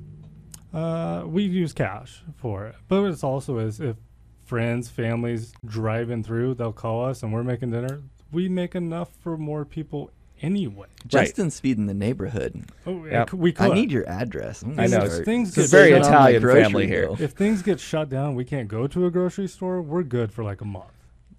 Uh, 0.72 1.24
we 1.26 1.42
use 1.44 1.72
cash 1.72 2.22
for 2.36 2.66
it, 2.66 2.76
but 2.88 3.04
it's 3.04 3.24
also 3.24 3.58
is 3.58 3.80
if 3.80 3.96
friends, 4.44 4.88
families 4.88 5.52
driving 5.64 6.22
through, 6.22 6.54
they'll 6.54 6.72
call 6.72 7.04
us 7.04 7.22
and 7.22 7.32
we're 7.32 7.42
making 7.42 7.70
dinner. 7.70 8.02
We 8.30 8.48
make 8.48 8.74
enough 8.74 9.10
for 9.20 9.36
more 9.36 9.64
people 9.64 10.10
anyway. 10.43 10.86
Justin 11.07 11.51
Speed 11.51 11.78
in 11.78 11.86
the 11.86 11.95
neighborhood. 11.95 12.64
Oh, 12.86 13.05
yeah, 13.05 13.20
Yep. 13.20 13.32
we 13.34 13.53
could. 13.53 13.70
I 13.70 13.74
need 13.74 13.90
your 13.90 14.09
address. 14.09 14.62
I'm 14.62 14.72
I 14.72 14.86
gonna 14.88 14.99
know, 14.99 15.09
start 15.09 15.24
Things 15.24 15.57
It's 15.57 15.68
a 15.72 15.76
very 15.76 15.90
saving 15.90 16.03
on 16.05 16.11
my 16.11 16.16
Italian 16.16 16.43
grocery 16.43 16.62
family 16.62 16.86
here. 16.86 17.07
bill. 17.07 17.16
if 17.20 17.32
things 17.32 17.62
get 17.62 17.80
shut 17.80 18.09
down, 18.09 18.34
we 18.34 18.45
can't 18.45 18.68
go 18.68 18.86
to 18.86 19.07
a 19.07 19.11
grocery 19.11 19.47
store. 19.49 19.80
We're 19.80 20.03
good 20.03 20.32
for 20.32 20.45
like 20.45 20.61
a 20.61 20.64
month, 20.66 20.93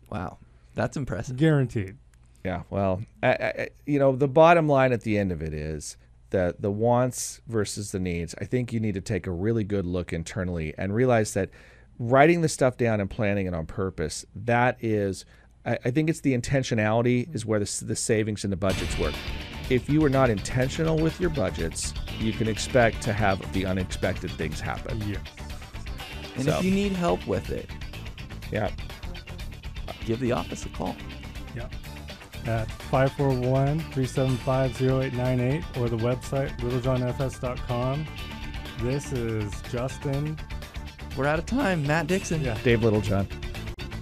Wow, 0.10 0.38
that's 0.76 0.98
impressive. 0.98 1.38
guaranteed. 1.38 1.98
Yeah, 2.44 2.64
well, 2.70 3.02
I, 3.22 3.28
I, 3.30 3.68
you 3.86 4.00
know, 4.00 4.16
the 4.16 4.28
bottom 4.28 4.68
line 4.68 4.92
at 4.92 5.02
the 5.02 5.18
end 5.18 5.32
of 5.32 5.42
it 5.42 5.54
is 5.54 5.96
the 6.32 6.56
the 6.60 6.72
wants 6.72 7.42
versus 7.48 7.92
the 7.92 8.00
needs. 8.00 8.36
I 8.42 8.46
think 8.46 8.74
you 8.74 8.80
need 8.80 8.96
to 8.96 9.02
take 9.02 9.28
a 9.28 9.32
really 9.32 9.64
good 9.64 9.86
look 9.86 10.12
internally 10.12 10.74
and 10.78 10.94
realize 10.94 11.34
that 11.36 11.50
writing 12.00 12.42
the 12.42 12.50
stuff 12.50 12.76
down 12.76 13.00
and 13.00 13.10
planning 13.10 13.46
it 13.46 13.54
on 13.54 13.66
purpose 13.66 14.26
that 14.36 14.78
is. 14.84 15.26
I, 15.66 15.78
I 15.86 15.92
think 15.92 16.10
it's 16.10 16.22
the 16.22 16.38
intentionality 16.38 17.34
is 17.34 17.46
where 17.46 17.60
the, 17.60 17.84
the 17.86 17.96
savings 17.96 18.44
and 18.44 18.52
the 18.52 18.58
budgets 18.58 18.98
work. 18.98 19.14
If 19.70 19.90
you 19.90 20.04
are 20.06 20.10
not 20.10 20.30
intentional 20.30 20.98
with 20.98 21.20
your 21.22 21.30
budgets, 21.30 21.94
you 22.20 22.34
can 22.34 22.48
expect 22.48 23.02
to 23.04 23.14
have 23.14 23.52
the 23.54 23.66
unexpected 23.66 24.32
things 24.32 24.60
happen. 24.60 25.02
Yes. 25.08 25.20
And 26.36 26.46
So- 26.46 26.58
if 26.60 26.66
you 26.66 26.72
need 26.72 26.92
help 26.94 27.26
with 27.28 27.50
it, 27.50 27.70
Yeah. 28.52 28.70
give 30.06 30.20
the 30.20 30.32
office 30.34 30.66
a 30.66 30.70
call. 30.70 30.96
Yeah. 31.56 31.68
At 32.46 32.70
541 32.92 33.80
375 33.92 34.76
0898 34.82 35.64
or 35.78 35.88
the 35.88 35.98
website 35.98 36.58
littlejohnfs.com. 36.60 38.06
This 38.82 39.14
is 39.14 39.54
Justin, 39.72 40.38
We're 41.16 41.28
out 41.28 41.38
of 41.40 41.46
time. 41.46 41.86
Matt 41.86 42.08
Dixon. 42.08 42.42
Yeah. 42.42 42.58
Dave 42.64 42.84
Littlejohn. 42.84 43.28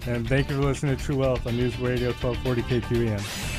And 0.08 0.28
thank 0.28 0.49
you 0.49 0.56
for 0.56 0.64
listening 0.64 0.95
to 0.95 1.04
True 1.04 1.18
Wealth 1.18 1.45
on 1.45 1.58
News 1.58 1.78
Radio 1.80 2.10
1240 2.14 2.62
KQEN. 2.64 3.51